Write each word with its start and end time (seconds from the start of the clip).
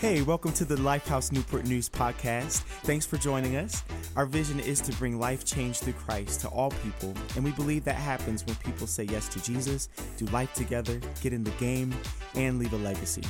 Hey, 0.00 0.22
welcome 0.22 0.52
to 0.52 0.64
the 0.64 0.76
Lifehouse 0.76 1.32
Newport 1.32 1.66
News 1.66 1.88
podcast. 1.88 2.60
Thanks 2.84 3.04
for 3.04 3.16
joining 3.16 3.56
us. 3.56 3.82
Our 4.14 4.26
vision 4.26 4.60
is 4.60 4.80
to 4.82 4.92
bring 4.92 5.18
life 5.18 5.44
change 5.44 5.80
through 5.80 5.94
Christ 5.94 6.40
to 6.42 6.48
all 6.50 6.70
people, 6.70 7.12
and 7.34 7.44
we 7.44 7.50
believe 7.50 7.82
that 7.82 7.96
happens 7.96 8.46
when 8.46 8.54
people 8.64 8.86
say 8.86 9.02
yes 9.02 9.28
to 9.30 9.42
Jesus, 9.42 9.88
do 10.16 10.26
life 10.26 10.54
together, 10.54 11.00
get 11.20 11.32
in 11.32 11.42
the 11.42 11.50
game, 11.52 11.92
and 12.36 12.60
leave 12.60 12.74
a 12.74 12.76
legacy. 12.76 13.24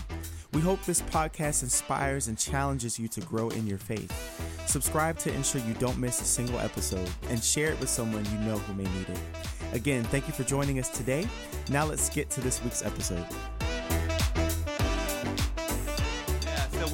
We 0.53 0.61
hope 0.61 0.85
this 0.85 1.01
podcast 1.01 1.63
inspires 1.63 2.29
and 2.29 2.37
challenges 2.37 2.99
you 2.99 3.09
to 3.09 3.23
grow 3.23 3.49
in 3.49 3.67
your 3.67 3.79
faith. 3.79 4.13
Subscribe 4.67 5.17
to 5.21 5.33
ensure 5.33 5.63
you 5.63 5.73
don't 5.73 5.97
miss 5.97 6.21
a 6.21 6.25
single 6.25 6.59
episode 6.59 7.09
and 7.31 7.43
share 7.43 7.73
it 7.73 7.81
with 7.81 7.89
someone 7.89 8.27
you 8.27 8.39
know 8.41 8.59
who 8.59 8.75
may 8.75 8.85
need 8.85 9.09
it. 9.09 9.21
Again, 9.73 10.05
thank 10.05 10.27
you 10.27 10.35
for 10.35 10.45
joining 10.45 10.79
us 10.79 10.91
today. 10.91 11.27
Now 11.71 11.87
let's 11.87 12.11
get 12.11 12.29
to 12.29 12.43
this 12.43 12.63
week's 12.63 12.85
episode. 12.85 13.27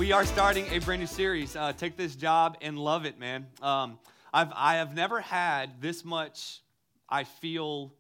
We 0.05 0.13
are 0.13 0.27
starting 0.27 0.67
a 0.71 0.79
brand 0.81 1.01
new 1.01 1.07
series. 1.07 1.57
Uh, 1.57 1.73
take 1.73 1.97
this 1.97 2.15
job 2.15 2.59
and 2.61 2.79
love 2.79 3.07
it, 3.07 3.19
man. 3.19 3.47
Um, 3.63 3.99
I've 4.35 4.53
I 4.55 4.75
have 4.75 4.95
never 4.95 5.19
had 5.19 5.81
this 5.81 6.05
much. 6.05 6.61
I 7.09 7.25
feel 7.25 7.91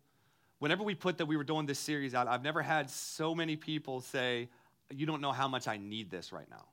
whenever 0.58 0.82
we 0.82 0.94
put 0.94 1.16
that 1.16 1.24
we 1.24 1.38
were 1.38 1.44
doing 1.44 1.64
this 1.64 1.78
series 1.78 2.14
out, 2.14 2.28
I've 2.28 2.42
never 2.42 2.60
had 2.60 2.90
so 2.90 3.34
many 3.34 3.56
people 3.56 4.02
say, 4.02 4.50
"You 4.90 5.06
don't 5.06 5.22
know 5.22 5.32
how 5.32 5.48
much 5.48 5.66
I 5.66 5.78
need 5.78 6.10
this 6.10 6.30
right 6.30 6.44
now." 6.50 6.66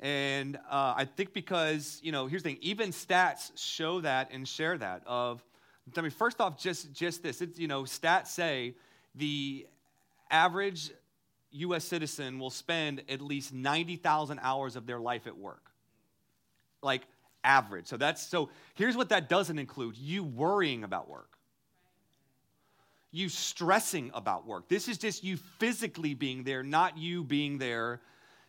And 0.00 0.56
uh, 0.56 0.94
I 0.96 1.04
think 1.04 1.34
because 1.34 2.00
you 2.02 2.10
know, 2.10 2.28
here's 2.28 2.42
the 2.42 2.48
thing: 2.48 2.58
even 2.62 2.92
stats 2.92 3.50
show 3.56 4.00
that 4.00 4.30
and 4.32 4.48
share 4.48 4.78
that. 4.78 5.02
Of, 5.06 5.44
I 5.94 6.00
mean, 6.00 6.12
first 6.12 6.40
off, 6.40 6.58
just 6.58 6.94
just 6.94 7.22
this. 7.22 7.42
It's, 7.42 7.58
you 7.58 7.68
know, 7.68 7.82
stats 7.82 8.28
say 8.28 8.74
the 9.14 9.66
average 10.30 10.92
U.S. 11.50 11.84
citizen 11.84 12.38
will 12.38 12.50
spend 12.50 13.02
at 13.08 13.20
least 13.20 13.52
90,000 13.52 14.38
hours 14.42 14.76
of 14.76 14.86
their 14.86 15.00
life 15.00 15.26
at 15.26 15.36
work. 15.36 15.70
Like 16.82 17.02
average. 17.44 17.86
So 17.86 17.96
that's 17.96 18.26
so 18.26 18.50
here's 18.74 18.96
what 18.96 19.08
that 19.08 19.28
doesn't 19.28 19.58
include 19.58 19.96
you 19.96 20.22
worrying 20.22 20.84
about 20.84 21.08
work. 21.08 21.38
You 23.10 23.28
stressing 23.28 24.10
about 24.12 24.46
work. 24.46 24.68
This 24.68 24.86
is 24.86 24.98
just 24.98 25.24
you 25.24 25.36
physically 25.36 26.14
being 26.14 26.44
there, 26.44 26.62
not 26.62 26.98
you 26.98 27.24
being 27.24 27.58
there 27.58 28.00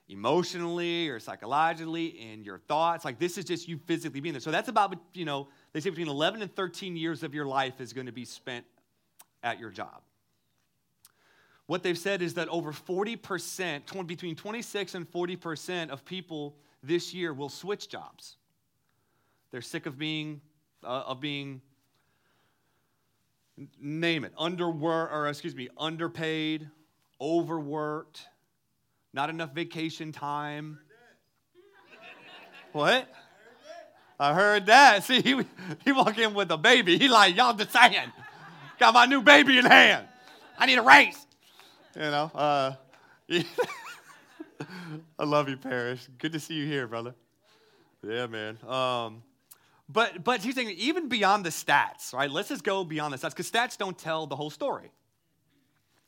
emotionally 0.10 1.08
or 1.08 1.20
psychologically 1.20 2.08
in 2.08 2.44
your 2.44 2.58
thoughts. 2.58 3.06
Like 3.06 3.20
this 3.20 3.38
is 3.38 3.46
just 3.46 3.68
you 3.68 3.78
physically 3.78 4.20
being 4.20 4.34
there. 4.34 4.42
So 4.42 4.52
that's 4.52 4.68
about, 4.68 4.96
you 5.14 5.24
know, 5.24 5.48
they 5.72 5.80
say 5.80 5.92
between 5.92 6.10
11 6.10 6.42
and 6.42 6.54
13 6.54 6.98
years 6.98 7.24
of 7.24 7.34
your 7.34 7.46
life 7.46 7.80
is 7.80 7.94
going 7.94 8.08
to 8.08 8.12
be 8.12 8.26
spent 8.26 8.66
at 9.44 9.60
your 9.60 9.70
job 9.70 10.02
what 11.70 11.84
they've 11.84 12.00
said 12.00 12.24
is 12.24 12.34
that 12.34 12.48
over 12.48 12.72
40%, 12.72 14.08
between 14.08 14.36
26 14.36 14.96
and 14.96 15.12
40% 15.12 15.90
of 15.92 16.04
people 16.04 16.56
this 16.82 17.14
year 17.14 17.32
will 17.32 17.48
switch 17.48 17.88
jobs. 17.88 18.38
They're 19.52 19.62
sick 19.62 19.86
of 19.86 19.96
being, 19.96 20.42
uh, 20.84 21.04
of 21.06 21.20
being, 21.20 21.62
name 23.80 24.24
it, 24.24 24.36
underworked, 24.36 25.12
or 25.12 25.28
excuse 25.28 25.54
me, 25.54 25.70
underpaid, 25.78 26.68
overworked, 27.22 28.28
not 29.14 29.30
enough 29.30 29.54
vacation 29.54 30.12
time. 30.12 30.80
What? 32.72 33.08
I 34.20 34.34
heard 34.34 34.66
that. 34.66 35.04
See, 35.04 35.22
he, 35.22 35.40
he 35.86 35.92
walked 35.92 36.18
in 36.18 36.34
with 36.34 36.50
a 36.50 36.58
baby. 36.58 36.98
He 36.98 37.08
like, 37.10 37.36
y'all 37.36 37.54
just 37.54 37.72
saying, 37.72 38.12
got 38.80 38.96
my 38.96 39.06
new 39.06 39.22
baby 39.22 39.60
in 39.60 39.66
hand. 39.66 40.08
I 40.58 40.66
need 40.66 40.80
a 40.80 40.82
raise. 40.82 41.28
You 41.96 42.02
know, 42.02 42.32
uh, 42.36 42.74
I 45.20 45.24
love 45.24 45.50
you, 45.50 45.58
Parrish. 45.58 46.08
Good 46.20 46.34
to 46.34 46.40
see 46.40 46.54
you 46.54 46.68
here, 46.68 46.88
brother. 46.88 47.16
Yeah, 48.08 48.28
man. 48.28 48.58
Um, 48.68 49.24
but 49.88 50.24
but 50.24 50.42
he's 50.42 50.54
saying 50.54 50.70
even 50.78 51.10
beyond 51.10 51.46
the 51.46 51.50
stats, 51.50 52.14
right? 52.14 52.30
Let's 52.30 52.50
just 52.50 52.64
go 52.64 52.84
beyond 52.84 53.14
the 53.14 53.18
stats 53.18 53.32
because 53.32 53.50
stats 53.50 53.76
don't 53.78 53.98
tell 53.98 54.28
the 54.28 54.36
whole 54.36 54.52
story. 54.52 54.92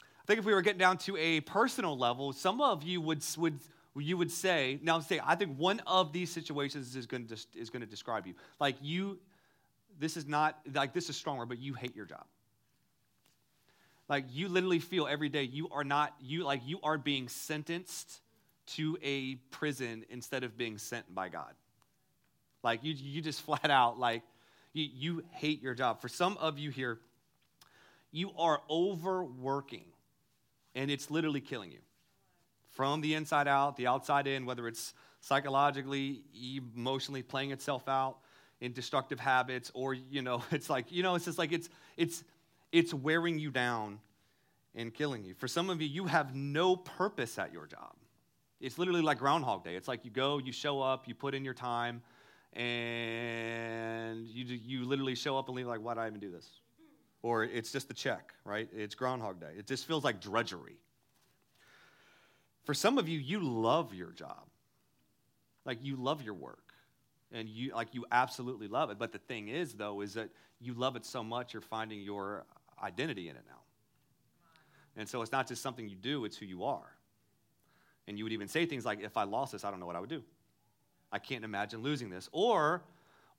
I 0.02 0.26
think 0.28 0.40
if 0.40 0.46
we 0.46 0.54
were 0.54 0.62
getting 0.62 0.80
down 0.80 0.98
to 1.00 1.18
a 1.18 1.42
personal 1.42 1.98
level, 1.98 2.32
some 2.32 2.62
of 2.62 2.84
you 2.84 3.02
would 3.02 3.24
would 3.38 3.60
you 3.96 4.18
would 4.18 4.32
say 4.32 4.80
now 4.84 5.00
say 5.00 5.20
I 5.26 5.34
think 5.34 5.58
one 5.58 5.82
of 5.88 6.14
these 6.14 6.32
situations 6.32 6.96
is 6.96 7.08
going 7.08 7.26
to 7.26 7.38
is 7.56 7.72
going 7.72 7.82
to 7.82 7.88
describe 7.88 8.28
you 8.28 8.36
like 8.60 8.76
you. 8.82 9.20
This 10.00 10.16
is 10.16 10.28
not 10.28 10.60
like 10.74 10.94
this 10.94 11.10
is 11.10 11.16
stronger, 11.16 11.48
but 11.48 11.58
you 11.58 11.74
hate 11.74 11.96
your 11.96 12.06
job 12.06 12.26
like 14.12 14.26
you 14.30 14.50
literally 14.50 14.80
feel 14.80 15.08
every 15.08 15.30
day 15.30 15.44
you 15.44 15.70
are 15.72 15.86
not 15.86 16.14
you 16.20 16.44
like 16.44 16.60
you 16.66 16.80
are 16.84 16.98
being 16.98 17.30
sentenced 17.30 18.20
to 18.68 18.98
a 19.02 19.36
prison 19.52 20.04
instead 20.10 20.44
of 20.44 20.58
being 20.58 20.78
sent 20.78 21.16
by 21.16 21.30
god. 21.30 21.54
Like 22.62 22.84
you 22.84 22.94
you 22.94 23.22
just 23.22 23.42
flat 23.46 23.72
out 23.72 23.98
like 23.98 24.24
you, 24.74 24.90
you 24.94 25.24
hate 25.32 25.62
your 25.64 25.74
job. 25.74 26.02
For 26.02 26.10
some 26.10 26.38
of 26.38 26.60
you 26.60 26.72
here 26.72 27.00
you 28.12 28.32
are 28.38 28.62
overworking 28.70 29.86
and 30.76 30.92
it's 30.92 31.10
literally 31.10 31.40
killing 31.40 31.72
you. 31.72 31.80
From 32.72 33.00
the 33.00 33.14
inside 33.14 33.48
out 33.48 33.78
the 33.78 33.88
outside 33.88 34.28
in 34.28 34.46
whether 34.46 34.68
it's 34.68 34.94
psychologically 35.22 36.24
emotionally 36.76 37.24
playing 37.24 37.52
itself 37.52 37.88
out 37.88 38.18
in 38.60 38.74
destructive 38.74 39.22
habits 39.22 39.72
or 39.74 39.94
you 39.94 40.22
know 40.22 40.44
it's 40.52 40.70
like 40.70 40.92
you 40.92 41.02
know 41.02 41.16
it's 41.16 41.24
just 41.24 41.38
like 41.38 41.54
it's 41.54 41.70
it's 41.96 42.26
it's 42.72 42.94
wearing 42.94 43.40
you 43.40 43.52
down 43.52 44.00
and 44.76 44.94
killing 44.94 45.24
you. 45.24 45.34
For 45.34 45.48
some 45.48 45.70
of 45.70 45.82
you, 45.82 45.88
you 45.88 46.06
have 46.06 46.36
no 46.36 46.76
purpose 46.76 47.38
at 47.38 47.52
your 47.52 47.66
job. 47.66 47.96
It's 48.60 48.78
literally 48.78 49.02
like 49.02 49.20
Groundhog 49.20 49.64
Day. 49.64 49.76
It's 49.76 49.88
like 49.88 50.06
you 50.06 50.12
go, 50.12 50.38
you 50.38 50.52
show 50.52 50.82
up, 50.82 51.08
you 51.08 51.16
put 51.16 51.34
in 51.34 51.44
your 51.44 51.54
time, 51.54 52.02
and 52.54 54.28
you, 54.28 54.46
you 54.46 54.86
literally 54.86 55.16
show 55.16 55.38
up 55.38 55.48
and 55.48 55.58
leave 55.58 55.68
like, 55.68 55.82
why 55.82 55.96
did 55.96 56.02
I 56.02 56.08
even 56.08 56.20
do 56.20 56.32
this? 56.32 56.48
Or 57.24 57.44
it's 57.44 57.72
just 57.72 57.88
the 57.88 57.94
check, 57.94 58.34
right? 58.46 58.70
It's 58.76 58.96
Groundhog 58.96 59.40
Day. 59.40 59.52
It 59.58 59.68
just 59.68 59.86
feels 59.86 60.04
like 60.04 60.22
drudgery. 60.22 60.78
For 62.64 62.74
some 62.74 62.98
of 62.98 63.10
you, 63.10 63.20
you 63.20 63.40
love 63.40 63.94
your 63.94 64.12
job. 64.12 64.48
Like 65.66 65.80
you 65.84 65.96
love 65.96 66.22
your 66.22 66.34
work 66.34 66.72
and 67.32 67.48
you 67.50 67.74
like 67.74 67.94
you 67.94 68.06
absolutely 68.12 68.68
love 68.68 68.90
it 68.90 69.00
but 69.00 69.12
the 69.12 69.18
thing 69.18 69.48
is 69.48 69.74
though 69.74 70.02
is 70.02 70.14
that 70.14 70.30
you 70.60 70.74
love 70.74 70.96
it 70.96 71.06
so 71.06 71.24
much 71.24 71.54
you're 71.54 71.62
finding 71.62 72.02
your 72.02 72.46
identity 72.82 73.30
in 73.30 73.36
it 73.36 73.44
now. 73.48 73.62
And 74.98 75.08
so 75.08 75.22
it's 75.22 75.32
not 75.32 75.48
just 75.48 75.62
something 75.62 75.88
you 75.88 75.96
do, 75.96 76.26
it's 76.26 76.38
who 76.38 76.46
you 76.46 76.64
are. 76.64 76.96
And 78.08 78.18
you 78.18 78.26
would 78.26 78.34
even 78.34 78.48
say 78.48 78.66
things 78.66 78.86
like, 78.86 79.02
if 79.02 79.16
I 79.16 79.24
lost 79.24 79.54
this, 79.54 79.64
I 79.64 79.72
don't 79.72 79.80
know 79.80 79.86
what 79.86 79.96
I 79.96 80.00
would 80.00 80.10
do. 80.10 80.24
I 81.12 81.20
can't 81.20 81.46
imagine 81.46 81.82
losing 81.82 82.10
this. 82.10 82.30
Or, 82.32 82.84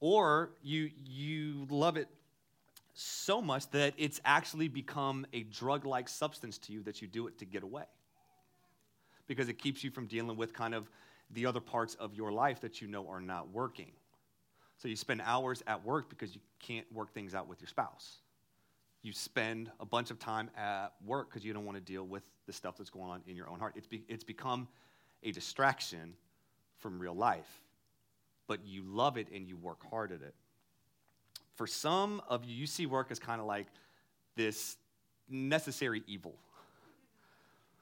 or 0.01 0.51
you, 0.63 0.91
you 1.05 1.67
love 1.69 1.97
it 1.97 2.09
so 2.95 3.43
much 3.43 3.71
that 3.71 3.95
it's 3.97 4.21
actually 4.25 4.69
become 4.69 5.27
a 5.33 5.43
drug 5.45 5.85
like 5.85 6.09
substance 6.09 6.59
to 6.59 6.73
you 6.73 6.83
that 6.85 7.03
you 7.03 7.09
do 7.09 7.27
it 7.27 7.39
to 7.39 7.45
get 7.45 7.63
away. 7.63 7.85
Because 9.27 9.49
it 9.49 9.59
keeps 9.59 9.83
you 9.85 9.91
from 9.91 10.07
dealing 10.07 10.37
with 10.37 10.53
kind 10.53 10.75
of 10.75 10.91
the 11.31 11.47
other 11.47 11.61
parts 11.61 11.95
of 11.95 12.15
your 12.15 12.33
life 12.33 12.61
that 12.61 12.81
you 12.81 12.89
know 12.89 13.09
are 13.09 13.21
not 13.21 13.51
working. 13.51 13.93
So 14.79 14.89
you 14.89 14.97
spend 14.97 15.23
hours 15.23 15.63
at 15.67 15.85
work 15.85 16.11
because 16.11 16.35
you 16.35 16.41
can't 16.59 16.91
work 16.93 17.13
things 17.13 17.35
out 17.35 17.49
with 17.49 17.61
your 17.61 17.69
spouse 17.69 18.22
you 19.03 19.13
spend 19.13 19.71
a 19.81 19.87
bunch 19.87 20.11
of 20.11 20.19
time 20.19 20.49
at 20.57 20.93
work 21.05 21.29
because 21.29 21.45
you 21.45 21.53
don't 21.53 21.65
want 21.65 21.77
to 21.77 21.83
deal 21.83 22.05
with 22.05 22.23
the 22.47 22.53
stuff 22.53 22.77
that's 22.79 22.91
going 22.91 23.11
on 23.11 23.21
in 23.27 23.37
your 23.37 23.49
own 23.49 23.59
heart. 23.59 23.75
It's, 23.77 23.87
be, 23.87 24.05
it's 24.09 24.23
become 24.23 24.69
a 25.25 25.33
distraction 25.33 26.15
from 26.79 27.01
real 27.01 27.15
life, 27.15 27.61
but 28.47 28.65
you 28.65 28.85
love 28.85 29.17
it 29.17 29.29
and 29.35 29.47
you 29.47 29.57
work 29.57 29.79
hard 29.91 30.13
at 30.13 30.23
it. 30.23 30.35
For 31.57 31.67
some 31.67 32.23
of 32.29 32.45
you, 32.45 32.55
you 32.55 32.67
see 32.67 32.87
work 32.87 33.11
as 33.11 33.19
kind 33.19 33.41
of 33.41 33.47
like 33.47 33.67
this 34.37 34.77
necessary 35.29 36.03
evil. 36.07 36.35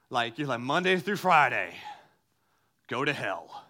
Like, 0.09 0.37
you're 0.37 0.47
like 0.47 0.59
Monday 0.59 0.97
through 0.97 1.17
Friday, 1.17 1.73
go 2.87 3.05
to 3.05 3.13
hell. 3.13 3.63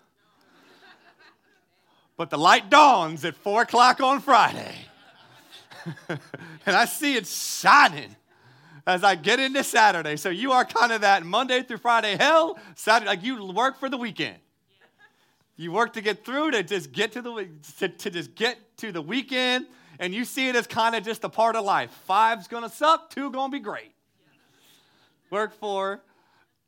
but 2.18 2.30
the 2.30 2.38
light 2.38 2.70
dawns 2.70 3.26
at 3.26 3.36
four 3.36 3.62
o'clock 3.64 4.02
on 4.02 4.22
Friday 4.22 4.74
and 6.10 6.20
I 6.76 6.86
see 6.86 7.16
it 7.16 7.28
shining 7.28 8.16
as 8.86 9.04
I 9.04 9.16
get 9.16 9.40
into 9.40 9.64
Saturday. 9.64 10.16
So 10.18 10.30
you 10.30 10.52
are 10.52 10.66
kind 10.66 10.92
of 10.92 11.02
that 11.02 11.26
Monday 11.26 11.64
through 11.64 11.78
Friday 11.78 12.16
hell, 12.18 12.58
Saturday, 12.76 13.10
like 13.10 13.24
you 13.24 13.52
work 13.52 13.80
for 13.80 13.90
the 13.90 13.98
weekend. 13.98 14.38
You 15.56 15.72
work 15.72 15.94
to 15.94 16.02
get 16.02 16.26
through 16.26 16.52
to 16.52 16.64
just 16.64 16.92
get 16.92 17.12
to 17.14 17.22
the 17.22 17.48
to, 17.80 17.90
to 17.90 18.10
just 18.10 18.34
get 18.36 18.58
to 18.78 18.92
the 18.92 19.02
weekend, 19.02 19.68
and 20.00 20.14
you 20.14 20.26
see 20.26 20.50
it 20.50 20.56
as 20.56 20.66
kind 20.66 20.96
of 20.96 21.04
just 21.04 21.24
a 21.24 21.30
part 21.30 21.56
of 21.56 21.64
life. 21.64 21.92
Five's 22.06 22.48
gonna 22.48 22.70
suck, 22.70 23.12
two 23.12 23.30
gonna 23.32 23.52
be 23.52 23.60
great. 23.60 23.92
Work 25.30 25.54
for 25.54 26.02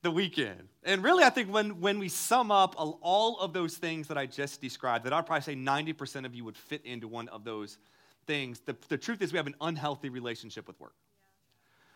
the 0.04 0.12
weekend. 0.12 0.68
And 0.84 1.02
really, 1.02 1.24
I 1.24 1.30
think 1.30 1.52
when, 1.52 1.80
when 1.80 1.98
we 1.98 2.10
sum 2.10 2.52
up 2.52 2.76
all 2.78 3.40
of 3.40 3.54
those 3.54 3.78
things 3.78 4.08
that 4.10 4.18
I 4.18 4.26
just 4.26 4.62
described, 4.62 5.06
that 5.06 5.14
I'd 5.14 5.26
probably 5.26 5.42
say 5.42 5.56
90% 5.56 6.26
of 6.26 6.36
you 6.36 6.44
would 6.44 6.58
fit 6.58 6.86
into 6.86 7.08
one 7.08 7.30
of 7.30 7.44
those 7.46 7.78
things, 8.26 8.60
the, 8.62 8.76
the 8.90 8.98
truth 8.98 9.22
is 9.22 9.32
we 9.32 9.38
have 9.38 9.48
an 9.48 9.56
unhealthy 9.62 10.10
relationship 10.10 10.68
with 10.68 10.80
work. 10.80 10.96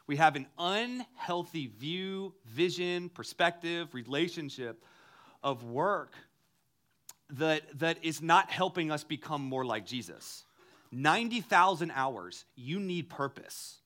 We 0.07 0.15
have 0.15 0.35
an 0.35 0.47
unhealthy 0.57 1.68
view, 1.68 2.33
vision, 2.45 3.09
perspective, 3.09 3.94
relationship 3.94 4.83
of 5.44 5.63
work 5.63 6.13
that, 7.31 7.79
that 7.79 7.97
is 8.03 8.21
not 8.21 8.50
helping 8.50 8.89
us 8.89 9.03
become 9.03 9.41
more 9.41 9.65
like 9.65 9.85
Jesus. 9.85 10.45
90,000 10.91 11.91
hours, 11.91 12.45
you 12.56 12.79
need 12.79 13.09
purpose. 13.09 13.79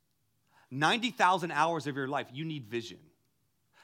90,000 0.69 1.51
hours 1.51 1.88
of 1.88 1.95
your 1.95 2.07
life, 2.07 2.27
you 2.31 2.45
need 2.45 2.65
vision. 2.65 2.99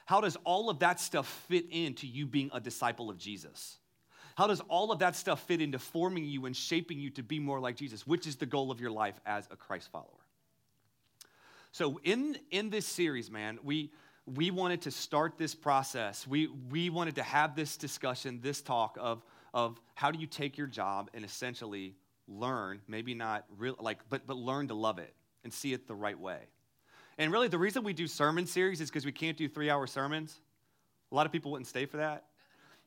How 0.06 0.22
does 0.22 0.38
all 0.46 0.70
of 0.70 0.80
that 0.80 1.00
stuff 1.00 1.28
fit 1.50 1.66
into 1.72 2.08
you 2.08 2.26
being 2.26 2.50
a 2.54 2.60
disciple 2.60 3.10
of 3.10 3.18
Jesus? 3.18 3.78
How 4.38 4.46
does 4.46 4.62
all 4.70 4.92
of 4.92 5.00
that 5.00 5.16
stuff 5.16 5.42
fit 5.48 5.62
into 5.62 5.80
forming 5.80 6.24
you 6.24 6.46
and 6.46 6.56
shaping 6.56 7.00
you 7.00 7.10
to 7.10 7.24
be 7.24 7.40
more 7.40 7.60
like 7.60 7.76
Jesus, 7.76 8.06
which 8.06 8.28
is 8.28 8.36
the 8.36 8.46
goal 8.46 8.70
of 8.70 8.80
your 8.80 8.92
life 8.92 9.20
as 9.26 9.48
a 9.50 9.56
Christ 9.56 9.90
follower? 9.92 10.06
So, 11.72 12.00
in, 12.04 12.38
in 12.52 12.70
this 12.70 12.86
series, 12.86 13.32
man, 13.32 13.58
we, 13.64 13.92
we 14.28 14.52
wanted 14.52 14.84
to 14.84 14.92
start 14.92 15.40
this 15.40 15.56
process. 15.56 16.28
We, 16.28 16.50
we 16.70 16.92
wanted 16.92 17.16
to 17.16 17.24
have 17.24 17.56
this 17.56 17.78
discussion, 17.78 18.40
this 18.40 18.62
talk 18.62 18.96
of, 19.02 19.26
of 19.56 19.82
how 19.96 20.12
do 20.12 20.20
you 20.20 20.28
take 20.28 20.56
your 20.56 20.68
job 20.68 21.10
and 21.16 21.26
essentially 21.26 21.96
learn, 22.28 22.82
maybe 22.88 23.16
not 23.16 23.44
real, 23.58 23.76
like, 23.80 24.08
but, 24.08 24.28
but 24.28 24.38
learn 24.38 24.68
to 24.68 24.76
love 24.76 25.00
it 25.00 25.16
and 25.46 25.52
see 25.52 25.74
it 25.74 25.88
the 25.88 25.96
right 25.96 26.20
way. 26.20 26.42
And 27.18 27.32
really, 27.32 27.48
the 27.48 27.58
reason 27.58 27.84
we 27.84 27.94
do 27.94 28.06
sermon 28.06 28.46
series 28.46 28.82
is 28.82 28.92
because 28.92 29.04
we 29.04 29.12
can't 29.12 29.36
do 29.36 29.50
three 29.50 29.72
hour 29.72 29.88
sermons. 29.88 30.40
A 31.12 31.16
lot 31.16 31.26
of 31.26 31.32
people 31.32 31.50
wouldn't 31.50 31.66
stay 31.66 31.88
for 31.88 31.98
that. 31.98 32.26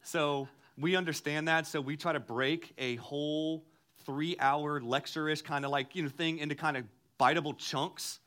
So 0.05 0.49
we 0.81 0.97
understand 0.97 1.49
that. 1.49 1.67
So 1.67 1.81
we 1.81 1.97
try 1.97 2.13
to 2.13 2.21
break 2.21 2.73
a 2.79 2.97
whole 2.97 3.65
three 4.05 4.37
hour 4.41 4.81
lecture 4.81 5.29
ish 5.29 5.43
kind 5.43 5.65
of 5.65 5.71
like, 5.71 5.95
you 5.95 6.03
know, 6.03 6.09
thing 6.09 6.39
into 6.39 6.55
kind 6.55 6.77
of 6.77 6.85
biteable 7.19 7.57
chunks 7.57 8.21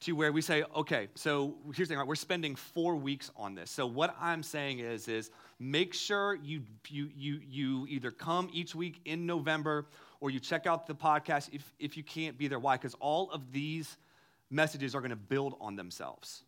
to 0.00 0.12
where 0.12 0.30
we 0.30 0.40
say, 0.40 0.62
okay, 0.76 1.08
so 1.16 1.56
here's 1.74 1.88
the 1.88 1.92
thing, 1.92 1.98
right? 1.98 2.06
We're 2.06 2.14
spending 2.14 2.54
four 2.54 2.94
weeks 2.94 3.30
on 3.36 3.54
this. 3.54 3.70
So 3.70 3.84
what 3.86 4.14
I'm 4.20 4.42
saying 4.42 4.78
is, 4.78 5.08
is 5.08 5.30
make 5.58 5.92
sure 5.92 6.36
you, 6.36 6.62
you, 6.88 7.10
you, 7.16 7.40
you 7.44 7.86
either 7.88 8.12
come 8.12 8.48
each 8.52 8.74
week 8.74 9.00
in 9.04 9.26
November 9.26 9.86
or 10.20 10.30
you 10.30 10.38
check 10.38 10.66
out 10.66 10.86
the 10.86 10.94
podcast 10.94 11.50
if, 11.52 11.74
if 11.80 11.96
you 11.96 12.04
can't 12.04 12.38
be 12.38 12.46
there. 12.46 12.60
Why? 12.60 12.76
Because 12.76 12.94
all 13.00 13.30
of 13.32 13.52
these 13.52 13.96
messages 14.50 14.94
are 14.94 15.00
going 15.00 15.10
to 15.10 15.16
build 15.16 15.56
on 15.60 15.74
themselves. 15.74 16.44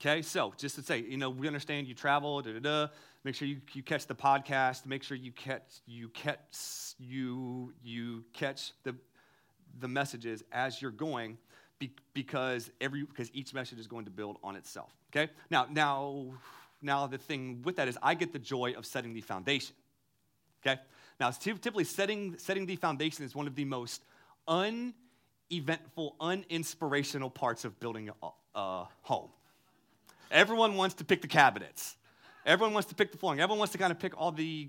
Okay, 0.00 0.22
so 0.22 0.54
just 0.56 0.76
to 0.76 0.82
say, 0.82 1.00
you 1.00 1.18
know, 1.18 1.28
we 1.28 1.46
understand 1.46 1.86
you 1.86 1.92
travel, 1.92 2.40
da 2.40 2.54
da 2.54 2.58
da. 2.58 2.88
Make 3.22 3.34
sure 3.34 3.46
you, 3.46 3.60
you 3.74 3.82
catch 3.82 4.06
the 4.06 4.14
podcast. 4.14 4.86
Make 4.86 5.02
sure 5.02 5.14
you 5.14 5.30
catch 5.30 5.82
you 5.86 6.08
catch 6.08 6.94
you 6.98 7.74
you 7.84 8.24
catch 8.32 8.72
the 8.82 8.94
the 9.78 9.88
messages 9.88 10.42
as 10.52 10.80
you're 10.80 10.90
going, 10.90 11.36
be, 11.78 11.92
because 12.14 12.70
every 12.80 13.02
because 13.02 13.30
each 13.34 13.52
message 13.52 13.78
is 13.78 13.86
going 13.86 14.06
to 14.06 14.10
build 14.10 14.38
on 14.42 14.56
itself. 14.56 14.90
Okay, 15.14 15.30
now 15.50 15.66
now 15.70 16.24
now 16.80 17.06
the 17.06 17.18
thing 17.18 17.60
with 17.62 17.76
that 17.76 17.86
is 17.86 17.98
I 18.02 18.14
get 18.14 18.32
the 18.32 18.38
joy 18.38 18.72
of 18.78 18.86
setting 18.86 19.12
the 19.12 19.20
foundation. 19.20 19.74
Okay, 20.66 20.80
now 21.20 21.30
typically 21.30 21.84
setting 21.84 22.38
setting 22.38 22.64
the 22.64 22.76
foundation 22.76 23.22
is 23.26 23.34
one 23.34 23.46
of 23.46 23.54
the 23.54 23.66
most 23.66 24.02
uneventful, 24.48 26.16
uninspirational 26.22 27.34
parts 27.34 27.66
of 27.66 27.78
building 27.80 28.08
a, 28.22 28.28
a 28.58 28.88
home. 29.02 29.28
Everyone 30.30 30.76
wants 30.76 30.94
to 30.96 31.04
pick 31.04 31.22
the 31.22 31.28
cabinets. 31.28 31.96
Everyone 32.46 32.72
wants 32.72 32.88
to 32.88 32.94
pick 32.94 33.12
the 33.12 33.18
flooring. 33.18 33.40
Everyone 33.40 33.58
wants 33.58 33.72
to 33.72 33.78
kind 33.78 33.90
of 33.90 33.98
pick 33.98 34.18
all 34.18 34.32
the, 34.32 34.68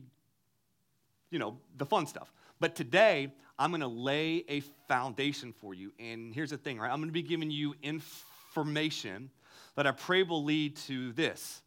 you 1.30 1.40
know, 1.40 1.58
the 1.78 1.86
fun 1.86 2.08
stuff. 2.08 2.31
But 2.60 2.75
today, 2.75 3.34
I'm 3.58 3.72
going 3.72 3.81
to 3.81 3.88
lay 3.88 4.44
a 4.50 4.62
foundation 4.88 5.54
for 5.54 5.74
you. 5.74 5.94
And 6.00 6.34
here's 6.34 6.50
the 6.50 6.58
thing, 6.58 6.80
right? 6.80 6.92
I'm 6.92 6.98
going 6.98 7.10
to 7.10 7.13
be 7.13 7.22
giving 7.22 7.52
you 7.52 7.75
information 7.81 9.30
that 9.75 9.88
I 9.88 9.92
pray 9.92 10.24
will 10.24 10.44
lead 10.44 10.75
to 10.88 11.12
this 11.13 11.62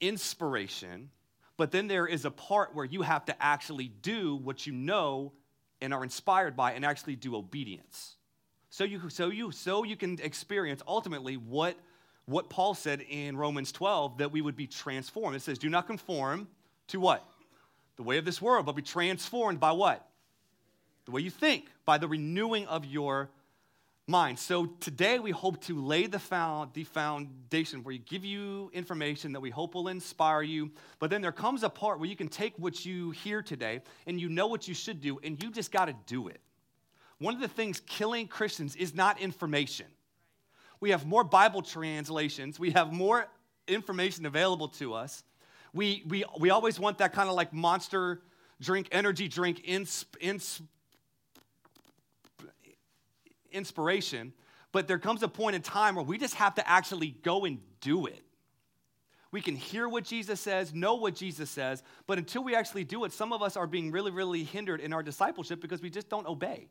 inspiration. 0.00 1.10
But 1.56 1.70
then 1.70 1.86
there 1.88 2.06
is 2.06 2.24
a 2.24 2.30
part 2.30 2.74
where 2.74 2.84
you 2.84 3.02
have 3.02 3.24
to 3.26 3.42
actually 3.42 3.88
do 3.88 4.36
what 4.36 4.66
you 4.66 4.72
know 4.72 5.32
and 5.80 5.92
are 5.92 6.02
inspired 6.02 6.56
by 6.56 6.72
and 6.72 6.84
actually 6.84 7.16
do 7.16 7.36
obedience. 7.36 8.16
So 8.70 8.84
you, 8.84 9.08
so 9.08 9.28
you, 9.28 9.52
so 9.52 9.84
you 9.84 9.96
can 9.96 10.18
experience 10.20 10.82
ultimately 10.86 11.36
what, 11.36 11.76
what 12.26 12.48
Paul 12.48 12.74
said 12.74 13.04
in 13.08 13.36
Romans 13.36 13.72
12 13.72 14.18
that 14.18 14.32
we 14.32 14.40
would 14.40 14.56
be 14.56 14.66
transformed. 14.66 15.36
It 15.36 15.42
says, 15.42 15.58
Do 15.58 15.68
not 15.68 15.86
conform 15.86 16.48
to 16.88 17.00
what? 17.00 17.24
The 17.96 18.02
way 18.02 18.18
of 18.18 18.24
this 18.24 18.40
world, 18.40 18.66
but 18.66 18.74
be 18.74 18.82
transformed 18.82 19.60
by 19.60 19.72
what? 19.72 20.06
The 21.04 21.10
way 21.10 21.20
you 21.20 21.30
think, 21.30 21.66
by 21.84 21.98
the 21.98 22.08
renewing 22.08 22.66
of 22.66 22.84
your 22.84 23.30
mind. 24.06 24.38
So 24.38 24.66
today 24.80 25.18
we 25.18 25.30
hope 25.30 25.62
to 25.64 25.80
lay 25.80 26.06
the, 26.06 26.18
found, 26.18 26.72
the 26.74 26.84
foundation 26.84 27.82
where 27.82 27.92
you 27.92 28.00
give 28.00 28.24
you 28.24 28.70
information 28.74 29.32
that 29.32 29.40
we 29.40 29.50
hope 29.50 29.74
will 29.74 29.88
inspire 29.88 30.42
you. 30.42 30.70
But 30.98 31.10
then 31.10 31.22
there 31.22 31.32
comes 31.32 31.62
a 31.62 31.70
part 31.70 31.98
where 31.98 32.08
you 32.08 32.16
can 32.16 32.28
take 32.28 32.54
what 32.58 32.84
you 32.84 33.12
hear 33.12 33.42
today 33.42 33.80
and 34.06 34.20
you 34.20 34.28
know 34.28 34.46
what 34.46 34.68
you 34.68 34.74
should 34.74 35.00
do 35.00 35.18
and 35.22 35.42
you 35.42 35.50
just 35.50 35.72
got 35.72 35.86
to 35.86 35.94
do 36.06 36.28
it. 36.28 36.40
One 37.18 37.34
of 37.34 37.40
the 37.40 37.48
things 37.48 37.80
killing 37.80 38.28
Christians 38.28 38.76
is 38.76 38.94
not 38.94 39.20
information. 39.20 39.86
We 40.84 40.90
have 40.90 41.06
more 41.06 41.24
Bible 41.24 41.62
translations, 41.62 42.60
we 42.60 42.72
have 42.72 42.92
more 42.92 43.26
information 43.66 44.26
available 44.26 44.68
to 44.68 44.92
us. 44.92 45.24
We, 45.72 46.02
we, 46.06 46.26
we 46.38 46.50
always 46.50 46.78
want 46.78 46.98
that 46.98 47.14
kind 47.14 47.30
of 47.30 47.34
like 47.34 47.54
monster 47.54 48.20
drink, 48.60 48.88
energy 48.92 49.26
drink, 49.26 49.62
ins, 49.64 50.04
ins, 50.20 50.60
inspiration, 53.50 54.34
but 54.72 54.86
there 54.86 54.98
comes 54.98 55.22
a 55.22 55.28
point 55.28 55.56
in 55.56 55.62
time 55.62 55.94
where 55.94 56.04
we 56.04 56.18
just 56.18 56.34
have 56.34 56.54
to 56.56 56.68
actually 56.68 57.16
go 57.22 57.46
and 57.46 57.60
do 57.80 58.04
it. 58.04 58.20
We 59.30 59.40
can 59.40 59.56
hear 59.56 59.88
what 59.88 60.04
Jesus 60.04 60.38
says, 60.38 60.74
know 60.74 60.96
what 60.96 61.14
Jesus 61.14 61.48
says, 61.48 61.82
but 62.06 62.18
until 62.18 62.44
we 62.44 62.54
actually 62.54 62.84
do 62.84 63.06
it, 63.06 63.12
some 63.14 63.32
of 63.32 63.40
us 63.40 63.56
are 63.56 63.66
being 63.66 63.90
really, 63.90 64.10
really 64.10 64.44
hindered 64.44 64.82
in 64.82 64.92
our 64.92 65.02
discipleship 65.02 65.62
because 65.62 65.80
we 65.80 65.88
just 65.88 66.10
don't 66.10 66.26
obey. 66.26 66.68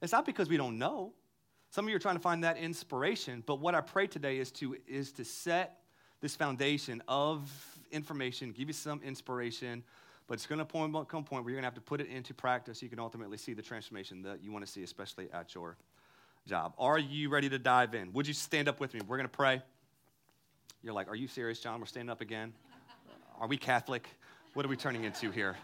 It's 0.00 0.12
not 0.12 0.24
because 0.24 0.48
we 0.48 0.56
don't 0.56 0.78
know. 0.78 1.12
Some 1.74 1.86
of 1.86 1.88
you 1.88 1.96
are 1.96 1.98
trying 1.98 2.14
to 2.14 2.22
find 2.22 2.44
that 2.44 2.56
inspiration, 2.56 3.42
but 3.44 3.58
what 3.58 3.74
I 3.74 3.80
pray 3.80 4.06
today 4.06 4.38
is 4.38 4.52
to, 4.52 4.76
is 4.86 5.10
to 5.10 5.24
set 5.24 5.80
this 6.20 6.36
foundation 6.36 7.02
of 7.08 7.50
information, 7.90 8.52
give 8.52 8.68
you 8.68 8.72
some 8.72 9.00
inspiration, 9.02 9.82
but 10.28 10.34
it's 10.34 10.46
going 10.46 10.60
to 10.60 10.64
come 10.64 10.94
a 10.94 11.04
point 11.04 11.28
where 11.28 11.50
you're 11.50 11.60
going 11.60 11.62
to 11.62 11.66
have 11.66 11.74
to 11.74 11.80
put 11.80 12.00
it 12.00 12.06
into 12.06 12.32
practice 12.32 12.78
so 12.78 12.84
you 12.84 12.90
can 12.90 13.00
ultimately 13.00 13.36
see 13.36 13.54
the 13.54 13.62
transformation 13.62 14.22
that 14.22 14.40
you 14.40 14.52
want 14.52 14.64
to 14.64 14.70
see, 14.70 14.84
especially 14.84 15.28
at 15.32 15.52
your 15.56 15.76
job. 16.46 16.74
Are 16.78 16.96
you 16.96 17.28
ready 17.28 17.48
to 17.48 17.58
dive 17.58 17.92
in? 17.96 18.12
Would 18.12 18.28
you 18.28 18.34
stand 18.34 18.68
up 18.68 18.78
with 18.78 18.94
me? 18.94 19.00
We're 19.00 19.16
going 19.16 19.28
to 19.28 19.36
pray. 19.36 19.60
You're 20.80 20.94
like, 20.94 21.08
Are 21.08 21.16
you 21.16 21.26
serious, 21.26 21.58
John? 21.58 21.80
We're 21.80 21.86
standing 21.86 22.10
up 22.10 22.20
again? 22.20 22.52
Are 23.40 23.48
we 23.48 23.56
Catholic? 23.56 24.06
What 24.52 24.64
are 24.64 24.68
we 24.68 24.76
turning 24.76 25.02
into 25.02 25.32
here? 25.32 25.56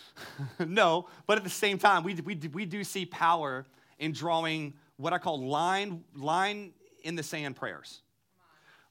no, 0.66 1.08
but 1.26 1.36
at 1.36 1.44
the 1.44 1.50
same 1.50 1.76
time, 1.76 2.04
we, 2.04 2.14
we, 2.14 2.36
we 2.54 2.64
do 2.64 2.82
see 2.84 3.04
power 3.04 3.66
in 3.98 4.12
drawing 4.12 4.72
what 5.02 5.12
I 5.12 5.18
call 5.18 5.44
line, 5.44 6.04
line 6.14 6.72
in 7.02 7.16
the 7.16 7.24
sand 7.24 7.56
prayers 7.56 8.02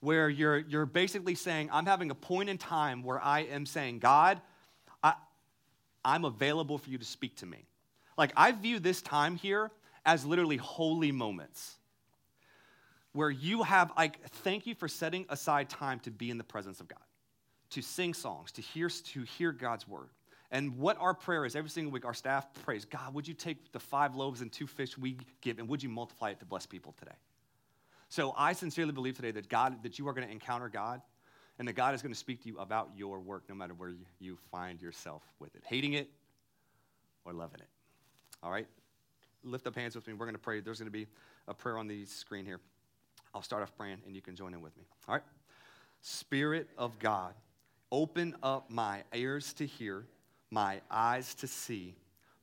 where 0.02 0.30
you're, 0.30 0.58
you're 0.58 0.86
basically 0.86 1.36
saying, 1.36 1.70
I'm 1.72 1.86
having 1.86 2.12
a 2.12 2.16
point 2.16 2.50
in 2.50 2.58
time 2.58 3.02
where 3.02 3.22
I 3.22 3.42
am 3.42 3.66
saying, 3.66 4.00
God, 4.00 4.42
I, 5.02 5.14
I'm 6.04 6.26
available 6.26 6.78
for 6.78 6.90
you 6.90 6.98
to 6.98 7.06
speak 7.06 7.38
to 7.38 7.46
me. 7.46 7.66
Like, 8.18 8.34
I 8.36 8.52
view 8.52 8.80
this 8.80 9.02
time 9.02 9.38
here 9.38 9.72
as 10.06 10.26
literally 10.26 10.58
holy 10.58 11.12
moments 11.12 11.78
where 13.14 13.30
you 13.30 13.64
have, 13.64 13.94
like, 13.96 14.22
thank 14.28 14.66
you 14.66 14.76
for 14.76 14.88
setting 14.88 15.26
aside 15.30 15.70
time 15.70 16.00
to 16.02 16.12
be 16.12 16.30
in 16.30 16.38
the 16.38 16.44
presence 16.44 16.82
of 16.82 16.88
God, 16.88 17.00
to 17.70 17.82
sing 17.82 18.14
songs, 18.14 18.52
to 18.54 18.62
hear, 18.62 18.90
to 18.90 19.22
hear 19.22 19.52
God's 19.52 19.88
word. 19.88 20.10
And 20.52 20.78
what 20.78 20.98
our 21.00 21.14
prayer 21.14 21.46
is 21.46 21.56
every 21.56 21.70
single 21.70 21.92
week, 21.92 22.04
our 22.04 22.14
staff 22.14 22.46
prays, 22.66 22.84
God, 22.84 23.14
would 23.14 23.28
you 23.28 23.34
take 23.34 23.72
the 23.72 23.80
five 23.80 24.16
loaves 24.16 24.42
and 24.42 24.52
two 24.52 24.68
fish 24.68 24.98
we 24.98 25.18
give 25.40 25.60
and 25.60 25.70
would 25.70 25.82
you 25.82 25.90
multiply 25.90 26.32
it 26.32 26.40
to 26.40 26.46
bless 26.46 26.66
people 26.66 26.94
today? 27.00 27.16
So 28.10 28.34
I 28.38 28.52
sincerely 28.52 28.92
believe 28.92 29.16
today 29.16 29.32
that 29.32 29.48
God, 29.48 29.82
that 29.84 29.98
you 29.98 30.08
are 30.10 30.14
going 30.14 30.28
to 30.28 30.32
encounter 30.32 30.68
God 30.68 31.02
and 31.58 31.68
that 31.68 31.74
God 31.74 31.96
is 31.96 32.02
going 32.02 32.12
to 32.12 32.20
speak 32.20 32.42
to 32.44 32.50
you 32.50 32.60
about 32.60 32.90
your 32.96 33.20
work 33.20 33.44
no 33.48 33.56
matter 33.56 33.74
where 33.74 33.94
you 34.20 34.38
find 34.52 34.82
yourself 34.82 35.24
with 35.40 35.56
it, 35.56 35.64
hating 35.66 35.94
it 35.94 36.10
or 37.24 37.32
loving 37.32 37.62
it. 37.62 37.70
All 38.44 38.52
right? 38.52 38.68
Lift 39.44 39.66
up 39.68 39.76
hands 39.76 39.96
with 39.96 40.06
me. 40.08 40.14
We're 40.14 40.26
going 40.26 40.36
to 40.36 40.42
pray. 40.42 40.60
There's 40.60 40.80
going 40.80 40.92
to 40.92 40.92
be 40.92 41.08
a 41.48 41.54
prayer 41.54 41.78
on 41.78 41.88
the 41.88 42.04
screen 42.06 42.46
here. 42.46 42.60
I'll 43.34 43.42
start 43.42 43.64
off 43.64 43.74
praying 43.78 44.00
and 44.06 44.14
you 44.14 44.22
can 44.22 44.36
join 44.36 44.54
in 44.54 44.62
with 44.62 44.76
me. 44.76 44.84
All 45.08 45.16
right? 45.16 45.24
Spirit 46.02 46.68
of 46.78 47.00
God, 47.00 47.34
open 47.92 48.36
up 48.44 48.70
my 48.70 49.04
ears 49.14 49.54
to 49.54 49.66
hear, 49.66 50.06
my 50.52 50.82
eyes 50.92 51.34
to 51.36 51.48
see, 51.48 51.96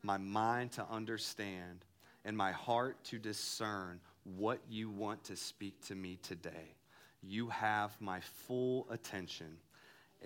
my 0.02 0.16
mind 0.16 0.72
to 0.72 0.86
understand, 0.90 1.84
and 2.24 2.36
my 2.36 2.52
heart 2.52 2.96
to 3.04 3.18
discern 3.18 4.00
what 4.36 4.58
you 4.68 4.90
want 4.90 5.22
to 5.24 5.36
speak 5.36 5.80
to 5.86 5.94
me 5.94 6.18
today. 6.22 6.74
You 7.22 7.48
have 7.48 7.94
my 8.00 8.20
full 8.46 8.86
attention. 8.90 9.58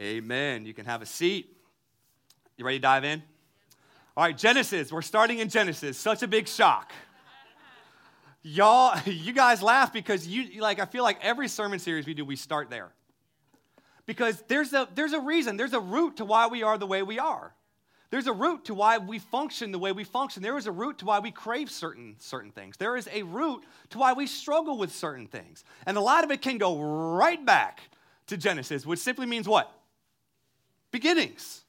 Amen. 0.00 0.64
You 0.64 0.72
can 0.74 0.86
have 0.86 1.02
a 1.02 1.06
seat. 1.06 1.56
You 2.56 2.64
ready 2.64 2.78
to 2.78 2.82
dive 2.82 3.04
in? 3.04 3.22
All 4.16 4.24
right, 4.24 4.36
Genesis. 4.36 4.92
We're 4.92 5.02
starting 5.02 5.38
in 5.38 5.48
Genesis. 5.48 5.98
Such 5.98 6.22
a 6.22 6.28
big 6.28 6.48
shock. 6.48 6.92
Y'all, 8.42 8.98
you 9.06 9.32
guys 9.32 9.62
laugh 9.62 9.92
because 9.92 10.26
you 10.26 10.60
like 10.60 10.80
I 10.80 10.84
feel 10.84 11.02
like 11.02 11.18
every 11.22 11.48
sermon 11.48 11.78
series 11.78 12.06
we 12.06 12.14
do, 12.14 12.24
we 12.24 12.36
start 12.36 12.70
there. 12.70 12.90
Because 14.04 14.42
there's 14.48 14.72
a, 14.72 14.88
there's 14.94 15.12
a 15.12 15.20
reason, 15.20 15.56
there's 15.56 15.74
a 15.74 15.80
root 15.80 16.16
to 16.16 16.24
why 16.24 16.48
we 16.48 16.62
are 16.62 16.76
the 16.76 16.86
way 16.86 17.02
we 17.02 17.18
are. 17.18 17.54
There's 18.12 18.26
a 18.26 18.33
root 18.35 18.66
to 18.66 18.75
why 18.75 18.99
we 18.99 19.19
function 19.19 19.73
the 19.73 19.78
way 19.78 19.90
we 19.90 20.04
function. 20.04 20.42
There 20.42 20.59
is 20.59 20.66
a 20.66 20.71
root 20.71 20.99
to 20.99 21.07
why 21.07 21.21
we 21.21 21.31
crave 21.31 21.71
certain, 21.71 22.16
certain 22.19 22.50
things. 22.50 22.76
There 22.76 22.95
is 22.95 23.09
a 23.11 23.23
root 23.23 23.64
to 23.88 23.99
why 23.99 24.12
we 24.12 24.26
struggle 24.26 24.76
with 24.76 24.95
certain 24.95 25.26
things. 25.26 25.64
And 25.87 25.97
a 25.97 26.00
lot 26.02 26.23
of 26.23 26.31
it 26.31 26.42
can 26.42 26.59
go 26.59 26.78
right 26.78 27.42
back 27.42 27.81
to 28.26 28.37
Genesis, 28.37 28.85
which 28.85 28.99
simply 28.99 29.25
means 29.25 29.49
what? 29.49 29.73
Beginnings. 30.90 31.62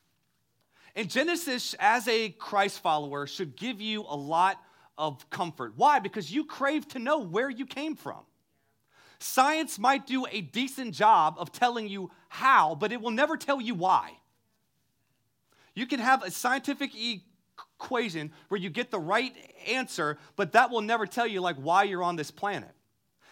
And 0.97 1.09
Genesis, 1.09 1.75
as 1.79 2.09
a 2.09 2.31
Christ 2.31 2.81
follower, 2.81 3.25
should 3.25 3.55
give 3.55 3.79
you 3.79 4.01
a 4.01 4.17
lot 4.17 4.61
of 4.97 5.29
comfort. 5.29 5.75
Why? 5.77 5.99
Because 5.99 6.29
you 6.29 6.43
crave 6.43 6.89
to 6.89 6.99
know 6.99 7.19
where 7.19 7.49
you 7.49 7.65
came 7.65 7.95
from. 7.95 8.19
Science 9.17 9.79
might 9.79 10.05
do 10.05 10.25
a 10.29 10.41
decent 10.41 10.93
job 10.93 11.35
of 11.37 11.53
telling 11.53 11.87
you 11.87 12.11
how, 12.27 12.75
but 12.75 12.91
it 12.91 12.99
will 12.99 13.11
never 13.11 13.37
tell 13.37 13.61
you 13.61 13.75
why. 13.75 14.17
You 15.75 15.85
can 15.85 15.99
have 15.99 16.23
a 16.23 16.31
scientific 16.31 16.91
equation 16.95 18.31
where 18.49 18.59
you 18.59 18.69
get 18.69 18.91
the 18.91 18.99
right 18.99 19.33
answer, 19.67 20.17
but 20.35 20.51
that 20.53 20.69
will 20.69 20.81
never 20.81 21.05
tell 21.05 21.27
you 21.27 21.41
like 21.41 21.55
why 21.57 21.83
you're 21.83 22.03
on 22.03 22.15
this 22.15 22.31
planet. 22.31 22.71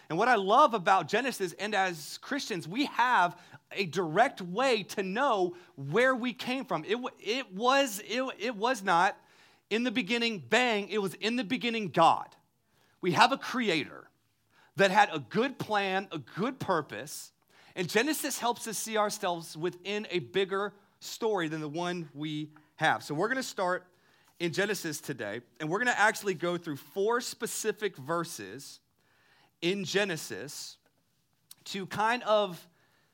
And 0.08 0.18
what 0.18 0.28
I 0.28 0.34
love 0.34 0.74
about 0.74 1.08
Genesis 1.08 1.54
and 1.58 1.74
as 1.74 2.18
Christians, 2.18 2.68
we 2.68 2.86
have 2.86 3.36
a 3.70 3.86
direct 3.86 4.42
way 4.42 4.82
to 4.82 5.02
know 5.02 5.56
where 5.76 6.14
we 6.14 6.32
came 6.32 6.64
from. 6.64 6.84
It, 6.84 6.98
it, 7.18 7.52
was, 7.54 8.02
it, 8.06 8.22
it 8.38 8.56
was 8.56 8.82
not 8.82 9.16
in 9.70 9.84
the 9.84 9.90
beginning, 9.90 10.42
bang, 10.50 10.88
it 10.90 10.98
was 10.98 11.14
in 11.14 11.36
the 11.36 11.44
beginning 11.44 11.88
God. 11.88 12.28
We 13.00 13.12
have 13.12 13.32
a 13.32 13.38
creator 13.38 14.10
that 14.76 14.90
had 14.90 15.08
a 15.12 15.18
good 15.18 15.58
plan, 15.58 16.08
a 16.12 16.18
good 16.18 16.60
purpose, 16.60 17.32
and 17.74 17.88
Genesis 17.88 18.38
helps 18.38 18.68
us 18.68 18.76
see 18.76 18.98
ourselves 18.98 19.56
within 19.56 20.06
a 20.10 20.18
bigger 20.18 20.74
story 21.02 21.48
than 21.48 21.60
the 21.60 21.68
one 21.68 22.08
we 22.14 22.50
have. 22.76 23.02
So 23.02 23.14
we're 23.14 23.28
going 23.28 23.36
to 23.36 23.42
start 23.42 23.84
in 24.38 24.52
Genesis 24.52 25.00
today, 25.00 25.40
and 25.60 25.68
we're 25.68 25.78
going 25.78 25.94
to 25.94 26.00
actually 26.00 26.34
go 26.34 26.56
through 26.56 26.76
four 26.76 27.20
specific 27.20 27.96
verses 27.96 28.80
in 29.60 29.84
Genesis 29.84 30.76
to 31.64 31.86
kind 31.86 32.22
of 32.24 32.66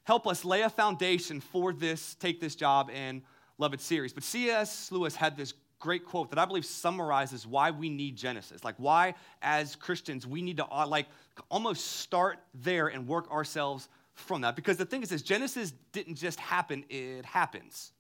help 0.05 0.27
us 0.27 0.45
lay 0.45 0.63
a 0.63 0.71
foundation 0.71 1.41
for 1.41 1.73
this 1.73 2.15
Take 2.15 2.41
This 2.41 2.55
Job 2.55 2.91
and 2.95 3.21
Love 3.59 3.75
It 3.75 3.81
series. 3.81 4.13
But 4.13 4.23
C.S. 4.23 4.91
Lewis 4.91 5.15
had 5.15 5.37
this 5.37 5.53
great 5.79 6.05
quote 6.05 6.31
that 6.31 6.39
I 6.39 6.45
believe 6.45 6.65
summarizes 6.65 7.47
why 7.47 7.71
we 7.71 7.89
need 7.89 8.17
Genesis. 8.17 8.65
Like 8.65 8.75
why 8.79 9.15
as 9.43 9.77
Christians 9.77 10.27
we 10.27 10.43
need 10.43 10.57
to 10.57 10.67
uh, 10.67 10.87
like 10.87 11.07
almost 11.51 11.99
start 11.99 12.39
there 12.55 12.89
and 12.89 13.07
work 13.07 13.31
ourselves 13.31 13.89
from 14.19 14.43
that. 14.43 14.57
Because 14.57 14.77
the 14.77 14.85
thing 14.85 15.03
is 15.03 15.09
this 15.09 15.23
Genesis 15.23 15.73
didn't 15.93 16.17
just 16.17 16.39
happen, 16.41 16.85
it 16.89 17.25
happens. 17.25 17.93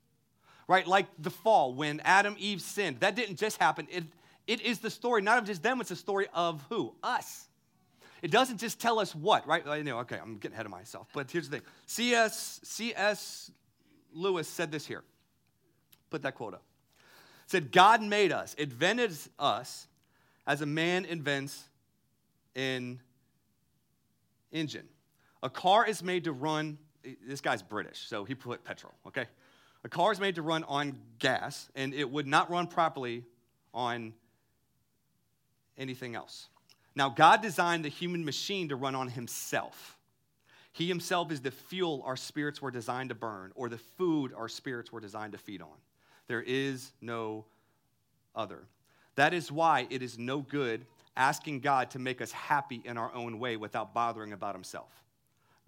Right? 0.66 0.87
Like 0.87 1.06
the 1.18 1.30
fall 1.30 1.75
when 1.75 2.00
Adam 2.00 2.37
Eve 2.38 2.60
sinned. 2.60 3.00
That 3.00 3.14
didn't 3.14 3.37
just 3.37 3.58
happen. 3.58 3.87
It 3.90 4.04
it 4.46 4.62
is 4.62 4.78
the 4.78 4.90
story 4.90 5.20
not 5.20 5.38
of 5.38 5.44
just 5.44 5.62
them, 5.62 5.80
it's 5.80 5.90
the 5.90 5.96
story 5.96 6.26
of 6.32 6.64
who? 6.70 6.94
Us. 7.02 7.46
It 8.22 8.30
doesn't 8.30 8.58
just 8.58 8.80
tell 8.80 8.98
us 8.98 9.14
what, 9.14 9.46
right? 9.46 9.66
I 9.66 9.82
know, 9.82 9.98
okay, 10.00 10.18
I'm 10.20 10.38
getting 10.38 10.54
ahead 10.54 10.66
of 10.66 10.72
myself. 10.72 11.06
But 11.12 11.30
here's 11.30 11.48
the 11.48 11.58
thing. 11.58 11.66
C.S. 11.87 12.60
C.S. 12.64 13.50
Lewis 14.12 14.48
said 14.48 14.72
this 14.72 14.87
here. 14.87 15.04
Put 16.10 16.22
that 16.22 16.34
quote 16.34 16.54
up 16.54 16.62
said, 17.48 17.72
God 17.72 18.02
made 18.02 18.30
us, 18.30 18.54
invented 18.54 19.16
us 19.38 19.88
as 20.46 20.60
a 20.60 20.66
man 20.66 21.04
invents 21.04 21.64
an 22.54 23.00
engine. 24.52 24.87
A 25.42 25.50
car 25.50 25.87
is 25.87 26.02
made 26.02 26.25
to 26.25 26.33
run, 26.33 26.78
eh, 27.04 27.14
this 27.26 27.40
guy's 27.40 27.62
British, 27.62 28.07
so 28.09 28.25
he 28.25 28.35
put 28.35 28.64
petrol, 28.64 28.95
okay? 29.07 29.26
A 29.85 29.88
car 29.88 30.12
is 30.12 30.21
made 30.21 30.35
to 30.35 30.42
run 30.42 30.64
on 30.64 30.99
gas, 31.18 31.68
and 31.75 31.95
it 31.95 32.11
would 32.11 32.26
not 32.26 32.50
run 32.50 32.66
properly 32.66 33.25
on 33.73 34.12
anything 35.76 36.16
else. 36.16 36.49
Now, 36.97 37.09
God 37.09 37.42
designed 37.42 37.85
the 37.85 37.88
human 37.88 38.25
machine 38.25 38.68
to 38.71 38.76
run 38.76 38.97
on 38.97 39.09
himself. 39.09 39.97
He 40.73 40.88
himself 40.88 41.30
is 41.30 41.40
the 41.40 41.50
fuel 41.50 42.02
our 42.04 42.16
spirits 42.16 42.61
were 42.61 42.71
designed 42.71 43.11
to 43.11 43.14
burn, 43.14 43.52
or 43.54 43.68
the 43.68 43.78
food 43.78 44.33
our 44.37 44.49
spirits 44.49 44.90
were 44.90 45.00
designed 45.00 45.33
to 45.33 45.38
feed 45.38 45.62
on. 45.62 45.76
There 46.26 46.42
is 46.42 46.92
no 47.00 47.45
other. 48.35 48.64
That 49.14 49.33
is 49.33 49.50
why 49.50 49.87
it 49.90 50.02
is 50.02 50.18
no 50.18 50.40
good 50.40 50.87
asking 51.16 51.61
God 51.61 51.90
to 51.90 51.99
make 51.99 52.21
us 52.21 52.30
happy 52.30 52.80
in 52.85 52.97
our 52.97 53.12
own 53.12 53.38
way 53.38 53.57
without 53.57 53.92
bothering 53.92 54.33
about 54.33 54.54
Himself. 54.54 54.90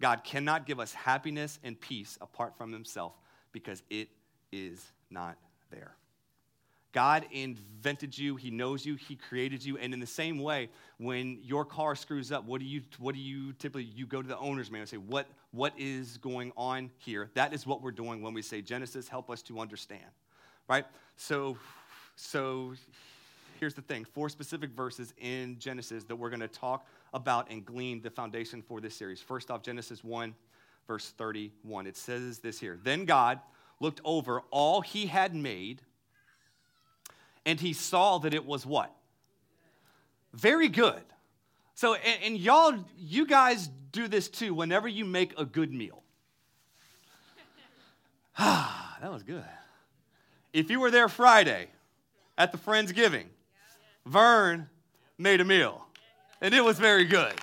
God 0.01 0.23
cannot 0.23 0.65
give 0.65 0.79
us 0.79 0.93
happiness 0.93 1.59
and 1.63 1.79
peace 1.79 2.17
apart 2.21 2.57
from 2.57 2.73
Himself 2.73 3.13
because 3.51 3.83
it 3.89 4.09
is 4.51 4.83
not 5.09 5.37
there. 5.69 5.95
God 6.91 7.25
invented 7.31 8.17
you, 8.17 8.35
He 8.35 8.51
knows 8.51 8.85
you, 8.85 8.95
He 8.95 9.15
created 9.15 9.63
you, 9.63 9.77
and 9.77 9.93
in 9.93 10.01
the 10.01 10.07
same 10.07 10.39
way, 10.39 10.69
when 10.97 11.39
your 11.41 11.63
car 11.63 11.95
screws 11.95 12.31
up, 12.33 12.43
what 12.43 12.59
do 12.59 12.65
you 12.65 12.81
what 12.99 13.15
do 13.15 13.21
you 13.21 13.53
typically 13.53 13.83
you 13.83 14.05
go 14.05 14.21
to 14.21 14.27
the 14.27 14.37
owner's 14.39 14.69
manual 14.69 14.81
and 14.81 14.89
say, 14.89 14.97
What 14.97 15.27
what 15.51 15.73
is 15.77 16.17
going 16.17 16.51
on 16.57 16.91
here? 16.97 17.29
That 17.35 17.53
is 17.53 17.65
what 17.65 17.81
we're 17.81 17.91
doing 17.91 18.21
when 18.21 18.33
we 18.33 18.41
say 18.41 18.61
Genesis, 18.61 19.07
help 19.07 19.29
us 19.29 19.41
to 19.43 19.59
understand 19.59 20.03
right? 20.71 20.85
So, 21.17 21.57
so 22.15 22.73
here's 23.61 23.75
the 23.75 23.81
thing 23.83 24.03
four 24.03 24.27
specific 24.27 24.71
verses 24.71 25.13
in 25.19 25.57
Genesis 25.59 26.03
that 26.05 26.15
we're 26.15 26.31
going 26.31 26.41
to 26.41 26.47
talk 26.47 26.85
about 27.13 27.49
and 27.49 27.63
glean 27.63 28.01
the 28.01 28.09
foundation 28.09 28.61
for 28.61 28.81
this 28.81 28.95
series. 28.95 29.21
First 29.21 29.51
off, 29.51 29.61
Genesis 29.61 30.03
1, 30.03 30.33
verse 30.87 31.13
31. 31.15 31.85
It 31.85 31.95
says 31.95 32.39
this 32.39 32.59
here 32.59 32.79
Then 32.83 33.05
God 33.05 33.39
looked 33.79 34.01
over 34.03 34.41
all 34.49 34.81
he 34.81 35.05
had 35.05 35.35
made, 35.35 35.83
and 37.45 37.59
he 37.59 37.71
saw 37.71 38.17
that 38.17 38.33
it 38.33 38.45
was 38.45 38.65
what? 38.65 38.93
Very 40.33 40.67
good. 40.67 41.03
So, 41.75 41.93
and, 41.93 42.23
and 42.23 42.37
y'all, 42.37 42.73
you 42.97 43.27
guys 43.27 43.69
do 43.91 44.07
this 44.07 44.27
too 44.27 44.55
whenever 44.55 44.87
you 44.87 45.05
make 45.05 45.37
a 45.37 45.45
good 45.45 45.71
meal. 45.71 46.01
Ah, 48.43 48.97
that 49.01 49.11
was 49.11 49.23
good. 49.23 49.43
If 50.53 50.71
you 50.71 50.79
were 50.79 50.89
there 50.89 51.09
Friday 51.09 51.67
at 52.37 52.51
the 52.51 52.57
Friendsgiving, 52.57 53.25
Vern 54.05 54.69
made 55.17 55.41
a 55.41 55.45
meal, 55.45 55.85
and 56.41 56.53
it 56.53 56.63
was 56.63 56.79
very 56.79 57.05
good, 57.05 57.33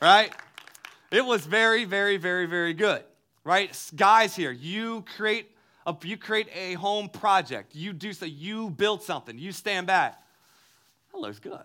right? 0.00 0.32
It 1.10 1.24
was 1.24 1.46
very, 1.46 1.84
very, 1.84 2.16
very, 2.16 2.46
very 2.46 2.74
good, 2.74 3.02
right? 3.44 3.76
Guys 3.94 4.34
here, 4.34 4.50
you 4.50 5.04
create 5.16 5.50
a, 5.86 5.96
you 6.02 6.16
create 6.16 6.48
a 6.54 6.74
home 6.74 7.08
project. 7.08 7.74
You 7.74 7.92
do 7.92 8.12
so, 8.12 8.26
you 8.26 8.70
build 8.70 9.02
something. 9.02 9.38
You 9.38 9.52
stand 9.52 9.86
back. 9.86 10.20
That 11.12 11.20
looks 11.20 11.38
good. 11.38 11.60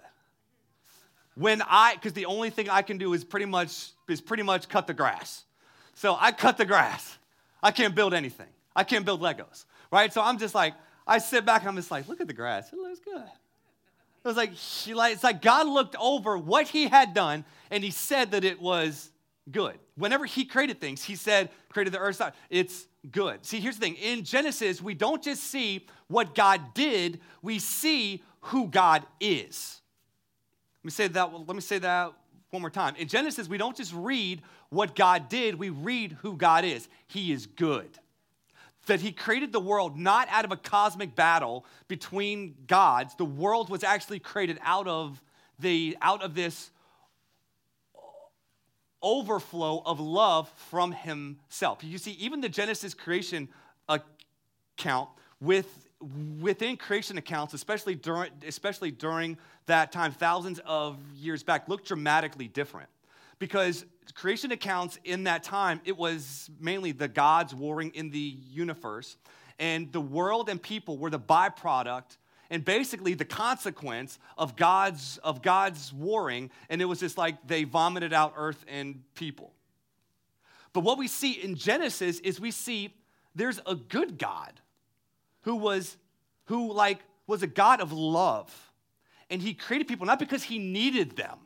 When 1.35 1.61
I, 1.63 1.95
because 1.95 2.13
the 2.13 2.25
only 2.25 2.49
thing 2.51 2.69
I 2.69 2.83
can 2.83 2.97
do 2.97 3.13
is 3.13 3.23
pretty 3.23 3.47
much 3.47 3.91
is 4.07 4.21
pretty 4.21 4.43
much 4.43 4.69
cut 4.69 4.85
the 4.85 4.93
grass. 4.93 5.45
So 5.95 6.15
I 6.19 6.31
cut 6.31 6.57
the 6.57 6.65
grass. 6.65 7.17
I 7.63 7.71
can't 7.71 7.95
build 7.95 8.13
anything. 8.13 8.47
I 8.75 8.83
can't 8.83 9.05
build 9.05 9.21
Legos 9.21 9.65
right? 9.91 10.11
So 10.11 10.21
I'm 10.21 10.37
just 10.37 10.55
like, 10.55 10.73
I 11.05 11.17
sit 11.19 11.45
back 11.45 11.61
and 11.61 11.69
I'm 11.69 11.75
just 11.75 11.91
like, 11.91 12.07
look 12.07 12.21
at 12.21 12.27
the 12.27 12.33
grass. 12.33 12.71
It 12.71 12.79
looks 12.79 12.99
good. 12.99 13.23
It 14.23 14.27
was 14.27 14.37
like, 14.37 14.53
he, 14.53 14.93
like, 14.93 15.13
it's 15.13 15.23
like 15.23 15.41
God 15.41 15.67
looked 15.67 15.95
over 15.99 16.37
what 16.37 16.67
he 16.67 16.87
had 16.87 17.13
done 17.13 17.43
and 17.71 17.83
he 17.83 17.89
said 17.89 18.31
that 18.31 18.43
it 18.43 18.61
was 18.61 19.09
good. 19.49 19.79
Whenever 19.95 20.25
he 20.25 20.45
created 20.45 20.79
things, 20.79 21.03
he 21.03 21.15
said, 21.15 21.49
created 21.69 21.93
the 21.93 21.99
earth, 21.99 22.21
it's 22.49 22.87
good. 23.11 23.43
See, 23.43 23.59
here's 23.59 23.77
the 23.77 23.81
thing 23.81 23.95
in 23.95 24.23
Genesis, 24.23 24.81
we 24.81 24.93
don't 24.93 25.23
just 25.23 25.43
see 25.43 25.87
what 26.07 26.35
God 26.35 26.73
did, 26.75 27.19
we 27.41 27.57
see 27.57 28.21
who 28.41 28.67
God 28.67 29.03
is. 29.19 29.81
Let 30.81 30.85
me 30.85 30.91
say 30.91 31.07
that, 31.07 31.33
let 31.33 31.55
me 31.55 31.61
say 31.61 31.79
that 31.79 32.13
one 32.51 32.61
more 32.61 32.69
time. 32.69 32.95
In 32.97 33.07
Genesis, 33.07 33.47
we 33.47 33.57
don't 33.57 33.75
just 33.75 33.93
read 33.93 34.43
what 34.69 34.95
God 34.95 35.29
did, 35.29 35.55
we 35.55 35.69
read 35.69 36.17
who 36.21 36.37
God 36.37 36.63
is. 36.63 36.87
He 37.07 37.31
is 37.31 37.47
good 37.47 37.97
that 38.91 38.99
he 38.99 39.13
created 39.13 39.53
the 39.53 39.59
world 39.59 39.97
not 39.97 40.27
out 40.29 40.43
of 40.43 40.51
a 40.51 40.57
cosmic 40.57 41.15
battle 41.15 41.65
between 41.87 42.53
gods. 42.67 43.15
The 43.15 43.23
world 43.23 43.69
was 43.69 43.85
actually 43.85 44.19
created 44.19 44.59
out 44.61 44.85
of 44.85 45.21
the 45.59 45.95
out 46.01 46.21
of 46.21 46.35
this 46.35 46.71
overflow 49.01 49.81
of 49.85 50.01
love 50.01 50.49
from 50.69 50.91
himself. 50.91 51.85
You 51.85 51.97
see, 51.97 52.11
even 52.19 52.41
the 52.41 52.49
Genesis 52.49 52.93
creation 52.93 53.47
account 53.87 55.07
with 55.39 55.87
within 56.41 56.75
creation 56.75 57.17
accounts, 57.17 57.53
especially 57.53 57.95
during 57.95 58.31
especially 58.45 58.91
during 58.91 59.37
that 59.67 59.93
time, 59.93 60.11
thousands 60.11 60.59
of 60.65 60.97
years 61.15 61.43
back, 61.43 61.69
look 61.69 61.85
dramatically 61.85 62.49
different 62.49 62.89
because 63.41 63.85
creation 64.13 64.51
accounts 64.51 64.99
in 65.03 65.23
that 65.23 65.41
time, 65.41 65.81
it 65.83 65.97
was 65.97 66.49
mainly 66.59 66.91
the 66.91 67.07
gods 67.07 67.55
warring 67.55 67.91
in 67.95 68.11
the 68.11 68.19
universe, 68.19 69.17
and 69.57 69.91
the 69.91 69.99
world 69.99 70.47
and 70.47 70.61
people 70.61 70.97
were 70.97 71.09
the 71.09 71.19
byproduct 71.19 72.17
and 72.51 72.63
basically 72.63 73.15
the 73.15 73.25
consequence 73.25 74.19
of 74.37 74.55
God's 74.55 75.17
of 75.23 75.41
God's 75.41 75.91
warring, 75.91 76.51
and 76.69 76.81
it 76.81 76.85
was 76.85 76.99
just 76.99 77.17
like 77.17 77.47
they 77.47 77.63
vomited 77.63 78.13
out 78.13 78.33
earth 78.37 78.63
and 78.67 79.01
people. 79.15 79.53
But 80.71 80.81
what 80.81 80.99
we 80.99 81.07
see 81.07 81.31
in 81.31 81.55
Genesis 81.55 82.19
is 82.19 82.39
we 82.39 82.51
see 82.51 82.93
there's 83.33 83.59
a 83.65 83.73
good 83.73 84.19
God 84.19 84.53
who 85.41 85.55
was 85.55 85.97
who 86.45 86.71
like 86.71 86.99
was 87.25 87.41
a 87.41 87.47
God 87.47 87.81
of 87.81 87.91
love. 87.91 88.71
And 89.31 89.41
he 89.41 89.53
created 89.53 89.87
people 89.87 90.05
not 90.05 90.19
because 90.19 90.43
he 90.43 90.59
needed 90.59 91.15
them, 91.15 91.39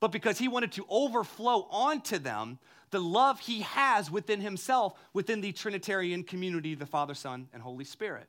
but 0.00 0.10
because 0.10 0.38
he 0.38 0.48
wanted 0.48 0.72
to 0.72 0.86
overflow 0.88 1.68
onto 1.70 2.18
them 2.18 2.58
the 2.90 3.00
love 3.00 3.38
he 3.40 3.60
has 3.60 4.10
within 4.10 4.40
himself 4.40 4.98
within 5.12 5.40
the 5.40 5.52
Trinitarian 5.52 6.24
community, 6.24 6.74
the 6.74 6.86
Father, 6.86 7.14
Son, 7.14 7.48
and 7.52 7.62
Holy 7.62 7.84
Spirit. 7.84 8.26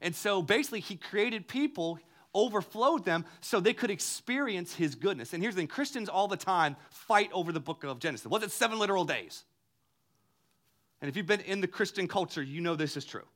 And 0.00 0.14
so 0.14 0.42
basically, 0.42 0.80
he 0.80 0.96
created 0.96 1.48
people, 1.48 1.98
overflowed 2.34 3.04
them 3.04 3.24
so 3.40 3.60
they 3.60 3.72
could 3.72 3.90
experience 3.90 4.74
his 4.74 4.94
goodness. 4.94 5.32
And 5.32 5.42
here's 5.42 5.54
the 5.54 5.60
thing 5.60 5.68
Christians 5.68 6.08
all 6.08 6.28
the 6.28 6.36
time 6.36 6.76
fight 6.90 7.30
over 7.32 7.52
the 7.52 7.60
book 7.60 7.84
of 7.84 8.00
Genesis. 8.00 8.26
Was 8.26 8.42
it 8.42 8.50
seven 8.50 8.78
literal 8.78 9.04
days? 9.04 9.44
And 11.00 11.08
if 11.08 11.16
you've 11.16 11.26
been 11.26 11.40
in 11.40 11.60
the 11.60 11.66
Christian 11.66 12.06
culture, 12.06 12.42
you 12.42 12.60
know 12.60 12.76
this 12.76 12.96
is 12.96 13.04
true. 13.04 13.26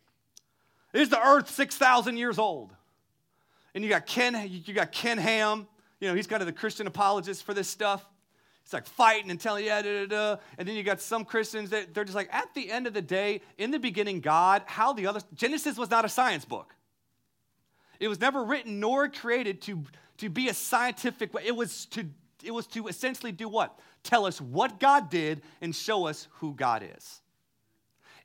Is 0.93 1.09
the 1.09 1.21
earth 1.21 1.51
6,000 1.51 2.17
years 2.17 2.39
old? 2.39 2.73
And 3.75 3.85
you 3.85 3.91
got 3.91 4.07
Ken, 4.07 4.49
you 4.49 4.73
got 4.73 4.93
Ken 4.93 5.19
Ham, 5.19 5.67
you 6.01 6.09
know, 6.09 6.15
he's 6.15 6.27
kind 6.27 6.43
of 6.43 6.47
the 6.47 6.53
Christian 6.53 6.87
apologist 6.87 7.45
for 7.45 7.55
this 7.55 7.69
stuff. 7.69 8.05
He's 8.63 8.73
like 8.73 8.87
fighting 8.87 9.31
and 9.31 9.41
telling, 9.41 9.65
yeah, 9.65 9.81
da, 9.81 10.07
da, 10.07 10.07
da. 10.07 10.37
And 10.59 10.67
then 10.67 10.75
you 10.75 10.83
got 10.83 11.01
some 11.01 11.25
Christians 11.25 11.71
that 11.71 11.95
they're 11.95 12.05
just 12.05 12.17
like, 12.17 12.29
at 12.33 12.53
the 12.55 12.71
end 12.71 12.87
of 12.87 12.95
the 12.95 13.03
day, 13.03 13.41
in 13.59 13.71
the 13.71 13.79
beginning, 13.79 14.21
God, 14.21 14.63
how 14.67 14.93
the 14.93 15.07
other, 15.07 15.21
Genesis 15.35 15.79
was 15.79 15.89
not 15.89 16.05
a 16.05 16.09
science 16.09 16.45
book. 16.45 16.75
It 18.01 18.09
was 18.09 18.21
never 18.21 18.45
written 18.45 18.81
nor 18.81 19.09
created 19.09 19.63
to, 19.63 19.85
to 20.19 20.29
be 20.29 20.49
a 20.49 20.55
scientific. 20.55 21.31
It 21.45 21.55
was 21.55 21.87
to, 21.87 22.07
it 22.43 22.51
was 22.51 22.67
to 22.69 22.89
essentially 22.89 23.33
do 23.33 23.49
what? 23.49 23.79
Tell 24.03 24.27
us 24.27 24.41
what 24.41 24.81
God 24.81 25.11
did 25.11 25.43
and 25.61 25.75
show 25.75 26.07
us 26.07 26.29
who 26.39 26.53
God 26.55 26.85
is. 26.97 27.21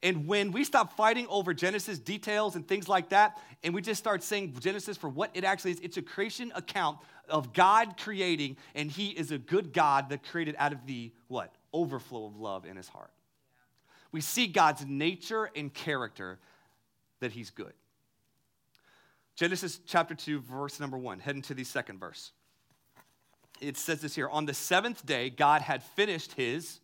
And 0.04 0.26
when 0.28 0.52
we 0.52 0.64
stop 0.64 0.98
fighting 0.98 1.28
over 1.30 1.54
Genesis 1.54 2.00
details 2.00 2.56
and 2.56 2.68
things 2.68 2.90
like 2.90 3.10
that, 3.10 3.38
and 3.64 3.74
we 3.74 3.82
just 3.82 4.00
start 4.00 4.24
saying 4.24 4.56
Genesis 4.60 4.98
for 4.98 5.10
what 5.10 5.30
it 5.36 5.44
actually 5.44 5.72
is, 5.72 5.80
it's 5.82 5.98
a 5.98 6.02
creation 6.02 6.52
account 6.56 6.98
of 7.30 7.54
God 7.54 7.98
creating, 7.98 8.58
and 8.74 8.90
He 8.90 9.10
is 9.10 9.32
a 9.32 9.38
good 9.38 9.74
God 9.74 10.10
that 10.10 10.24
created 10.28 10.56
out 10.58 10.74
of 10.74 10.86
the 10.88 11.12
what? 11.28 11.54
Overflow 11.72 12.26
of 12.26 12.38
love 12.38 12.66
in 12.66 12.78
His 12.78 12.88
heart. 12.88 13.12
We 14.12 14.22
see 14.22 14.48
God's 14.48 14.86
nature 14.86 15.50
and 15.56 15.72
character 15.74 16.40
that 17.20 17.32
He's 17.32 17.52
good. 17.52 17.74
Genesis 19.36 19.80
chapter 19.86 20.16
2, 20.16 20.42
verse 20.42 20.80
number 20.80 20.98
1, 20.98 21.20
heading 21.20 21.42
to 21.44 21.54
the 21.54 21.64
second 21.64 22.00
verse. 22.00 22.32
It 23.62 23.78
says 23.78 24.02
this 24.02 24.16
here 24.16 24.28
On 24.28 24.46
the 24.46 24.54
seventh 24.56 25.06
day, 25.06 25.30
God 25.30 25.62
had 25.62 25.84
finished 25.84 26.34
His. 26.34 26.80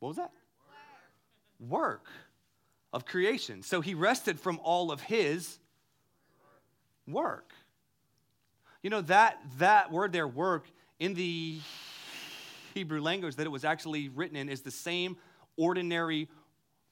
What 0.00 0.08
was 0.08 0.16
that? 0.18 0.32
Work 1.68 2.06
of 2.92 3.04
creation. 3.04 3.62
So 3.62 3.80
He 3.80 3.94
rested 3.94 4.40
from 4.40 4.58
all 4.62 4.90
of 4.90 5.00
His 5.00 5.58
work. 7.06 7.52
You 8.82 8.90
know, 8.90 9.02
that, 9.02 9.38
that 9.58 9.92
word 9.92 10.12
there, 10.12 10.26
work, 10.26 10.66
in 10.98 11.14
the 11.14 11.58
Hebrew 12.74 13.00
language 13.00 13.36
that 13.36 13.46
it 13.46 13.50
was 13.50 13.64
actually 13.64 14.08
written 14.08 14.36
in 14.36 14.48
is 14.48 14.62
the 14.62 14.70
same 14.70 15.16
ordinary, 15.56 16.28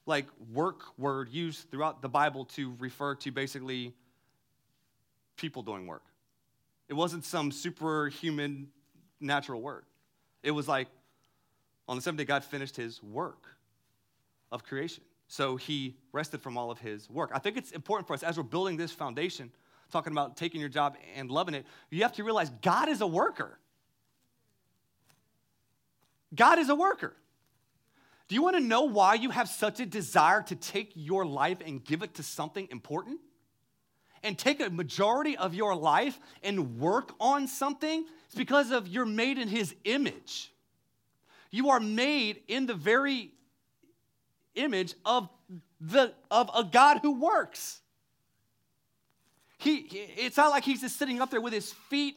like, 0.06 0.26
work 0.52 0.82
word 0.98 1.28
used 1.30 1.70
throughout 1.70 2.02
the 2.02 2.08
Bible 2.08 2.44
to 2.44 2.74
refer 2.78 3.14
to 3.16 3.30
basically 3.30 3.94
people 5.36 5.62
doing 5.62 5.86
work. 5.86 6.02
It 6.88 6.94
wasn't 6.94 7.24
some 7.24 7.52
superhuman 7.52 8.68
natural 9.20 9.60
word. 9.60 9.84
It 10.42 10.50
was 10.50 10.68
like, 10.68 10.88
on 11.86 11.96
the 11.96 12.02
seventh 12.02 12.18
day, 12.18 12.24
God 12.24 12.44
finished 12.44 12.76
his 12.76 13.02
work 13.02 13.46
of 14.50 14.64
creation. 14.64 15.04
So 15.26 15.56
he 15.56 15.96
rested 16.12 16.40
from 16.40 16.56
all 16.56 16.70
of 16.70 16.78
his 16.78 17.08
work. 17.10 17.30
I 17.34 17.38
think 17.38 17.56
it's 17.56 17.72
important 17.72 18.06
for 18.06 18.14
us 18.14 18.22
as 18.22 18.36
we're 18.36 18.44
building 18.44 18.76
this 18.76 18.92
foundation 18.92 19.50
talking 19.90 20.12
about 20.12 20.36
taking 20.36 20.60
your 20.60 20.68
job 20.68 20.96
and 21.16 21.30
loving 21.30 21.54
it, 21.54 21.66
you 21.90 22.02
have 22.02 22.12
to 22.14 22.24
realize 22.24 22.50
God 22.62 22.88
is 22.88 23.00
a 23.00 23.06
worker. 23.06 23.58
God 26.34 26.58
is 26.58 26.68
a 26.68 26.74
worker. 26.74 27.14
Do 28.28 28.34
you 28.34 28.42
want 28.42 28.56
to 28.56 28.62
know 28.62 28.82
why 28.82 29.14
you 29.14 29.30
have 29.30 29.48
such 29.48 29.80
a 29.80 29.86
desire 29.86 30.42
to 30.42 30.56
take 30.56 30.92
your 30.94 31.24
life 31.24 31.58
and 31.64 31.82
give 31.82 32.02
it 32.02 32.14
to 32.14 32.22
something 32.22 32.68
important? 32.70 33.20
And 34.22 34.36
take 34.36 34.60
a 34.60 34.68
majority 34.68 35.36
of 35.36 35.54
your 35.54 35.74
life 35.74 36.18
and 36.42 36.78
work 36.78 37.14
on 37.20 37.46
something? 37.46 38.04
It's 38.26 38.34
because 38.34 38.72
of 38.72 38.88
you're 38.88 39.06
made 39.06 39.38
in 39.38 39.48
his 39.48 39.74
image. 39.84 40.52
You 41.50 41.70
are 41.70 41.80
made 41.80 42.42
in 42.48 42.66
the 42.66 42.74
very 42.74 43.30
image 44.54 44.94
of 45.04 45.28
the 45.80 46.12
of 46.30 46.50
a 46.54 46.64
God 46.64 46.98
who 47.02 47.20
works. 47.20 47.80
He, 49.58 49.88
it's 50.16 50.36
not 50.36 50.50
like 50.50 50.64
he's 50.64 50.80
just 50.82 50.98
sitting 50.98 51.20
up 51.20 51.30
there 51.30 51.40
with 51.40 51.52
his 51.52 51.72
feet 51.72 52.16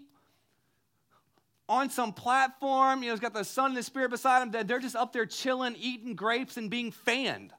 on 1.67 1.89
some 1.89 2.13
platform. 2.13 3.01
You 3.01 3.07
know, 3.07 3.13
he's 3.13 3.19
got 3.19 3.33
the 3.33 3.43
Son 3.43 3.71
and 3.71 3.77
the 3.77 3.83
Spirit 3.83 4.11
beside 4.11 4.43
him. 4.43 4.51
That 4.51 4.67
they're 4.67 4.79
just 4.79 4.95
up 4.95 5.11
there 5.11 5.25
chilling, 5.25 5.75
eating 5.79 6.15
grapes, 6.15 6.57
and 6.57 6.69
being 6.69 6.91
fanned. 6.91 7.51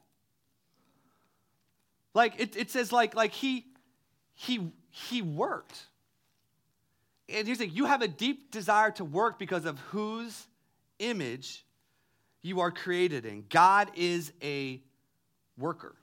Like 2.13 2.39
it, 2.39 2.55
it 2.55 2.71
says, 2.71 2.91
like, 2.91 3.15
like 3.15 3.31
he 3.31 3.65
he 4.33 4.71
he 4.89 5.21
worked. 5.21 5.87
And 7.27 7.47
the 7.47 7.55
thing: 7.55 7.71
you 7.73 7.85
have 7.85 8.01
a 8.01 8.07
deep 8.07 8.51
desire 8.51 8.91
to 8.91 9.05
work 9.05 9.39
because 9.39 9.65
of 9.65 9.79
whose 9.79 10.47
image 10.99 11.65
you 12.43 12.59
are 12.59 12.69
created 12.69 13.25
in. 13.25 13.45
God 13.49 13.89
is 13.95 14.31
a 14.43 14.79
worker. 15.57 15.95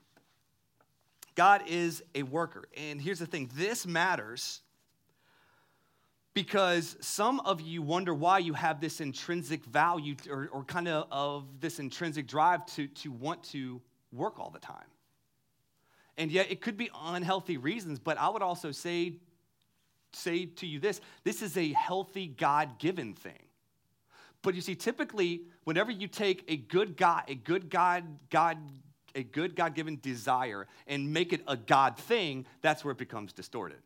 God 1.35 1.63
is 1.67 2.03
a 2.13 2.23
worker. 2.23 2.65
And 2.75 3.01
here's 3.01 3.19
the 3.19 3.25
thing 3.25 3.49
this 3.55 3.87
matters 3.87 4.59
because 6.33 6.97
some 7.01 7.39
of 7.41 7.61
you 7.61 7.81
wonder 7.81 8.13
why 8.13 8.39
you 8.39 8.53
have 8.53 8.81
this 8.81 9.01
intrinsic 9.01 9.63
value 9.65 10.15
or, 10.29 10.49
or 10.51 10.63
kind 10.63 10.87
of, 10.87 11.07
of 11.11 11.45
this 11.59 11.79
intrinsic 11.79 12.27
drive 12.27 12.65
to, 12.65 12.87
to 12.87 13.11
want 13.11 13.43
to 13.43 13.81
work 14.11 14.39
all 14.39 14.49
the 14.49 14.59
time. 14.59 14.77
And 16.17 16.31
yet 16.31 16.51
it 16.51 16.61
could 16.61 16.77
be 16.77 16.89
unhealthy 17.03 17.57
reasons, 17.57 17.99
but 17.99 18.17
I 18.17 18.29
would 18.29 18.41
also 18.41 18.71
say, 18.71 19.13
say 20.13 20.45
to 20.45 20.67
you 20.67 20.79
this 20.79 21.01
this 21.23 21.41
is 21.41 21.57
a 21.57 21.71
healthy 21.73 22.27
God 22.27 22.79
given 22.79 23.13
thing. 23.13 23.43
But 24.41 24.55
you 24.55 24.61
see, 24.61 24.75
typically, 24.75 25.41
whenever 25.65 25.91
you 25.91 26.07
take 26.07 26.43
a 26.47 26.57
good 26.57 26.97
God, 26.97 27.23
a 27.27 27.35
good 27.35 27.69
God, 27.69 28.03
God 28.29 28.57
a 29.15 29.23
good 29.23 29.55
God 29.55 29.75
given 29.75 29.99
desire 30.01 30.67
and 30.87 31.13
make 31.13 31.33
it 31.33 31.41
a 31.47 31.57
God 31.57 31.97
thing, 31.97 32.45
that's 32.61 32.83
where 32.83 32.91
it 32.91 32.97
becomes 32.97 33.33
distorted. 33.33 33.79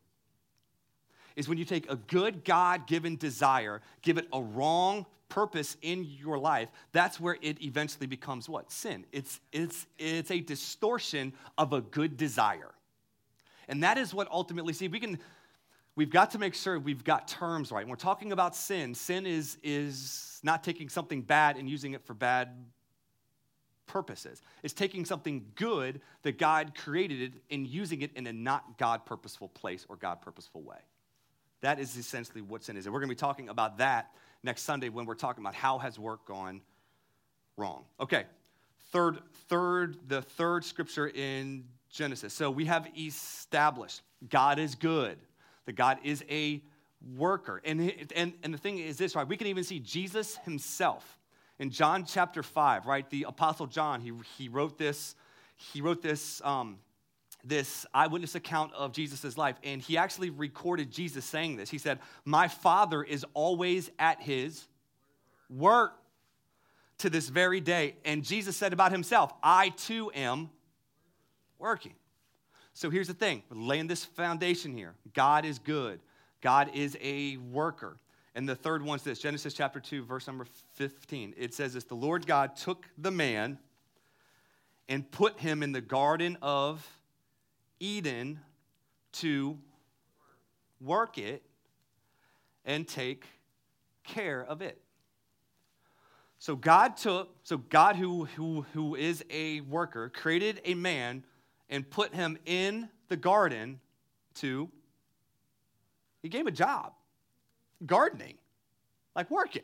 Is 1.35 1.49
when 1.49 1.57
you 1.57 1.65
take 1.65 1.89
a 1.91 1.95
good 1.95 2.45
God 2.45 2.87
given 2.87 3.17
desire, 3.17 3.81
give 4.01 4.17
it 4.17 4.27
a 4.31 4.41
wrong 4.41 5.05
purpose 5.27 5.75
in 5.81 6.05
your 6.05 6.37
life, 6.37 6.69
that's 6.91 7.19
where 7.19 7.37
it 7.41 7.61
eventually 7.61 8.07
becomes 8.07 8.47
what? 8.47 8.71
Sin. 8.71 9.05
It's, 9.11 9.41
it's, 9.51 9.85
it's 9.97 10.31
a 10.31 10.39
distortion 10.39 11.33
of 11.57 11.73
a 11.73 11.81
good 11.81 12.15
desire. 12.15 12.71
And 13.67 13.83
that 13.83 13.97
is 13.97 14.13
what 14.13 14.29
ultimately, 14.31 14.73
see, 14.73 14.87
we 14.87 14.99
can, 14.99 15.19
we've 15.95 16.09
got 16.09 16.31
to 16.31 16.39
make 16.39 16.53
sure 16.53 16.79
we've 16.79 17.03
got 17.03 17.27
terms 17.27 17.71
right. 17.71 17.83
When 17.83 17.89
we're 17.89 17.95
talking 17.95 18.31
about 18.31 18.55
sin, 18.55 18.93
sin 18.93 19.25
is, 19.25 19.57
is 19.63 20.39
not 20.43 20.63
taking 20.63 20.89
something 20.89 21.21
bad 21.21 21.57
and 21.57 21.69
using 21.69 21.93
it 21.93 22.03
for 22.03 22.13
bad 22.13 22.49
purposes. 23.87 24.41
It's 24.63 24.73
taking 24.73 25.05
something 25.05 25.45
good 25.55 26.01
that 26.23 26.37
God 26.37 26.73
created 26.75 27.21
it 27.21 27.33
and 27.51 27.67
using 27.67 28.01
it 28.01 28.11
in 28.15 28.27
a 28.27 28.33
not 28.33 28.77
God 28.77 29.05
purposeful 29.05 29.49
place 29.49 29.85
or 29.89 29.95
God 29.95 30.21
purposeful 30.21 30.61
way. 30.61 30.79
That 31.61 31.79
is 31.79 31.97
essentially 31.97 32.41
what 32.41 32.63
sin 32.63 32.77
is. 32.77 32.85
And 32.85 32.93
we're 32.93 32.99
going 32.99 33.09
to 33.09 33.15
be 33.15 33.19
talking 33.19 33.49
about 33.49 33.77
that 33.77 34.11
next 34.43 34.63
Sunday 34.63 34.89
when 34.89 35.05
we're 35.05 35.15
talking 35.15 35.43
about 35.43 35.55
how 35.55 35.77
has 35.79 35.97
work 35.97 36.25
gone 36.25 36.61
wrong. 37.57 37.85
Okay. 37.99 38.25
Third 38.91 39.19
third 39.49 39.97
the 40.07 40.21
third 40.21 40.63
scripture 40.63 41.07
in 41.07 41.65
Genesis. 41.89 42.33
So 42.33 42.51
we 42.51 42.65
have 42.65 42.87
established 42.97 44.01
God 44.29 44.59
is 44.59 44.75
good. 44.75 45.17
That 45.65 45.73
God 45.73 45.99
is 46.03 46.23
a 46.29 46.61
worker. 47.15 47.61
And, 47.63 47.93
and, 48.15 48.33
and 48.43 48.53
the 48.53 48.57
thing 48.57 48.79
is 48.79 48.97
this, 48.97 49.15
right? 49.15 49.27
We 49.27 49.37
can 49.37 49.47
even 49.47 49.63
see 49.63 49.79
Jesus 49.79 50.37
himself 50.37 51.19
in 51.59 51.69
John 51.69 52.05
chapter 52.05 52.43
5, 52.43 52.85
right? 52.85 53.09
The 53.09 53.23
Apostle 53.23 53.67
John, 53.67 54.01
he, 54.01 54.11
he 54.37 54.49
wrote 54.49 54.77
this, 54.77 55.15
he 55.55 55.81
wrote 55.81 56.01
this, 56.01 56.41
um, 56.43 56.77
this 57.43 57.85
eyewitness 57.93 58.35
account 58.35 58.73
of 58.73 58.91
Jesus' 58.91 59.37
life, 59.37 59.55
and 59.63 59.81
he 59.81 59.97
actually 59.97 60.29
recorded 60.29 60.91
Jesus 60.91 61.23
saying 61.25 61.55
this. 61.55 61.69
He 61.69 61.77
said, 61.77 61.99
My 62.25 62.47
Father 62.47 63.03
is 63.03 63.25
always 63.33 63.89
at 63.99 64.21
his 64.21 64.67
work 65.49 65.93
to 66.99 67.09
this 67.09 67.29
very 67.29 67.61
day. 67.61 67.95
And 68.03 68.23
Jesus 68.23 68.57
said 68.57 68.73
about 68.73 68.91
himself, 68.91 69.33
I 69.43 69.69
too 69.69 70.11
am 70.13 70.49
working. 71.59 71.93
So 72.75 72.89
here's 72.89 73.07
the 73.07 73.13
thing 73.13 73.41
we're 73.49 73.57
laying 73.57 73.87
this 73.87 74.03
foundation 74.03 74.75
here 74.75 74.93
God 75.13 75.45
is 75.45 75.57
good, 75.57 76.01
God 76.41 76.69
is 76.75 76.95
a 77.01 77.37
worker. 77.37 77.97
And 78.37 78.49
the 78.49 78.55
third 78.55 78.83
one's 78.83 79.01
this 79.01 79.19
Genesis 79.19 79.53
chapter 79.53 79.79
2, 79.79 80.03
verse 80.03 80.27
number 80.27 80.45
15. 80.73 81.35
It 81.37 81.53
says 81.53 81.73
this 81.73 81.85
The 81.85 81.95
Lord 81.95 82.27
God 82.27 82.57
took 82.57 82.85
the 82.97 83.11
man 83.11 83.57
and 84.89 85.09
put 85.09 85.39
him 85.39 85.63
in 85.63 85.71
the 85.71 85.79
garden 85.79 86.37
of 86.41 86.85
Eden 87.79 88.41
to 89.13 89.57
work 90.81 91.17
it 91.17 91.43
and 92.65 92.85
take 92.85 93.25
care 94.03 94.43
of 94.43 94.61
it. 94.61 94.81
So 96.39 96.57
God 96.57 96.97
took, 96.97 97.29
so 97.43 97.57
God 97.57 97.95
who, 97.95 98.25
who, 98.25 98.65
who 98.73 98.95
is 98.95 99.23
a 99.29 99.61
worker, 99.61 100.09
created 100.09 100.59
a 100.65 100.73
man 100.73 101.23
and 101.69 101.89
put 101.89 102.13
him 102.13 102.37
in 102.45 102.89
the 103.07 103.17
garden 103.17 103.79
to, 104.35 104.69
he 106.21 106.29
gave 106.29 106.41
him 106.41 106.47
a 106.47 106.51
job, 106.51 106.93
gardening, 107.85 108.35
like 109.15 109.29
working. 109.31 109.63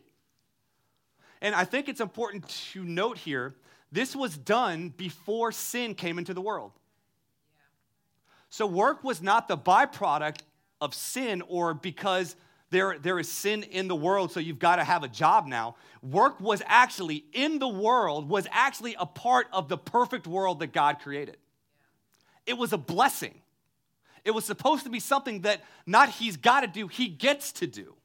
And 1.41 1.55
I 1.55 1.65
think 1.65 1.89
it's 1.89 2.01
important 2.01 2.47
to 2.73 2.83
note 2.83 3.17
here 3.17 3.55
this 3.91 4.15
was 4.15 4.37
done 4.37 4.89
before 4.95 5.51
sin 5.51 5.95
came 5.95 6.17
into 6.17 6.33
the 6.33 6.41
world. 6.41 6.71
So 8.49 8.65
work 8.65 9.03
was 9.03 9.21
not 9.21 9.47
the 9.47 9.57
byproduct 9.57 10.39
of 10.79 10.93
sin 10.93 11.41
or 11.47 11.73
because 11.73 12.35
there, 12.69 12.97
there 12.97 13.19
is 13.19 13.29
sin 13.29 13.63
in 13.63 13.89
the 13.89 13.95
world, 13.95 14.31
so 14.31 14.39
you've 14.39 14.59
got 14.59 14.77
to 14.77 14.83
have 14.83 15.03
a 15.03 15.07
job 15.09 15.45
now. 15.45 15.75
Work 16.01 16.39
was 16.39 16.61
actually 16.65 17.25
in 17.33 17.59
the 17.59 17.67
world, 17.67 18.29
was 18.29 18.47
actually 18.51 18.95
a 18.97 19.05
part 19.05 19.47
of 19.51 19.67
the 19.67 19.77
perfect 19.77 20.25
world 20.25 20.59
that 20.59 20.71
God 20.71 20.99
created. 20.99 21.37
It 22.45 22.57
was 22.57 22.73
a 22.73 22.77
blessing. 22.77 23.35
It 24.23 24.31
was 24.31 24.45
supposed 24.45 24.83
to 24.83 24.89
be 24.89 24.99
something 24.99 25.41
that 25.41 25.61
not 25.85 26.09
he's 26.09 26.37
got 26.37 26.61
to 26.61 26.67
do, 26.67 26.87
he 26.87 27.07
gets 27.07 27.51
to 27.53 27.67
do. 27.67 27.95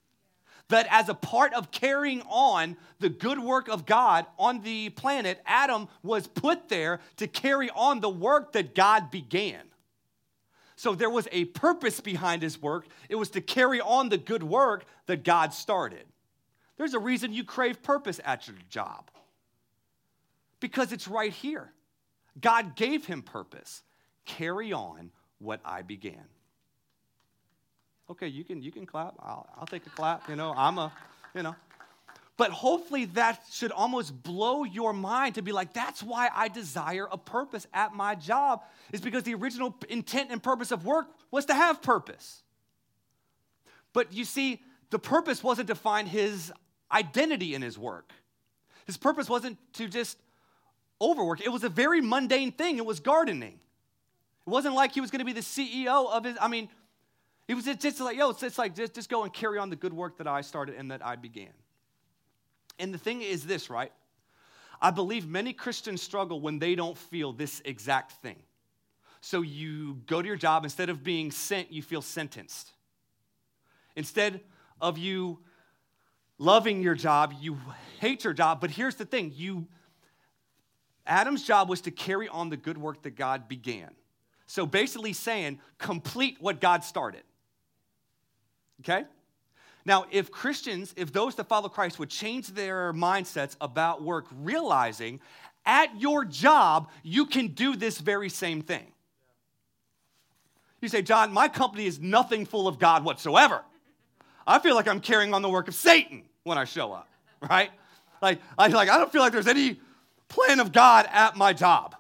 That 0.69 0.89
as 0.91 1.09
a 1.09 1.15
part 1.15 1.55
of 1.55 1.71
carrying 1.71 2.23
on 2.23 2.77
the 2.99 3.09
good 3.09 3.39
work 3.39 3.69
of 3.69 3.87
God 3.87 4.27
on 4.37 4.63
the 4.63 4.89
planet, 4.91 5.41
Adam 5.47 5.89
was 6.03 6.27
put 6.27 6.69
there 6.69 7.01
to 7.19 7.29
carry 7.29 7.71
on 7.71 8.01
the 8.01 8.09
work 8.09 8.53
that 8.53 8.75
God 8.75 9.11
began. 9.13 9.61
So 10.75 10.95
there 10.95 11.11
was 11.11 11.29
a 11.31 11.47
purpose 11.47 12.01
behind 12.01 12.43
his 12.43 12.61
work. 12.61 12.87
It 13.09 13.15
was 13.15 13.31
to 13.31 13.41
carry 13.41 13.81
on 13.81 14.09
the 14.09 14.19
good 14.19 14.43
work 14.43 14.85
that 15.07 15.25
God 15.25 15.55
started. 15.55 16.05
There's 16.77 16.95
a 16.95 16.99
reason 16.99 17.33
you 17.33 17.45
crave 17.45 17.83
purpose 17.83 18.21
at 18.25 18.47
your 18.47 18.57
job 18.69 19.11
because 20.61 20.93
it's 20.93 21.09
right 21.09 21.33
here. 21.33 21.73
God 22.41 22.77
gave 22.77 23.07
him 23.07 23.23
purpose. 23.23 23.83
Carry 24.27 24.73
on 24.73 25.11
what 25.39 25.61
I 25.65 25.83
began. 25.83 26.25
Okay, 28.11 28.29
you 28.29 28.45
can 28.45 28.63
you 28.63 28.71
can 28.71 28.87
clap. 28.87 29.15
I'll, 29.19 29.49
I'll 29.57 29.67
take 29.67 29.87
a 29.87 29.91
clap. 29.91 30.29
You 30.29 30.37
know, 30.37 30.53
I'm 30.57 30.79
a, 30.79 30.93
you 31.35 31.43
know. 31.43 31.57
But 32.37 32.51
hopefully 32.51 33.07
that 33.07 33.43
should 33.51 33.73
almost 33.73 34.23
blow 34.23 34.65
your 34.65 34.93
mind 34.93 35.37
to 35.37 35.43
be 35.43 35.53
like, 35.53 35.73
that's 35.73 36.03
why 36.03 36.29
I 36.35 36.49
desire 36.49 37.09
a 37.11 37.17
purpose 37.17 37.67
at 37.73 37.95
my 37.95 38.15
job, 38.15 38.63
is 38.93 39.01
because 39.01 39.23
the 39.23 39.35
original 39.35 39.75
intent 39.89 40.31
and 40.31 40.43
purpose 40.43 40.71
of 40.71 40.85
work 40.85 41.07
was 41.31 41.47
to 41.47 41.55
have 41.55 41.81
purpose. 41.81 42.43
But 43.95 44.13
you 44.13 44.27
see, 44.27 44.61
the 44.91 44.99
purpose 44.99 45.43
wasn't 45.43 45.69
to 45.69 45.75
find 45.75 46.07
his 46.07 46.53
identity 46.93 47.55
in 47.55 47.63
his 47.63 47.79
work. 47.79 48.13
His 48.85 48.99
purpose 48.99 49.31
wasn't 49.31 49.57
to 49.75 49.89
just 49.89 50.19
overwork. 51.01 51.41
It 51.41 51.49
was 51.51 51.65
a 51.65 51.71
very 51.71 52.03
mundane 52.03 52.53
thing. 52.53 52.77
It 52.77 52.85
was 52.85 53.01
gardening. 53.01 53.61
It 54.47 54.51
wasn't 54.51 54.75
like 54.75 54.93
he 54.93 55.01
was 55.01 55.11
going 55.11 55.21
to 55.21 55.25
be 55.25 55.33
the 55.33 55.41
CEO 55.41 56.11
of 56.11 56.25
his, 56.25 56.37
I 56.41 56.49
mean, 56.49 56.69
it 57.49 57.55
was 57.55 57.65
just 57.65 58.01
like, 58.01 58.17
yo, 58.17 58.31
it's, 58.31 58.43
it's 58.43 58.59
like, 58.59 58.75
just, 58.75 58.95
just 58.95 59.09
go 59.09 59.25
and 59.25 59.33
carry 59.33 59.59
on 59.59 59.71
the 59.71 59.77
good 59.77 59.93
work 59.93 60.19
that 60.19 60.27
I 60.27 60.41
started 60.41 60.77
and 60.77 60.91
that 60.91 61.05
I 61.05 61.17
began. 61.17 61.53
And 62.79 62.93
the 62.93 62.99
thing 62.99 63.23
is 63.23 63.45
this, 63.45 63.71
right? 63.71 63.93
I 64.81 64.91
believe 64.91 65.27
many 65.27 65.53
Christians 65.53 66.03
struggle 66.03 66.41
when 66.41 66.59
they 66.59 66.75
don't 66.75 66.97
feel 66.97 67.33
this 67.33 67.63
exact 67.65 68.13
thing. 68.23 68.37
So 69.21 69.43
you 69.43 69.95
go 70.07 70.21
to 70.23 70.27
your 70.27 70.37
job, 70.37 70.65
instead 70.65 70.91
of 70.91 71.03
being 71.03 71.31
sent, 71.31 71.73
you 71.73 71.83
feel 71.83 72.03
sentenced. 72.03 72.73
Instead 73.97 74.41
of 74.81 74.99
you 74.99 75.41
loving 76.39 76.83
your 76.83 76.95
job, 76.95 77.35
you 77.41 77.59
hate 77.99 78.25
your 78.25 78.35
job. 78.35 78.61
But 78.61 78.71
here's 78.71 78.97
the 78.97 79.07
thing 79.07 79.33
you 79.35 79.67
Adam's 81.07 81.45
job 81.45 81.69
was 81.69 81.81
to 81.83 81.91
carry 81.91 82.29
on 82.29 82.51
the 82.51 82.57
good 82.57 82.77
work 82.77 83.03
that 83.03 83.17
God 83.17 83.49
began. 83.49 83.91
So 84.47 84.67
basically 84.67 85.13
saying, 85.13 85.59
complete 85.79 86.37
what 86.41 86.61
God 86.61 86.85
started. 86.85 87.23
Okay? 88.81 89.05
Now, 89.85 90.07
if 90.11 90.31
Christians, 90.31 90.93
if 90.97 91.13
those 91.13 91.37
that 91.37 91.49
follow 91.49 91.69
Christ 91.69 91.99
would 91.99 92.11
change 92.11 92.49
their 92.49 92.93
mindsets 92.93 93.57
about 93.61 94.03
work, 94.03 94.27
realizing 94.43 95.21
at 95.65 96.01
your 96.01 96.25
job, 96.25 96.91
you 97.03 97.27
can 97.27 97.49
do 97.49 97.77
this 97.77 97.99
very 97.99 98.29
same 98.29 98.63
thing. 98.63 98.87
You 100.81 100.89
say, 100.89 101.03
John, 101.03 101.33
my 101.33 101.49
company 101.49 101.87
is 101.87 102.01
nothing 102.01 102.47
full 102.47 102.69
of 102.69 102.79
God 102.79 103.05
whatsoever. 103.05 103.63
I 104.47 104.59
feel 104.59 104.75
like 104.75 104.87
I'm 104.87 105.01
carrying 105.01 105.35
on 105.35 105.43
the 105.43 105.49
work 105.49 105.69
of 105.69 105.75
Satan 105.75 106.23
when 106.45 106.59
I 106.59 106.65
show 106.65 106.93
up, 106.93 107.09
right? 107.51 107.71
Like, 108.23 108.41
I, 108.59 108.69
like, 108.69 108.89
I 108.89 108.99
don't 108.99 109.11
feel 109.11 109.23
like 109.23 109.33
there's 109.33 109.49
any 109.49 109.81
plan 110.29 110.61
of 110.61 110.73
God 110.73 111.09
at 111.13 111.37
my 111.37 111.53
job. 111.53 111.95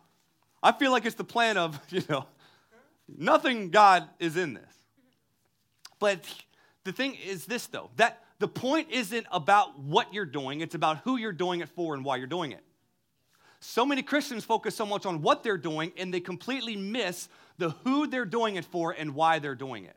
I 0.63 0.73
feel 0.73 0.91
like 0.91 1.05
it's 1.05 1.17
the 1.17 1.25
plan 1.25 1.57
of, 1.57 1.81
you 1.91 2.03
know, 2.09 2.27
nothing 3.09 3.71
God 3.71 4.09
is 4.19 4.37
in 4.37 4.55
this. 4.55 4.75
But 5.99 6.25
the 6.85 6.92
thing 6.92 7.16
is 7.27 7.47
this, 7.47 7.66
though, 7.66 7.90
that 7.97 8.23
the 8.38 8.49
point 8.49 8.90
isn't 8.90 9.27
about 9.31 9.79
what 9.79 10.12
you're 10.12 10.25
doing, 10.25 10.61
it's 10.61 10.75
about 10.75 10.99
who 10.99 11.16
you're 11.16 11.33
doing 11.33 11.61
it 11.61 11.69
for 11.71 11.95
and 11.95 12.05
why 12.05 12.16
you're 12.16 12.27
doing 12.27 12.53
it. 12.53 12.62
So 13.61 13.87
many 13.87 14.03
Christians 14.03 14.45
focus 14.45 14.77
so 14.77 14.85
much 14.85 15.07
on 15.07 15.23
what 15.23 15.42
they're 15.42 15.57
doing 15.57 15.92
and 15.97 16.12
they 16.12 16.21
completely 16.21 16.77
miss 16.77 17.29
the 17.59 17.71
who 17.85 18.07
they're 18.07 18.27
doing 18.27 18.57
it 18.57 18.66
for 18.66 18.92
and 18.92 19.14
why 19.14 19.38
they're 19.38 19.55
doing 19.55 19.85
it. 19.85 19.97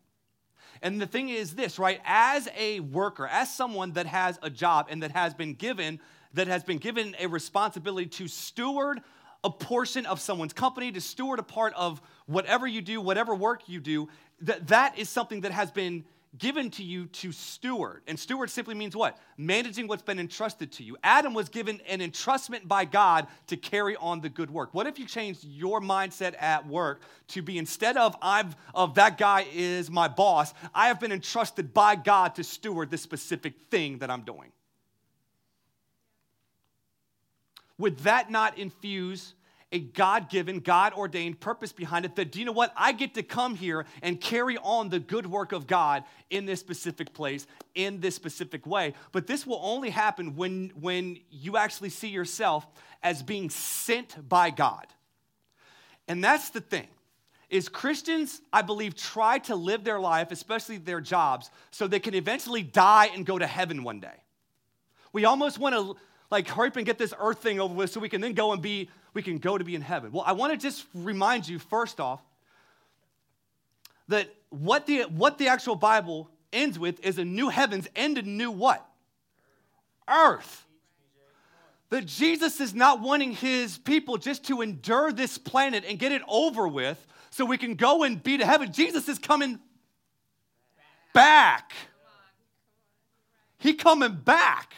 And 0.81 1.01
the 1.01 1.05
thing 1.05 1.27
is 1.27 1.55
this, 1.55 1.77
right? 1.77 1.99
As 2.05 2.47
a 2.57 2.79
worker, 2.79 3.27
as 3.27 3.53
someone 3.53 3.91
that 3.93 4.05
has 4.05 4.39
a 4.41 4.49
job 4.49 4.87
and 4.89 5.03
that 5.03 5.11
has 5.11 5.33
been 5.33 5.53
given 5.53 5.99
that 6.33 6.47
has 6.47 6.63
been 6.63 6.77
given 6.77 7.15
a 7.19 7.27
responsibility 7.27 8.05
to 8.05 8.27
steward 8.27 9.01
a 9.43 9.49
portion 9.49 10.05
of 10.05 10.19
someone's 10.19 10.53
company, 10.53 10.91
to 10.91 11.01
steward 11.01 11.39
a 11.39 11.43
part 11.43 11.73
of 11.75 12.01
whatever 12.25 12.67
you 12.67 12.81
do, 12.81 12.99
whatever 12.99 13.33
work 13.33 13.67
you 13.67 13.79
do, 13.79 14.09
that 14.41 14.67
that 14.67 14.97
is 14.97 15.09
something 15.09 15.41
that 15.41 15.51
has 15.51 15.71
been 15.71 16.03
given 16.37 16.69
to 16.69 16.83
you 16.83 17.07
to 17.07 17.31
steward. 17.31 18.03
And 18.07 18.19
steward 18.19 18.49
simply 18.49 18.75
means 18.75 18.95
what? 18.95 19.17
Managing 19.37 19.87
what's 19.87 20.03
been 20.03 20.19
entrusted 20.19 20.71
to 20.73 20.83
you. 20.83 20.95
Adam 21.03 21.33
was 21.33 21.49
given 21.49 21.81
an 21.87 21.99
entrustment 21.99 22.67
by 22.67 22.85
God 22.85 23.27
to 23.47 23.57
carry 23.57 23.95
on 23.95 24.21
the 24.21 24.29
good 24.29 24.51
work. 24.51 24.73
What 24.73 24.85
if 24.85 24.99
you 24.99 25.05
changed 25.05 25.43
your 25.43 25.81
mindset 25.81 26.35
at 26.39 26.67
work 26.67 27.01
to 27.29 27.41
be 27.41 27.57
instead 27.57 27.97
of 27.97 28.15
I've 28.21 28.55
of 28.75 28.95
that 28.95 29.17
guy 29.17 29.47
is 29.53 29.89
my 29.89 30.07
boss, 30.07 30.53
I 30.73 30.87
have 30.89 30.99
been 30.99 31.11
entrusted 31.11 31.73
by 31.73 31.95
God 31.95 32.35
to 32.35 32.43
steward 32.43 32.91
this 32.91 33.01
specific 33.01 33.55
thing 33.71 33.97
that 33.99 34.11
I'm 34.11 34.21
doing? 34.21 34.51
Would 37.79 37.97
that 37.99 38.29
not 38.29 38.59
infuse 38.59 39.33
a 39.71 39.79
God 39.79 40.29
given, 40.29 40.59
God 40.59 40.93
ordained 40.93 41.39
purpose 41.39 41.71
behind 41.71 42.03
it 42.03 42.15
that, 42.15 42.31
do 42.31 42.39
you 42.39 42.45
know 42.45 42.51
what? 42.51 42.73
I 42.75 42.91
get 42.91 43.13
to 43.15 43.23
come 43.23 43.55
here 43.55 43.85
and 44.01 44.19
carry 44.19 44.57
on 44.57 44.89
the 44.89 44.99
good 44.99 45.27
work 45.27 45.51
of 45.51 45.67
God 45.67 46.03
in 46.29 46.45
this 46.45 46.59
specific 46.59 47.13
place, 47.13 47.45
in 47.75 47.99
this 47.99 48.15
specific 48.15 48.65
way. 48.65 48.93
But 49.11 49.27
this 49.27 49.45
will 49.45 49.59
only 49.61 49.91
happen 49.91 50.35
when, 50.35 50.71
when 50.79 51.19
you 51.29 51.55
actually 51.55 51.89
see 51.89 52.07
yourself 52.07 52.65
as 53.03 53.21
being 53.21 53.49
sent 53.49 54.27
by 54.27 54.49
God. 54.49 54.87
And 56.07 56.23
that's 56.23 56.49
the 56.49 56.61
thing. 56.61 56.87
Is 57.49 57.69
Christians, 57.69 58.41
I 58.51 58.63
believe, 58.63 58.95
try 58.95 59.37
to 59.39 59.55
live 59.55 59.83
their 59.83 59.99
life, 59.99 60.31
especially 60.31 60.77
their 60.77 61.01
jobs, 61.01 61.49
so 61.71 61.87
they 61.87 61.99
can 61.99 62.15
eventually 62.15 62.63
die 62.63 63.09
and 63.13 63.25
go 63.25 63.37
to 63.37 63.47
heaven 63.47 63.83
one 63.83 63.99
day. 63.99 64.23
We 65.13 65.25
almost 65.25 65.57
want 65.57 65.75
to 65.75 65.95
like 66.31 66.47
hurry 66.47 66.67
up 66.67 66.77
and 66.77 66.85
get 66.85 66.97
this 66.97 67.13
earth 67.19 67.39
thing 67.39 67.59
over 67.59 67.73
with 67.73 67.91
so 67.91 67.99
we 67.99 68.09
can 68.09 68.21
then 68.21 68.33
go 68.33 68.51
and 68.53 68.61
be 68.61 68.89
we 69.13 69.21
can 69.21 69.39
go 69.39 69.57
to 69.57 69.63
be 69.63 69.75
in 69.75 69.81
heaven. 69.81 70.11
Well 70.11 70.23
i 70.25 70.33
want 70.33 70.53
to 70.53 70.57
just 70.57 70.85
remind 70.93 71.47
you 71.47 71.59
first 71.59 71.99
off 71.99 72.21
that 74.07 74.33
what 74.49 74.85
the 74.85 75.03
what 75.03 75.37
the 75.37 75.47
actual 75.47 75.75
bible 75.75 76.29
ends 76.51 76.79
with 76.79 77.03
is 77.05 77.17
a 77.17 77.25
new 77.25 77.49
heavens 77.49 77.87
and 77.95 78.17
a 78.17 78.21
new 78.21 78.51
what? 78.51 78.85
Earth. 80.07 80.65
That 81.89 82.05
jesus 82.05 82.59
is 82.59 82.73
not 82.73 83.01
wanting 83.01 83.31
his 83.31 83.77
people 83.77 84.17
just 84.17 84.45
to 84.45 84.61
endure 84.61 85.11
this 85.11 85.37
planet 85.37 85.83
and 85.87 85.97
get 85.97 86.11
it 86.11 86.21
over 86.27 86.67
with 86.67 87.05
so 87.31 87.45
we 87.45 87.57
can 87.57 87.75
go 87.75 88.03
and 88.03 88.21
be 88.21 88.37
to 88.37 88.45
heaven. 88.45 88.71
Jesus 88.71 89.07
is 89.07 89.19
coming 89.19 89.59
back. 91.13 91.73
He 93.57 93.73
coming 93.73 94.13
back 94.13 94.73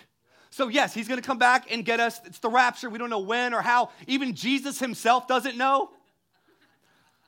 so, 0.61 0.67
yes, 0.67 0.93
he's 0.93 1.07
going 1.07 1.19
to 1.19 1.25
come 1.25 1.39
back 1.39 1.71
and 1.71 1.83
get 1.83 1.99
us. 1.99 2.21
It's 2.23 2.37
the 2.37 2.47
rapture. 2.47 2.87
We 2.87 2.99
don't 2.99 3.09
know 3.09 3.17
when 3.17 3.55
or 3.55 3.63
how. 3.63 3.89
Even 4.05 4.35
Jesus 4.35 4.77
himself 4.77 5.27
doesn't 5.27 5.57
know. 5.57 5.89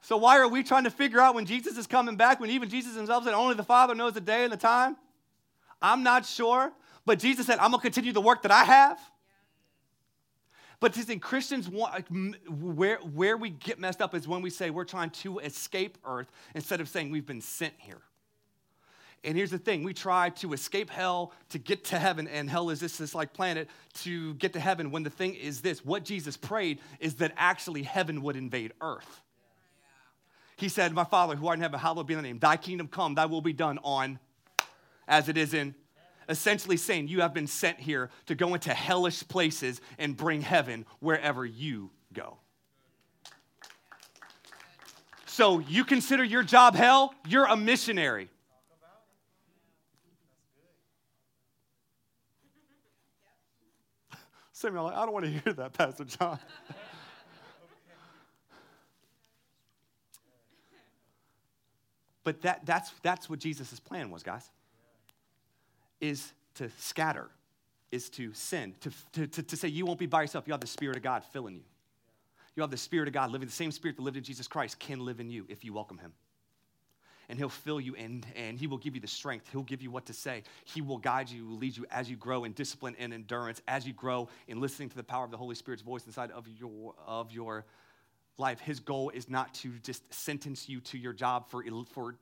So, 0.04 0.18
why 0.18 0.38
are 0.38 0.48
we 0.48 0.62
trying 0.62 0.84
to 0.84 0.92
figure 0.92 1.20
out 1.20 1.34
when 1.34 1.48
Jesus 1.48 1.76
is 1.76 1.88
coming 1.88 2.16
back 2.16 2.40
when 2.40 2.52
even 2.52 2.70
Jesus 2.70 2.96
himself 2.96 3.24
said 3.24 3.34
only 3.34 3.56
the 3.56 3.64
Father 3.64 3.96
knows 3.96 4.14
the 4.14 4.22
day 4.22 4.44
and 4.44 4.54
the 4.54 4.58
time? 4.58 4.98
I'm 5.82 6.04
not 6.04 6.28
sure. 6.28 6.72
But 7.08 7.18
Jesus 7.18 7.48
said, 7.48 7.58
I'm 7.58 7.72
going 7.72 7.80
to 7.80 7.82
continue 7.82 8.12
the 8.12 8.22
work 8.22 8.44
that 8.44 8.52
I 8.52 8.66
have. 8.66 9.00
But 10.80 10.94
this 10.94 11.06
thing, 11.06 11.20
Christians 11.20 11.68
where, 12.48 12.98
where 12.98 13.36
we 13.36 13.50
get 13.50 13.80
messed 13.80 14.00
up 14.00 14.14
is 14.14 14.28
when 14.28 14.44
we 14.44 14.52
say 14.52 14.70
we're 14.70 14.86
trying 14.86 15.10
to 15.10 15.40
escape 15.40 15.98
earth 16.06 16.32
instead 16.54 16.82
of 16.82 16.88
saying 16.88 17.10
we've 17.10 17.26
been 17.26 17.42
sent 17.42 17.74
here. 17.80 18.04
And 19.24 19.38
here's 19.38 19.52
the 19.52 19.58
thing 19.58 19.84
we 19.84 19.94
try 19.94 20.30
to 20.30 20.54
escape 20.54 20.90
hell 20.90 21.32
to 21.50 21.58
get 21.58 21.86
to 21.86 22.00
heaven, 22.00 22.28
and 22.28 22.50
hell 22.50 22.70
is 22.70 22.80
this, 22.80 22.98
this 22.98 23.16
like 23.16 23.34
planet 23.34 23.70
to 24.02 24.34
get 24.36 24.54
to 24.54 24.60
heaven 24.60 24.92
when 24.92 25.04
the 25.04 25.10
thing 25.10 25.36
is 25.36 25.62
this 25.62 25.84
what 25.86 26.04
Jesus 26.04 26.36
prayed 26.36 26.80
is 27.00 27.16
that 27.16 27.34
actually 27.38 27.84
heaven 27.84 28.22
would 28.24 28.36
invade 28.36 28.74
earth. 28.82 29.22
He 30.58 30.68
said, 30.70 30.94
My 30.94 31.06
Father, 31.06 31.36
who 31.36 31.48
art 31.48 31.58
in 31.58 31.62
heaven, 31.62 31.80
hallowed 31.80 32.08
be 32.08 32.16
thy 32.16 32.22
name. 32.22 32.40
Thy 32.40 32.58
kingdom 32.58 32.88
come, 32.88 33.16
thy 33.16 33.26
will 33.26 33.42
be 33.42 33.54
done 33.54 33.80
on 33.84 34.20
as 35.08 35.30
it 35.30 35.38
is 35.38 35.54
in. 35.54 35.74
Essentially 36.28 36.78
saying, 36.78 37.08
You 37.08 37.22
have 37.22 37.34
been 37.34 37.48
sent 37.48 37.80
here 37.80 38.10
to 38.26 38.36
go 38.36 38.54
into 38.54 38.74
hellish 38.74 39.28
places 39.28 39.80
and 39.98 40.18
bring 40.18 40.42
heaven 40.42 40.86
wherever 41.00 41.46
you 41.46 41.92
go. 42.12 42.38
So 45.26 45.60
you 45.60 45.84
consider 45.84 46.24
your 46.24 46.44
job 46.44 46.76
hell, 46.76 47.16
you're 47.28 47.46
a 47.46 47.58
missionary. 47.58 48.30
I 54.66 55.06
don't 55.06 55.14
want 55.14 55.26
to 55.26 55.32
hear 55.32 55.54
that, 55.54 55.74
Pastor 55.74 56.06
John. 56.06 56.40
but 62.24 62.42
that, 62.42 62.66
that's, 62.66 62.92
that's 63.02 63.30
what 63.30 63.40
Jesus' 63.40 63.80
plan 63.80 64.10
was, 64.10 64.24
guys. 64.24 64.50
Is 66.00 66.34
to 66.56 66.70
scatter, 66.78 67.30
is 67.92 68.10
to 68.12 68.34
send, 68.34 68.80
to, 68.82 68.92
to, 69.14 69.28
to, 69.28 69.44
to 69.44 69.58
say 69.58 69.68
you 69.68 69.86
won't 69.86 70.00
be 70.00 70.06
by 70.06 70.22
yourself. 70.22 70.46
You 70.48 70.54
have 70.54 70.62
the 70.62 70.68
Spirit 70.68 70.98
of 70.98 71.04
God 71.04 71.24
filling 71.32 71.56
you. 71.56 71.64
You 72.56 72.62
have 72.62 72.72
the 72.72 72.78
Spirit 72.78 73.08
of 73.08 73.14
God 73.14 73.32
living, 73.32 73.48
the 73.48 73.54
same 73.54 73.72
Spirit 73.72 73.98
that 73.98 74.04
lived 74.04 74.18
in 74.18 74.24
Jesus 74.24 74.48
Christ 74.48 74.80
can 74.80 75.00
live 75.04 75.20
in 75.20 75.30
you 75.30 75.46
if 75.50 75.64
you 75.64 75.74
welcome 75.74 75.98
Him 75.98 76.14
and 77.34 77.40
he'll 77.40 77.50
fill 77.50 77.82
you 77.82 77.96
and, 77.96 78.28
and 78.36 78.60
he 78.60 78.68
will 78.68 78.78
give 78.78 78.94
you 78.94 79.02
the 79.02 79.08
strength. 79.08 79.50
He'll 79.52 79.64
give 79.64 79.82
you 79.82 79.90
what 79.90 80.06
to 80.06 80.14
say. 80.14 80.44
He 80.66 80.82
will 80.82 81.00
guide 81.00 81.32
you, 81.32 81.48
will 81.48 81.58
lead 81.58 81.76
you 81.76 81.84
as 81.90 82.08
you 82.08 82.16
grow 82.16 82.44
in 82.44 82.52
discipline 82.52 82.96
and 83.00 83.12
endurance, 83.12 83.60
as 83.68 83.88
you 83.88 83.94
grow 83.94 84.30
in 84.48 84.62
listening 84.62 84.90
to 84.90 84.96
the 84.96 85.04
power 85.04 85.26
of 85.26 85.32
the 85.32 85.38
Holy 85.38 85.56
Spirit's 85.56 85.82
voice 85.82 86.06
inside 86.06 86.30
of 86.30 86.48
your, 86.48 86.94
of 87.08 87.32
your 87.32 87.66
life. 88.38 88.60
His 88.60 88.80
goal 88.80 89.10
is 89.10 89.32
not 89.32 89.52
to 89.56 89.72
just 89.80 90.14
sentence 90.14 90.70
you 90.70 90.80
to 90.82 90.98
your 91.00 91.12
job 91.12 91.50
for, 91.50 91.64
for 91.92 92.18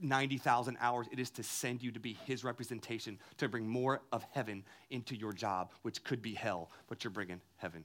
90,000 0.00 0.78
hours. 0.80 1.06
It 1.12 1.20
is 1.20 1.28
to 1.32 1.42
send 1.42 1.82
you 1.82 1.92
to 1.92 2.00
be 2.00 2.16
his 2.24 2.42
representation, 2.42 3.18
to 3.36 3.50
bring 3.50 3.68
more 3.68 4.00
of 4.10 4.24
heaven 4.30 4.64
into 4.88 5.14
your 5.14 5.34
job, 5.34 5.70
which 5.82 6.02
could 6.02 6.22
be 6.22 6.32
hell, 6.32 6.70
but 6.88 7.04
you're 7.04 7.10
bringing 7.10 7.42
heaven 7.58 7.84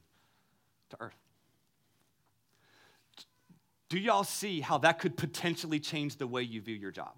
to 0.91 0.97
earth. 1.01 1.30
Do 3.91 3.99
y'all 3.99 4.23
see 4.23 4.61
how 4.61 4.77
that 4.77 4.99
could 4.99 5.17
potentially 5.17 5.77
change 5.77 6.15
the 6.15 6.25
way 6.25 6.43
you 6.43 6.61
view 6.61 6.77
your 6.77 6.91
job? 6.91 7.11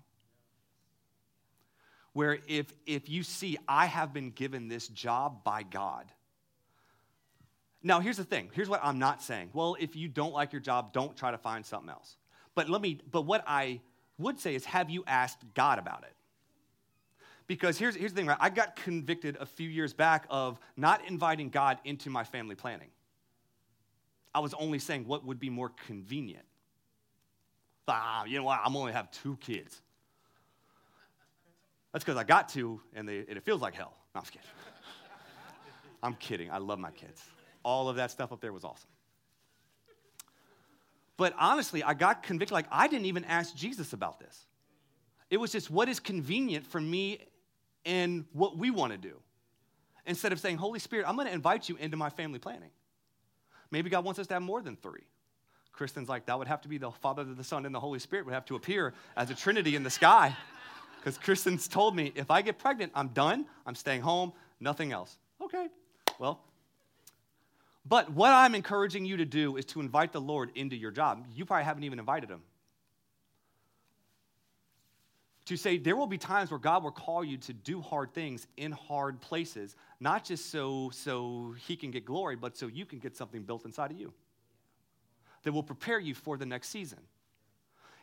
Where 2.14 2.40
if, 2.48 2.74
if 2.88 3.10
you 3.10 3.22
see, 3.22 3.60
I 3.68 3.86
have 3.86 4.12
been 4.12 4.32
given 4.32 4.70
this 4.70 4.88
job 4.88 5.44
by 5.44 5.62
God. 5.62 6.06
Now, 7.84 8.00
here's 8.00 8.18
the 8.18 8.24
thing. 8.24 8.50
Here's 8.54 8.70
what 8.70 8.80
I'm 8.84 8.98
not 8.98 9.22
saying. 9.22 9.52
Well, 9.54 9.78
if 9.80 9.96
you 9.96 10.08
don't 10.08 10.34
like 10.34 10.52
your 10.52 10.62
job, 10.62 10.94
don't 10.94 11.16
try 11.16 11.30
to 11.30 11.38
find 11.38 11.64
something 11.64 11.92
else. 11.92 12.18
But 12.56 12.70
let 12.70 12.82
me, 12.82 13.00
but 13.12 13.22
what 13.22 13.44
I 13.46 13.80
would 14.18 14.40
say 14.40 14.56
is, 14.56 14.66
have 14.66 14.90
you 14.90 15.04
asked 15.06 15.44
God 15.54 15.78
about 15.78 16.02
it? 16.02 16.16
Because 17.46 17.78
here's, 17.78 17.96
here's 17.96 18.14
the 18.14 18.18
thing, 18.18 18.26
right? 18.26 18.38
I 18.40 18.50
got 18.50 18.78
convicted 18.78 19.38
a 19.40 19.46
few 19.46 19.70
years 19.70 19.94
back 19.94 20.26
of 20.28 20.60
not 20.76 21.08
inviting 21.08 21.50
God 21.50 21.78
into 21.86 22.10
my 22.10 22.24
family 22.24 22.56
planning. 22.56 22.90
I 24.34 24.40
was 24.40 24.56
only 24.56 24.80
saying 24.80 25.06
what 25.06 25.24
would 25.24 25.40
be 25.40 25.52
more 25.52 25.70
convenient. 25.86 26.46
Ah, 27.88 28.26
you 28.26 28.38
know 28.38 28.44
what? 28.44 28.60
I'm 28.64 28.76
only 28.76 28.94
have 28.94 29.12
two 29.12 29.38
kids. 29.38 29.82
That's 31.92 32.04
because 32.04 32.18
I 32.18 32.24
got 32.24 32.50
two, 32.50 32.82
and, 32.96 33.08
they, 33.08 33.20
and, 33.20 33.38
it 33.38 33.44
feels 33.44 33.62
like 33.62 33.76
hell. 33.76 33.94
No, 34.16 34.22
I'm 34.22 34.26
kidding. 34.26 34.48
I'm 36.02 36.16
kidding. 36.16 36.52
I 36.52 36.58
love 36.58 36.80
my 36.80 36.92
kids. 36.92 37.22
All 37.64 37.88
of 37.88 37.98
that 37.98 38.12
stuff 38.12 38.32
up 38.32 38.42
there 38.42 38.52
was 38.52 38.64
awesome. 38.64 38.90
But 41.18 41.34
honestly, 41.38 41.84
I 41.84 41.94
got 41.94 42.24
convicted. 42.24 42.54
Like, 42.54 42.66
I 42.72 42.88
didn't 42.88 43.06
even 43.06 43.24
ask 43.26 43.56
Jesus 43.56 43.94
about 43.94 44.20
this. 44.20 44.46
It 45.30 45.38
was 45.38 45.52
just 45.52 45.70
what 45.70 45.88
is 45.88 46.00
convenient 46.00 46.66
for 46.66 46.82
me 46.82 47.20
and 47.86 48.26
what 48.34 48.58
we 48.58 48.72
want 48.72 48.92
to 48.92 48.98
do. 48.98 49.16
Instead 50.06 50.32
of 50.32 50.40
saying, 50.40 50.58
Holy 50.58 50.80
Spirit, 50.80 51.08
I'm 51.08 51.16
going 51.16 51.28
to 51.28 51.34
invite 51.34 51.70
you 51.70 51.78
into 51.78 51.96
my 51.96 52.10
family 52.10 52.40
planning. 52.40 52.72
Maybe 53.72 53.90
God 53.90 54.04
wants 54.04 54.20
us 54.20 54.28
to 54.28 54.34
have 54.34 54.44
more 54.44 54.62
than 54.62 54.76
three. 54.76 55.04
Kristen's 55.74 56.08
like, 56.08 56.28
that 56.28 56.38
would 56.38 56.48
have 56.48 56.62
to 56.62 56.68
be 56.68 56.78
the 56.78 56.92
Father, 56.92 57.24
the 57.24 57.44
Son, 57.44 57.66
and 57.66 57.74
the 57.74 57.80
Holy 57.80 58.00
Spirit 58.00 58.26
would 58.26 58.34
have 58.34 58.46
to 58.46 58.56
appear 58.56 58.94
as 59.18 59.30
a 59.30 59.36
Trinity 59.36 59.76
in 59.76 59.84
the 59.84 59.90
sky. 59.90 60.36
Because 61.00 61.18
Kristen's 61.18 61.68
told 61.68 61.98
me, 61.98 62.14
if 62.16 62.32
I 62.32 62.42
get 62.42 62.58
pregnant, 62.58 62.94
I'm 62.96 63.10
done. 63.10 63.46
I'm 63.66 63.76
staying 63.76 64.00
home, 64.00 64.32
nothing 64.62 64.94
else. 64.94 65.18
Okay, 65.42 65.68
well. 66.18 66.40
But 67.86 68.10
what 68.14 68.30
I'm 68.30 68.56
encouraging 68.56 69.04
you 69.04 69.18
to 69.18 69.26
do 69.26 69.58
is 69.58 69.66
to 69.66 69.82
invite 69.82 70.14
the 70.14 70.22
Lord 70.22 70.52
into 70.56 70.78
your 70.78 70.92
job. 70.92 71.26
You 71.36 71.44
probably 71.44 71.66
haven't 71.66 71.84
even 71.84 72.00
invited 72.00 72.30
him. 72.30 72.42
To 75.48 75.58
say 75.58 75.78
there 75.78 75.98
will 75.98 76.08
be 76.08 76.18
times 76.18 76.52
where 76.52 76.58
God 76.58 76.86
will 76.86 76.92
call 76.92 77.22
you 77.22 77.36
to 77.36 77.52
do 77.52 77.82
hard 77.82 78.14
things 78.14 78.48
in 78.56 78.72
hard 78.72 79.20
places, 79.20 79.76
not 80.00 80.24
just 80.24 80.52
so, 80.52 80.90
so 80.94 81.54
he 81.68 81.76
can 81.76 81.92
get 81.92 82.06
glory, 82.06 82.38
but 82.38 82.56
so 82.56 82.68
you 82.68 82.86
can 82.86 83.00
get 83.00 83.18
something 83.18 83.44
built 83.44 83.66
inside 83.66 83.92
of 83.92 84.00
you 84.00 84.14
that 85.44 85.52
will 85.52 85.64
prepare 85.64 86.00
you 86.00 86.14
for 86.14 86.38
the 86.38 86.46
next 86.46 86.70
season. 86.70 87.00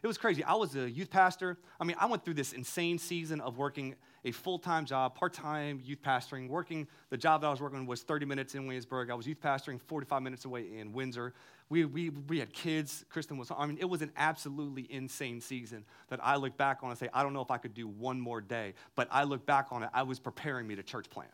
It 0.03 0.07
was 0.07 0.17
crazy. 0.17 0.43
I 0.43 0.55
was 0.55 0.77
a 0.77 0.91
youth 0.91 1.11
pastor. 1.11 1.59
I 1.79 1.85
mean, 1.85 1.97
I 2.01 2.07
went 2.07 2.25
through 2.25 2.35
this 2.35 2.55
insane 2.55 2.99
season 2.99 3.41
of 3.43 3.59
working 3.59 3.97
a 4.25 4.31
full 4.31 4.59
time 4.59 4.87
job, 4.87 5.15
part 5.15 5.35
time 5.35 5.81
youth 5.85 6.01
pastoring. 6.03 6.49
Working, 6.49 6.87
the 7.11 7.19
job 7.19 7.43
that 7.43 7.49
I 7.49 7.51
was 7.51 7.61
working 7.61 7.85
was 7.85 8.03
30 8.03 8.25
minutes 8.25 8.55
in 8.55 8.67
Williamsburg. 8.67 9.11
I 9.11 9.15
was 9.15 9.27
youth 9.27 9.41
pastoring 9.43 9.79
45 9.79 10.23
minutes 10.23 10.47
away 10.47 10.79
in 10.79 10.93
Windsor. 10.93 11.35
We, 11.69 11.85
we, 11.85 12.09
we 12.11 12.39
had 12.39 12.53
kids. 12.53 13.05
Kristen 13.11 13.37
was, 13.37 13.53
I 13.57 13.67
mean, 13.67 13.77
it 13.79 13.89
was 13.89 14.01
an 14.01 14.11
absolutely 14.17 14.87
insane 14.91 15.41
season 15.41 15.85
that 16.09 16.19
I 16.23 16.37
look 16.37 16.57
back 16.57 16.79
on 16.83 16.91
and 16.91 16.99
say, 16.99 17.09
I 17.13 17.23
don't 17.23 17.35
know 17.35 17.43
if 17.43 17.51
I 17.51 17.59
could 17.59 17.75
do 17.75 17.87
one 17.87 18.19
more 18.19 18.41
day, 18.41 18.75
but 18.95 19.07
I 19.11 19.25
look 19.25 19.45
back 19.45 19.67
on 19.71 19.83
it, 19.83 19.91
I 19.93 20.03
was 20.03 20.19
preparing 20.19 20.67
me 20.67 20.77
to 20.77 20.83
church 20.83 21.11
plant. 21.11 21.31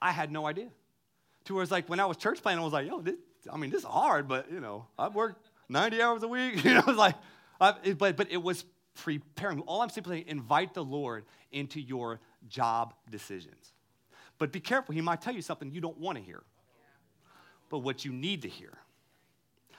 I 0.00 0.12
had 0.12 0.32
no 0.32 0.46
idea. 0.46 0.68
To 1.44 1.54
where 1.54 1.62
it's 1.62 1.72
like 1.72 1.88
when 1.88 2.00
I 2.00 2.06
was 2.06 2.16
church 2.16 2.42
planting, 2.42 2.60
I 2.60 2.64
was 2.64 2.72
like, 2.72 2.86
yo, 2.86 3.00
this, 3.00 3.16
I 3.52 3.56
mean, 3.56 3.70
this 3.70 3.80
is 3.80 3.86
hard, 3.86 4.28
but 4.28 4.50
you 4.50 4.60
know, 4.60 4.86
I've 4.98 5.14
worked 5.14 5.50
90 5.68 6.02
hours 6.02 6.22
a 6.22 6.28
week. 6.28 6.64
You 6.64 6.74
know, 6.74 6.84
it's 6.86 6.98
like, 6.98 7.14
it, 7.84 7.98
but, 7.98 8.16
but 8.16 8.30
it 8.30 8.42
was 8.42 8.64
preparing. 8.94 9.60
All 9.60 9.82
I'm 9.82 9.90
simply 9.90 10.16
saying, 10.16 10.28
invite 10.28 10.74
the 10.74 10.84
Lord 10.84 11.24
into 11.52 11.80
your 11.80 12.20
job 12.48 12.94
decisions. 13.10 13.72
But 14.38 14.52
be 14.52 14.60
careful, 14.60 14.94
he 14.94 15.00
might 15.00 15.20
tell 15.20 15.34
you 15.34 15.42
something 15.42 15.70
you 15.70 15.80
don't 15.80 15.98
want 15.98 16.18
to 16.18 16.24
hear, 16.24 16.42
but 17.70 17.78
what 17.78 18.04
you 18.04 18.12
need 18.12 18.42
to 18.42 18.48
hear. 18.48 18.78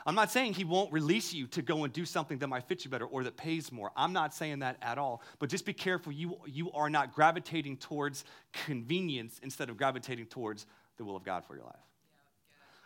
I'm 0.08 0.16
not 0.16 0.32
saying 0.32 0.54
he 0.54 0.64
won't 0.64 0.94
release 0.94 1.34
you 1.34 1.48
to 1.48 1.64
go 1.64 1.84
and 1.84 1.92
do 1.92 2.06
something 2.06 2.38
that 2.38 2.48
might 2.48 2.68
fit 2.68 2.86
you 2.86 2.92
better 2.92 3.06
or 3.06 3.24
that 3.24 3.38
pays 3.38 3.72
more. 3.72 3.92
I'm 3.98 4.14
not 4.14 4.36
saying 4.36 4.60
that 4.60 4.78
at 4.84 5.00
all. 5.00 5.24
But 5.40 5.50
just 5.50 5.66
be 5.66 5.74
careful 5.74 6.12
you, 6.12 6.38
you 6.46 6.72
are 6.74 6.92
not 6.92 7.16
gravitating 7.16 7.78
towards 7.78 8.24
convenience 8.54 9.40
instead 9.42 9.70
of 9.70 9.78
gravitating 9.78 10.28
towards 10.28 10.68
the 10.98 11.06
will 11.06 11.16
of 11.16 11.24
God 11.24 11.46
for 11.46 11.56
your 11.56 11.66
life 11.66 11.76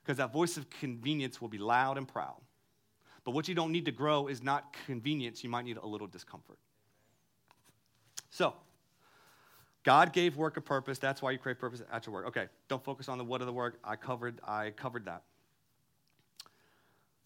because 0.10 0.18
that 0.18 0.34
voice 0.34 0.58
of 0.58 0.68
convenience 0.72 1.40
will 1.40 1.50
be 1.50 1.60
loud 1.60 1.96
and 1.96 2.08
proud. 2.08 2.42
But 3.24 3.36
what 3.36 3.48
you 3.48 3.54
don't 3.54 3.72
need 3.72 3.86
to 3.86 3.92
grow 3.92 4.26
is 4.26 4.42
not 4.42 4.76
convenience, 4.88 5.44
you 5.44 5.52
might 5.52 5.66
need 5.66 5.78
a 5.78 5.86
little 5.86 6.08
discomfort. 6.08 6.58
So, 8.32 8.56
God 9.84 10.12
gave 10.12 10.36
work 10.36 10.58
a 10.58 10.62
purpose. 10.62 10.98
That's 10.98 11.22
why 11.22 11.30
you 11.30 11.38
create 11.38 11.60
purpose 11.60 11.84
at 11.92 12.08
your 12.08 12.14
work. 12.14 12.28
Okay, 12.30 12.48
don't 12.68 12.84
focus 12.84 13.08
on 13.08 13.20
the 13.20 13.24
what 13.24 13.42
of 13.42 13.46
the 13.46 13.54
work. 13.54 13.78
I 13.84 13.96
covered, 13.96 14.40
I 14.44 14.72
covered 14.72 15.06
that. 15.06 15.22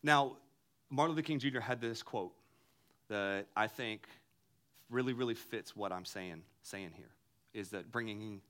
Now, 0.03 0.35
Martin 0.89 1.15
Luther 1.15 1.25
King 1.25 1.39
Jr. 1.39 1.61
had 1.61 1.79
this 1.79 2.03
quote 2.03 2.33
that 3.07 3.45
I 3.55 3.67
think 3.67 4.09
really, 4.89 5.13
really 5.13 5.35
fits 5.35 5.73
what 5.73 5.93
I'm 5.93 6.03
saying, 6.03 6.41
saying 6.63 6.91
here. 6.97 7.11
Is 7.53 7.69
that 7.69 7.93
bringing 7.93 8.41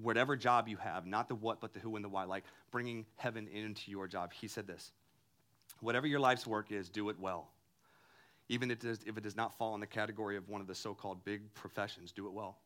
whatever 0.00 0.36
job 0.36 0.68
you 0.68 0.76
have, 0.76 1.06
not 1.06 1.28
the 1.28 1.34
what, 1.34 1.60
but 1.60 1.72
the 1.72 1.80
who 1.80 1.96
and 1.96 2.04
the 2.04 2.08
why, 2.08 2.24
like 2.24 2.44
bringing 2.70 3.06
heaven 3.16 3.48
into 3.48 3.90
your 3.90 4.06
job. 4.06 4.32
He 4.32 4.48
said 4.48 4.66
this 4.66 4.92
Whatever 5.80 6.06
your 6.06 6.20
life's 6.20 6.46
work 6.46 6.72
is, 6.72 6.88
do 6.88 7.08
it 7.08 7.18
well. 7.18 7.48
Even 8.48 8.70
if 8.70 8.84
it 8.84 9.22
does 9.22 9.36
not 9.36 9.58
fall 9.58 9.74
in 9.74 9.80
the 9.80 9.86
category 9.86 10.36
of 10.36 10.48
one 10.48 10.60
of 10.60 10.66
the 10.66 10.74
so 10.74 10.94
called 10.94 11.24
big 11.24 11.52
professions, 11.54 12.12
do 12.12 12.26
it 12.26 12.32
well. 12.32 12.58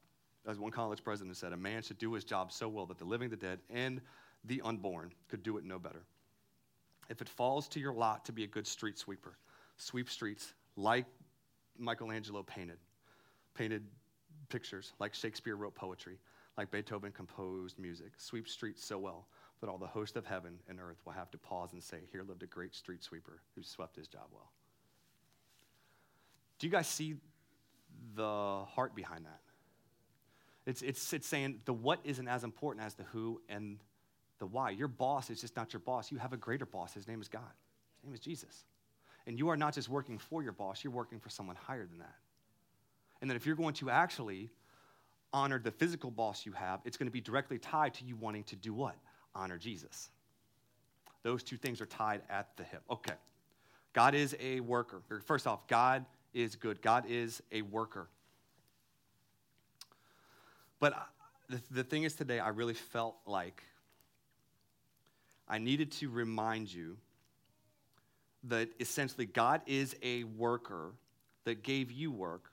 As 0.46 0.58
one 0.58 0.70
college 0.70 1.02
president 1.02 1.36
said, 1.36 1.52
a 1.52 1.56
man 1.56 1.82
should 1.82 1.98
do 1.98 2.12
his 2.12 2.24
job 2.24 2.52
so 2.52 2.68
well 2.68 2.86
that 2.86 2.98
the 2.98 3.04
living, 3.04 3.30
the 3.30 3.36
dead, 3.36 3.60
and 3.70 4.00
the 4.44 4.60
unborn 4.62 5.12
could 5.28 5.42
do 5.42 5.56
it 5.56 5.64
no 5.64 5.78
better. 5.78 6.02
If 7.08 7.20
it 7.20 7.28
falls 7.28 7.66
to 7.68 7.80
your 7.80 7.92
lot 7.92 8.24
to 8.26 8.32
be 8.32 8.44
a 8.44 8.46
good 8.46 8.66
street 8.66 8.98
sweeper, 8.98 9.36
sweep 9.76 10.08
streets 10.08 10.54
like 10.76 11.06
Michelangelo 11.78 12.42
painted, 12.42 12.78
painted 13.54 13.84
pictures, 14.48 14.92
like 14.98 15.14
Shakespeare 15.14 15.56
wrote 15.56 15.74
poetry, 15.74 16.18
like 16.56 16.70
Beethoven 16.70 17.12
composed 17.12 17.78
music, 17.78 18.12
sweep 18.16 18.48
streets 18.48 18.84
so 18.84 18.98
well 18.98 19.26
that 19.60 19.68
all 19.68 19.78
the 19.78 19.86
host 19.86 20.16
of 20.16 20.26
heaven 20.26 20.58
and 20.68 20.78
earth 20.80 20.98
will 21.04 21.12
have 21.12 21.30
to 21.30 21.38
pause 21.38 21.72
and 21.72 21.82
say, 21.82 21.98
Here 22.12 22.22
lived 22.22 22.42
a 22.42 22.46
great 22.46 22.74
street 22.74 23.02
sweeper 23.02 23.40
who 23.54 23.62
swept 23.62 23.96
his 23.96 24.08
job 24.08 24.26
well. 24.32 24.50
Do 26.58 26.66
you 26.66 26.70
guys 26.70 26.86
see 26.86 27.16
the 28.14 28.64
heart 28.66 28.94
behind 28.94 29.24
that? 29.24 29.40
It's, 30.66 30.82
it's, 30.82 31.12
it's 31.12 31.26
saying 31.26 31.60
the 31.64 31.72
what 31.72 32.00
isn't 32.04 32.28
as 32.28 32.44
important 32.44 32.84
as 32.84 32.94
the 32.94 33.04
who 33.04 33.40
and 33.48 33.78
the 34.38 34.46
why. 34.46 34.70
Your 34.70 34.88
boss 34.88 35.30
is 35.30 35.40
just 35.40 35.56
not 35.56 35.72
your 35.72 35.80
boss. 35.80 36.10
You 36.10 36.18
have 36.18 36.32
a 36.32 36.36
greater 36.36 36.66
boss. 36.66 36.94
His 36.94 37.08
name 37.08 37.20
is 37.20 37.28
God, 37.28 37.42
his 37.96 38.04
name 38.04 38.14
is 38.14 38.20
Jesus. 38.20 38.64
And 39.26 39.38
you 39.38 39.50
are 39.50 39.56
not 39.56 39.74
just 39.74 39.88
working 39.88 40.18
for 40.18 40.42
your 40.42 40.52
boss, 40.52 40.82
you're 40.82 40.92
working 40.92 41.20
for 41.20 41.28
someone 41.28 41.56
higher 41.56 41.86
than 41.86 41.98
that. 41.98 42.16
And 43.20 43.28
that 43.30 43.36
if 43.36 43.46
you're 43.46 43.56
going 43.56 43.74
to 43.74 43.90
actually 43.90 44.50
honor 45.32 45.58
the 45.58 45.70
physical 45.70 46.10
boss 46.10 46.44
you 46.44 46.52
have, 46.52 46.80
it's 46.84 46.96
going 46.96 47.06
to 47.06 47.12
be 47.12 47.20
directly 47.20 47.58
tied 47.58 47.94
to 47.94 48.04
you 48.04 48.16
wanting 48.16 48.44
to 48.44 48.56
do 48.56 48.72
what? 48.72 48.96
Honor 49.34 49.58
Jesus. 49.58 50.10
Those 51.22 51.42
two 51.42 51.56
things 51.56 51.80
are 51.80 51.86
tied 51.86 52.22
at 52.28 52.56
the 52.56 52.64
hip. 52.64 52.82
Okay. 52.90 53.14
God 53.92 54.14
is 54.14 54.36
a 54.40 54.60
worker. 54.60 55.02
First 55.26 55.46
off, 55.46 55.66
God 55.66 56.04
is 56.32 56.56
good. 56.56 56.80
God 56.80 57.04
is 57.08 57.42
a 57.52 57.62
worker. 57.62 58.08
But 60.78 60.94
uh, 60.94 60.96
the, 61.48 61.60
the 61.70 61.84
thing 61.84 62.04
is, 62.04 62.14
today, 62.14 62.38
I 62.38 62.48
really 62.48 62.74
felt 62.74 63.16
like 63.26 63.62
I 65.48 65.58
needed 65.58 65.92
to 65.92 66.08
remind 66.08 66.72
you 66.72 66.96
that 68.44 68.70
essentially 68.80 69.26
God 69.26 69.60
is 69.66 69.94
a 70.02 70.24
worker 70.24 70.92
that 71.44 71.62
gave 71.62 71.90
you 71.90 72.10
work 72.10 72.52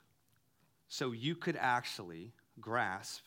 so 0.88 1.12
you 1.12 1.34
could 1.34 1.56
actually 1.56 2.32
grasp 2.60 3.22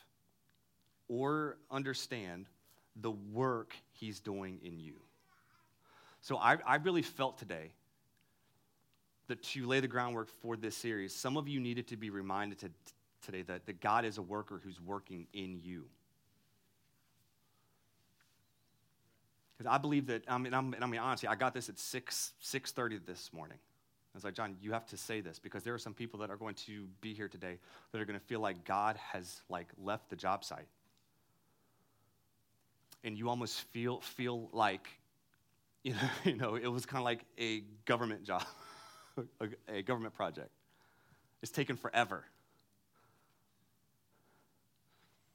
or 1.07 1.57
understand 1.69 2.47
the 2.95 3.11
work 3.11 3.75
he's 3.93 4.19
doing 4.19 4.59
in 4.63 4.79
you. 4.79 4.95
So 6.21 6.37
I, 6.37 6.57
I 6.65 6.75
really 6.75 7.01
felt 7.01 7.37
today 7.37 7.71
that 9.27 9.41
to 9.43 9.65
lay 9.65 9.79
the 9.79 9.87
groundwork 9.87 10.29
for 10.41 10.55
this 10.55 10.75
series, 10.75 11.15
some 11.15 11.37
of 11.37 11.47
you 11.47 11.59
needed 11.59 11.87
to 11.87 11.97
be 11.97 12.09
reminded 12.09 12.59
to, 12.59 12.69
today 13.21 13.41
that, 13.43 13.65
that 13.65 13.79
God 13.79 14.05
is 14.05 14.17
a 14.17 14.21
worker 14.21 14.61
who's 14.63 14.79
working 14.81 15.27
in 15.33 15.59
you. 15.63 15.85
Because 19.57 19.71
I 19.71 19.77
believe 19.77 20.07
that, 20.07 20.23
I 20.27 20.37
mean, 20.37 20.53
I'm, 20.53 20.75
I 20.81 20.85
mean, 20.85 20.99
honestly, 20.99 21.29
I 21.29 21.35
got 21.35 21.53
this 21.53 21.69
at 21.69 21.77
6, 21.77 22.33
6.30 22.43 23.05
this 23.05 23.31
morning. 23.31 23.57
I 24.13 24.17
was 24.17 24.25
like, 24.25 24.33
John, 24.33 24.57
you 24.61 24.73
have 24.73 24.85
to 24.87 24.97
say 24.97 25.21
this 25.21 25.39
because 25.39 25.63
there 25.63 25.73
are 25.73 25.79
some 25.79 25.93
people 25.93 26.19
that 26.19 26.29
are 26.29 26.35
going 26.35 26.55
to 26.65 26.87
be 26.99 27.13
here 27.13 27.29
today 27.29 27.59
that 27.91 28.01
are 28.01 28.05
going 28.05 28.19
to 28.19 28.25
feel 28.25 28.41
like 28.41 28.65
God 28.65 28.97
has 28.97 29.41
like 29.49 29.67
left 29.81 30.09
the 30.09 30.17
job 30.17 30.43
site. 30.43 30.67
And 33.03 33.17
you 33.17 33.29
almost 33.29 33.61
feel, 33.71 34.01
feel 34.01 34.49
like, 34.51 34.87
you 35.83 35.93
know, 35.93 36.09
you 36.25 36.35
know, 36.35 36.55
it 36.55 36.67
was 36.67 36.85
kind 36.85 36.99
of 36.99 37.05
like 37.05 37.25
a 37.37 37.63
government 37.85 38.23
job, 38.23 38.43
a, 39.39 39.47
a 39.67 39.81
government 39.81 40.13
project. 40.13 40.49
It's 41.41 41.51
taken 41.51 41.77
forever. 41.77 42.25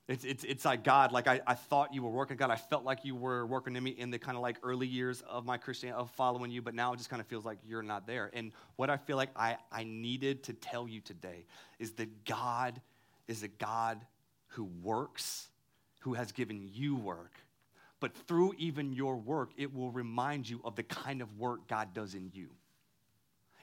It's, 0.09 0.25
it's, 0.25 0.45
it's 0.45 0.65
like 0.65 0.85
God, 0.85 1.11
like 1.11 1.27
I, 1.27 1.41
I 1.49 1.55
thought 1.55 1.93
you 1.93 2.03
were 2.03 2.11
working, 2.11 2.37
God. 2.37 2.51
I 2.51 2.57
felt 2.57 2.85
like 2.85 3.05
you 3.05 3.17
were 3.17 3.45
working 3.45 3.75
in 3.75 3.83
me 3.83 3.91
in 3.91 4.11
the 4.13 4.21
kind 4.21 4.37
of 4.37 4.43
like 4.43 4.57
early 4.63 4.87
years 4.87 5.23
of 5.29 5.45
my 5.45 5.59
Christian, 5.59 5.91
of 5.91 6.11
following 6.13 6.53
you, 6.53 6.63
but 6.63 6.75
now 6.75 6.93
it 6.93 6.99
just 6.99 7.11
kind 7.11 7.21
of 7.21 7.27
feels 7.27 7.45
like 7.45 7.59
you're 7.67 7.83
not 7.83 8.07
there. 8.07 8.31
And 8.33 8.53
what 8.77 8.89
I 8.89 8.99
feel 8.99 9.17
like 9.17 9.31
I, 9.35 9.57
I 9.73 9.83
needed 9.83 10.45
to 10.45 10.53
tell 10.53 10.87
you 10.87 11.01
today 11.01 11.45
is 11.81 11.93
that 11.95 12.25
God 12.25 12.81
is 13.27 13.43
a 13.43 13.49
God 13.49 14.01
who 14.49 14.65
works, 14.81 15.49
who 16.01 16.15
has 16.15 16.31
given 16.31 16.69
you 16.73 16.95
work. 16.95 17.33
But 17.99 18.15
through 18.15 18.55
even 18.59 18.93
your 18.93 19.17
work, 19.17 19.51
it 19.57 19.75
will 19.75 19.91
remind 19.91 20.49
you 20.49 20.61
of 20.63 20.77
the 20.77 20.85
kind 20.85 21.21
of 21.21 21.37
work 21.37 21.67
God 21.67 21.95
does 21.95 22.15
in 22.15 22.31
you. 22.33 22.51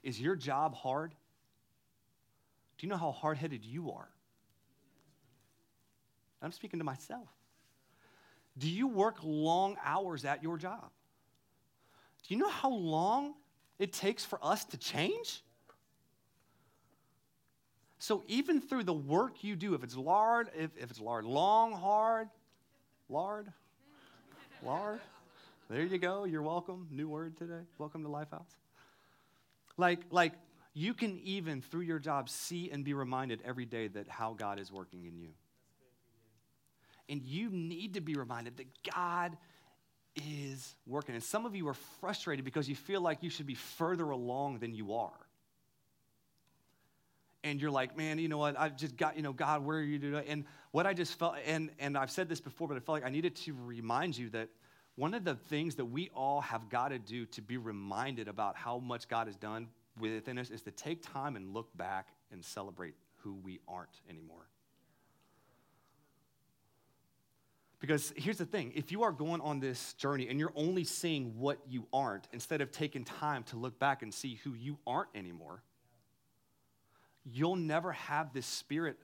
Is 0.01 0.19
your 0.19 0.35
job 0.35 0.75
hard? 0.75 1.11
Do 2.77 2.85
you 2.85 2.89
know 2.89 2.97
how 2.97 3.11
hard 3.11 3.37
headed 3.37 3.63
you 3.63 3.91
are? 3.91 4.09
I'm 6.43 6.51
speaking 6.51 6.79
to 6.79 6.85
myself. 6.85 7.27
Do 8.57 8.69
you 8.69 8.87
work 8.87 9.17
long 9.23 9.77
hours 9.83 10.25
at 10.25 10.43
your 10.43 10.57
job? 10.57 10.89
Do 12.27 12.33
you 12.33 12.39
know 12.39 12.49
how 12.49 12.69
long 12.69 13.33
it 13.79 13.93
takes 13.93 14.23
for 14.23 14.37
us 14.43 14.63
to 14.65 14.77
change? 14.77 15.41
So 17.97 18.23
even 18.27 18.61
through 18.61 18.83
the 18.83 18.93
work 18.93 19.43
you 19.43 19.55
do, 19.55 19.73
if 19.73 19.83
it's 19.83 19.95
lard, 19.95 20.49
if, 20.57 20.71
if 20.77 20.91
it's 20.91 20.99
lard, 20.99 21.25
long, 21.25 21.71
hard, 21.71 22.27
lard, 23.09 23.47
lard, 24.63 24.99
there 25.69 25.83
you 25.83 25.97
go. 25.97 26.25
You're 26.25 26.41
welcome. 26.41 26.87
New 26.91 27.07
word 27.07 27.37
today. 27.37 27.61
Welcome 27.77 28.03
to 28.03 28.09
Lifehouse. 28.09 28.57
Like, 29.77 30.01
like 30.11 30.33
you 30.73 30.93
can 30.93 31.19
even 31.23 31.61
through 31.61 31.81
your 31.81 31.99
job 31.99 32.29
see 32.29 32.69
and 32.69 32.83
be 32.83 32.93
reminded 32.93 33.39
every 33.45 33.65
day 33.65 33.87
that 33.87 34.07
how 34.07 34.33
God 34.33 34.59
is 34.59 34.71
working 34.71 35.05
in 35.05 35.17
you. 35.17 35.29
And 37.09 37.21
you 37.21 37.49
need 37.49 37.95
to 37.95 38.01
be 38.01 38.15
reminded 38.15 38.57
that 38.57 38.67
God 38.93 39.37
is 40.15 40.75
working. 40.85 41.15
And 41.15 41.23
some 41.23 41.45
of 41.45 41.55
you 41.55 41.67
are 41.67 41.73
frustrated 41.99 42.45
because 42.45 42.69
you 42.69 42.75
feel 42.75 43.01
like 43.01 43.23
you 43.23 43.29
should 43.29 43.47
be 43.47 43.55
further 43.55 44.09
along 44.09 44.59
than 44.59 44.73
you 44.73 44.93
are. 44.93 45.11
And 47.43 47.61
you're 47.61 47.71
like, 47.71 47.97
man, 47.97 48.19
you 48.19 48.29
know 48.29 48.37
what? 48.37 48.57
I've 48.57 48.77
just 48.77 48.95
got, 48.95 49.17
you 49.17 49.21
know, 49.21 49.33
God, 49.33 49.65
where 49.65 49.77
are 49.77 49.81
you 49.81 49.99
doing? 49.99 50.23
And 50.27 50.45
what 50.71 50.87
I 50.87 50.93
just 50.93 51.19
felt, 51.19 51.35
and, 51.45 51.71
and 51.77 51.97
I've 51.97 52.11
said 52.11 52.29
this 52.29 52.39
before, 52.39 52.69
but 52.69 52.77
I 52.77 52.79
felt 52.79 53.01
like 53.01 53.05
I 53.05 53.09
needed 53.09 53.35
to 53.37 53.53
remind 53.65 54.17
you 54.17 54.29
that 54.29 54.47
one 54.95 55.13
of 55.13 55.25
the 55.25 55.35
things 55.35 55.75
that 55.75 55.85
we 55.85 56.09
all 56.15 56.39
have 56.41 56.69
got 56.69 56.89
to 56.89 56.99
do 56.99 57.25
to 57.27 57.41
be 57.41 57.57
reminded 57.57 58.27
about 58.27 58.55
how 58.55 58.77
much 58.77 59.09
God 59.09 59.27
has 59.27 59.35
done 59.35 59.67
within 59.99 60.37
us 60.37 60.51
is 60.51 60.61
to 60.61 60.71
take 60.71 61.03
time 61.03 61.35
and 61.35 61.53
look 61.53 61.75
back 61.75 62.07
and 62.31 62.45
celebrate 62.45 62.93
who 63.17 63.33
we 63.43 63.59
aren't 63.67 64.01
anymore. 64.09 64.47
Because 67.83 68.13
here's 68.15 68.37
the 68.37 68.45
thing 68.45 68.71
if 68.75 68.93
you 68.93 69.03
are 69.03 69.11
going 69.11 69.41
on 69.41 69.59
this 69.59 69.91
journey 69.95 70.29
and 70.29 70.39
you're 70.39 70.53
only 70.55 70.85
seeing 70.85 71.37
what 71.37 71.57
you 71.67 71.85
aren't, 71.91 72.29
instead 72.31 72.61
of 72.61 72.71
taking 72.71 73.03
time 73.03 73.43
to 73.43 73.57
look 73.57 73.77
back 73.77 74.03
and 74.03 74.13
see 74.13 74.39
who 74.45 74.53
you 74.53 74.77
aren't 74.87 75.09
anymore, 75.13 75.61
you'll 77.25 77.57
never 77.57 77.91
have 77.91 78.31
this 78.31 78.45
spirit 78.45 78.95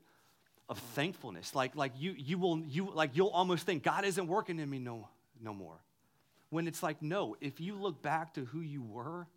of 0.69 0.79
thankfulness. 0.95 1.53
Like, 1.53 1.75
like 1.75 1.91
you, 1.99 2.15
you 2.17 2.37
will, 2.37 2.61
you 2.61 2.89
like 2.93 3.17
you'll 3.17 3.27
almost 3.27 3.65
think 3.65 3.83
God 3.83 4.05
isn't 4.05 4.27
working 4.27 4.59
in 4.59 4.69
me 4.69 4.79
no, 4.79 5.09
no 5.41 5.53
more. 5.53 5.75
When 6.49 6.65
it's 6.65 6.81
like, 6.81 7.01
no, 7.01 7.35
if 7.41 7.59
you 7.59 7.75
look 7.75 8.01
back 8.01 8.35
to 8.35 8.45
who 8.45 8.61
you 8.61 8.81
were, 8.81 9.27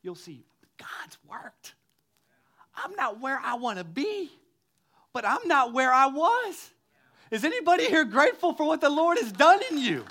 you'll 0.00 0.14
see 0.14 0.42
God's 0.78 1.18
worked. 1.28 1.74
I'm 2.74 2.94
not 2.96 3.20
where 3.20 3.38
I 3.38 3.56
want 3.56 3.76
to 3.76 3.84
be, 3.84 4.30
but 5.12 5.26
I'm 5.26 5.46
not 5.46 5.74
where 5.74 5.92
I 5.92 6.06
was. 6.06 6.70
Is 7.30 7.44
anybody 7.44 7.86
here 7.86 8.04
grateful 8.04 8.52
for 8.52 8.66
what 8.66 8.80
the 8.80 8.90
Lord 8.90 9.18
has 9.18 9.32
done 9.32 9.60
in 9.70 9.78
you? 9.78 10.04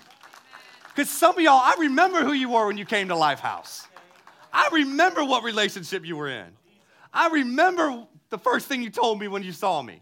Because 0.87 1.09
some 1.09 1.35
of 1.37 1.41
y'all, 1.41 1.59
I 1.59 1.75
remember 1.79 2.23
who 2.23 2.33
you 2.33 2.49
were 2.49 2.67
when 2.67 2.77
you 2.77 2.85
came 2.85 3.07
to 3.07 3.15
Lifehouse. 3.15 3.87
I 4.51 4.69
remember 4.71 5.23
what 5.23 5.43
relationship 5.43 6.05
you 6.05 6.15
were 6.15 6.29
in. 6.29 6.45
I 7.11 7.29
remember 7.29 8.05
the 8.29 8.37
first 8.37 8.67
thing 8.67 8.83
you 8.83 8.89
told 8.89 9.19
me 9.19 9.27
when 9.27 9.43
you 9.43 9.51
saw 9.51 9.81
me. 9.81 10.01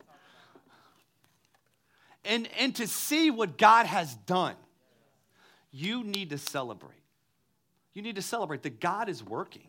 And, 2.25 2.47
and 2.59 2.75
to 2.75 2.87
see 2.87 3.31
what 3.31 3.57
God 3.57 3.85
has 3.85 4.13
done, 4.15 4.55
you 5.71 6.03
need 6.03 6.29
to 6.31 6.37
celebrate. 6.37 7.01
You 7.93 8.01
need 8.01 8.15
to 8.15 8.21
celebrate 8.21 8.63
that 8.63 8.79
God 8.79 9.09
is 9.09 9.23
working. 9.23 9.67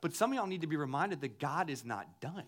But 0.00 0.14
some 0.14 0.30
of 0.30 0.36
y'all 0.36 0.46
need 0.46 0.62
to 0.62 0.66
be 0.66 0.76
reminded 0.76 1.20
that 1.20 1.38
God 1.38 1.70
is 1.70 1.84
not 1.84 2.20
done. 2.20 2.44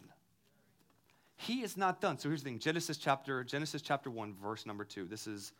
He 1.36 1.62
is 1.62 1.76
not 1.76 2.00
done. 2.00 2.18
So 2.18 2.28
here's 2.28 2.42
the 2.42 2.50
thing 2.50 2.58
Genesis 2.58 2.98
chapter, 2.98 3.44
Genesis 3.44 3.82
chapter 3.82 4.10
1, 4.10 4.34
verse 4.34 4.66
number 4.66 4.84
2. 4.84 5.06
This 5.06 5.26
is, 5.26 5.52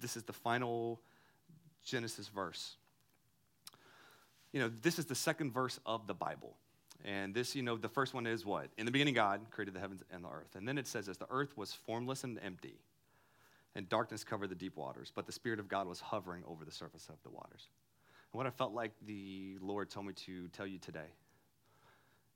this 0.00 0.16
is 0.16 0.22
the 0.22 0.32
final 0.32 1.00
Genesis 1.84 2.28
verse. 2.28 2.76
You 4.52 4.60
know, 4.60 4.70
this 4.82 4.98
is 4.98 5.04
the 5.04 5.14
second 5.14 5.52
verse 5.52 5.78
of 5.84 6.06
the 6.06 6.14
Bible. 6.14 6.56
And 7.04 7.34
this, 7.34 7.54
you 7.54 7.62
know, 7.62 7.76
the 7.76 7.88
first 7.88 8.14
one 8.14 8.26
is 8.26 8.44
what? 8.44 8.68
In 8.78 8.86
the 8.86 8.92
beginning, 8.92 9.14
God 9.14 9.40
created 9.50 9.74
the 9.74 9.80
heavens 9.80 10.02
and 10.10 10.24
the 10.24 10.28
earth. 10.28 10.56
And 10.56 10.66
then 10.66 10.78
it 10.78 10.86
says, 10.86 11.08
as 11.08 11.18
the 11.18 11.26
earth 11.30 11.56
was 11.56 11.72
formless 11.72 12.24
and 12.24 12.38
empty, 12.42 12.80
and 13.74 13.88
darkness 13.88 14.24
covered 14.24 14.48
the 14.48 14.54
deep 14.54 14.76
waters, 14.76 15.12
but 15.14 15.26
the 15.26 15.32
Spirit 15.32 15.60
of 15.60 15.68
God 15.68 15.86
was 15.86 16.00
hovering 16.00 16.42
over 16.48 16.64
the 16.64 16.72
surface 16.72 17.08
of 17.10 17.22
the 17.22 17.30
waters. 17.30 17.68
And 18.32 18.38
what 18.38 18.46
I 18.46 18.50
felt 18.50 18.72
like 18.72 18.92
the 19.04 19.58
Lord 19.60 19.90
told 19.90 20.06
me 20.06 20.14
to 20.14 20.48
tell 20.48 20.66
you 20.66 20.78
today, 20.78 21.12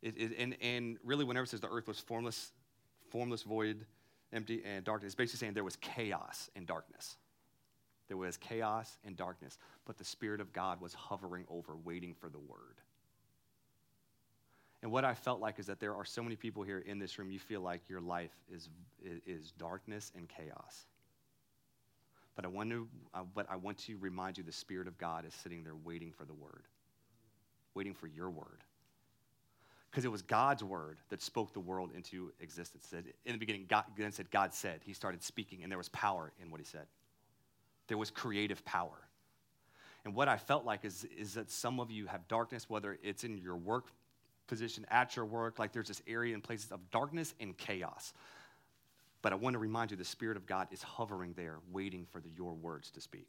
it, 0.03 0.17
it, 0.17 0.33
and, 0.39 0.57
and 0.61 0.99
really, 1.03 1.25
whenever 1.25 1.45
it 1.45 1.49
says 1.49 1.61
the 1.61 1.71
earth 1.71 1.89
was 1.89 1.99
formless 1.99 2.53
formless, 3.11 3.43
void, 3.43 3.85
empty, 4.33 4.63
and 4.65 4.85
darkness. 4.85 5.09
It's 5.09 5.15
basically 5.15 5.39
saying 5.39 5.55
there 5.55 5.65
was 5.65 5.77
chaos 5.77 6.51
and 6.57 6.67
darkness. 6.67 7.17
There 8.09 8.17
was 8.17 8.37
chaos 8.37 8.99
and 9.05 9.17
darkness, 9.17 9.59
but 9.85 9.97
the 9.97 10.05
Spirit 10.05 10.41
of 10.41 10.53
God 10.53 10.81
was 10.81 10.95
hovering 10.95 11.45
over, 11.49 11.77
waiting 11.77 12.15
for 12.15 12.29
the 12.29 12.39
word. 12.41 12.81
And 14.83 14.91
what 14.91 15.05
I 15.05 15.15
felt 15.15 15.41
like 15.41 15.59
is 15.59 15.67
that 15.67 15.79
there 15.79 15.95
are 15.95 16.05
so 16.05 16.23
many 16.23 16.37
people 16.37 16.63
here 16.63 16.79
in 16.79 16.99
this 16.99 17.19
room, 17.19 17.31
you 17.31 17.39
feel 17.39 17.61
like 17.61 17.83
your 17.89 18.01
life 18.01 18.33
is, 18.53 18.69
is 19.27 19.53
darkness 19.59 20.11
and 20.17 20.29
chaos. 20.29 20.87
But 22.35 22.45
I, 22.47 22.49
want 22.49 22.71
to, 22.71 22.89
uh, 23.13 23.23
but 23.35 23.47
I 23.51 23.57
want 23.57 23.79
to 23.79 23.97
remind 23.99 24.39
you 24.39 24.45
the 24.45 24.53
Spirit 24.53 24.89
of 24.89 24.97
God 24.97 25.27
is 25.27 25.35
sitting 25.35 25.63
there 25.63 25.77
waiting 25.77 26.11
for 26.11 26.25
the 26.25 26.33
word, 26.33 26.65
waiting 27.75 27.93
for 27.93 28.07
your 28.07 28.31
word. 28.31 28.65
Because 29.91 30.05
it 30.05 30.13
was 30.13 30.23
God's 30.23 30.63
word 30.63 30.99
that 31.09 31.21
spoke 31.21 31.53
the 31.53 31.61
world 31.61 31.91
into 31.95 32.33
existence. 32.41 32.87
Said, 32.89 33.07
in 33.25 33.33
the 33.33 33.39
beginning, 33.39 33.67
God 33.69 33.85
then 33.97 34.13
said, 34.13 34.31
God 34.31 34.55
said. 34.55 34.81
He 34.85 34.93
started 34.93 35.23
speaking, 35.23 35.63
and 35.63 35.71
there 35.71 35.79
was 35.79 35.89
power 35.89 36.33
in 36.41 36.51
what 36.51 36.61
he 36.61 36.67
said. 36.67 36.87
There 37.89 37.99
was 37.99 38.11
creative 38.11 38.65
power. 38.65 39.09
And 40.05 40.15
what 40.15 40.29
I 40.29 40.37
felt 40.37 40.65
like 40.65 40.85
is, 40.85 41.07
is 41.17 41.35
that 41.35 41.51
some 41.51 41.81
of 41.81 41.91
you 41.91 42.07
have 42.07 42.27
darkness, 42.29 42.71
whether 42.71 42.99
it's 43.03 43.25
in 43.25 43.37
your 43.37 43.57
work 43.57 43.87
position, 44.47 44.87
at 44.91 45.17
your 45.17 45.25
work, 45.25 45.59
like 45.59 45.73
there's 45.73 45.89
this 45.89 46.03
area 46.07 46.35
and 46.35 46.43
places 46.43 46.71
of 46.73 46.91
darkness 46.91 47.35
and 47.41 47.57
chaos. 47.57 48.13
But 49.23 49.33
I 49.33 49.37
want 49.37 49.55
to 49.55 49.59
remind 49.59 49.91
you 49.91 49.97
the 49.97 50.05
Spirit 50.05 50.37
of 50.37 50.47
God 50.47 50.69
is 50.71 50.83
hovering 50.83 51.35
there, 51.37 51.59
waiting 51.73 52.07
for 52.11 52.21
the, 52.21 52.31
your 52.37 52.55
words 52.55 52.91
to 52.93 53.01
speak. 53.01 53.29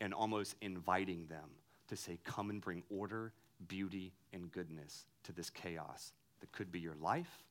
And 0.00 0.12
almost 0.12 0.56
inviting 0.60 1.26
them 1.26 1.48
to 1.88 1.96
say, 1.96 2.18
Come 2.24 2.50
and 2.50 2.60
bring 2.60 2.82
order, 2.90 3.32
beauty, 3.68 4.12
and 4.32 4.50
goodness 4.50 5.06
to 5.24 5.32
this 5.32 5.50
chaos 5.50 6.12
that 6.40 6.52
could 6.52 6.70
be 6.70 6.80
your 6.80 6.96
life, 7.00 7.42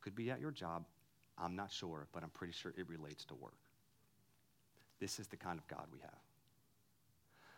could 0.00 0.14
be 0.14 0.30
at 0.30 0.40
your 0.40 0.50
job. 0.50 0.84
I'm 1.38 1.56
not 1.56 1.70
sure, 1.72 2.06
but 2.12 2.22
I'm 2.22 2.30
pretty 2.30 2.52
sure 2.52 2.72
it 2.76 2.88
relates 2.88 3.24
to 3.26 3.34
work. 3.34 3.54
This 5.00 5.18
is 5.18 5.26
the 5.26 5.36
kind 5.36 5.58
of 5.58 5.66
God 5.68 5.86
we 5.92 6.00
have. 6.00 6.18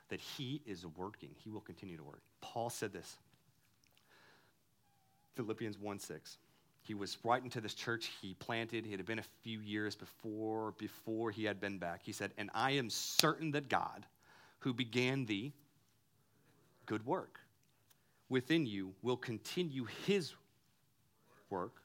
That 0.08 0.20
He 0.20 0.62
is 0.66 0.86
working, 0.96 1.30
He 1.36 1.50
will 1.50 1.60
continue 1.60 1.96
to 1.96 2.04
work. 2.04 2.22
Paul 2.40 2.70
said 2.70 2.92
this 2.92 3.16
Philippians 5.34 5.78
1 5.78 5.98
6 5.98 6.38
he 6.84 6.94
was 6.94 7.16
right 7.22 7.42
into 7.42 7.60
this 7.60 7.74
church 7.74 8.10
he 8.20 8.34
planted. 8.34 8.86
It 8.86 8.96
had 8.96 9.06
been 9.06 9.20
a 9.20 9.24
few 9.42 9.60
years 9.60 9.94
before, 9.94 10.74
before 10.78 11.30
he 11.30 11.44
had 11.44 11.60
been 11.60 11.78
back. 11.78 12.00
He 12.02 12.10
said, 12.10 12.32
And 12.36 12.50
I 12.54 12.72
am 12.72 12.90
certain 12.90 13.52
that 13.52 13.68
God, 13.68 14.04
who 14.58 14.74
began 14.74 15.24
the 15.24 15.52
good 16.86 17.06
work 17.06 17.38
within 18.32 18.64
you, 18.64 18.94
will 19.02 19.18
continue 19.18 19.84
his 20.06 20.32
work 21.50 21.82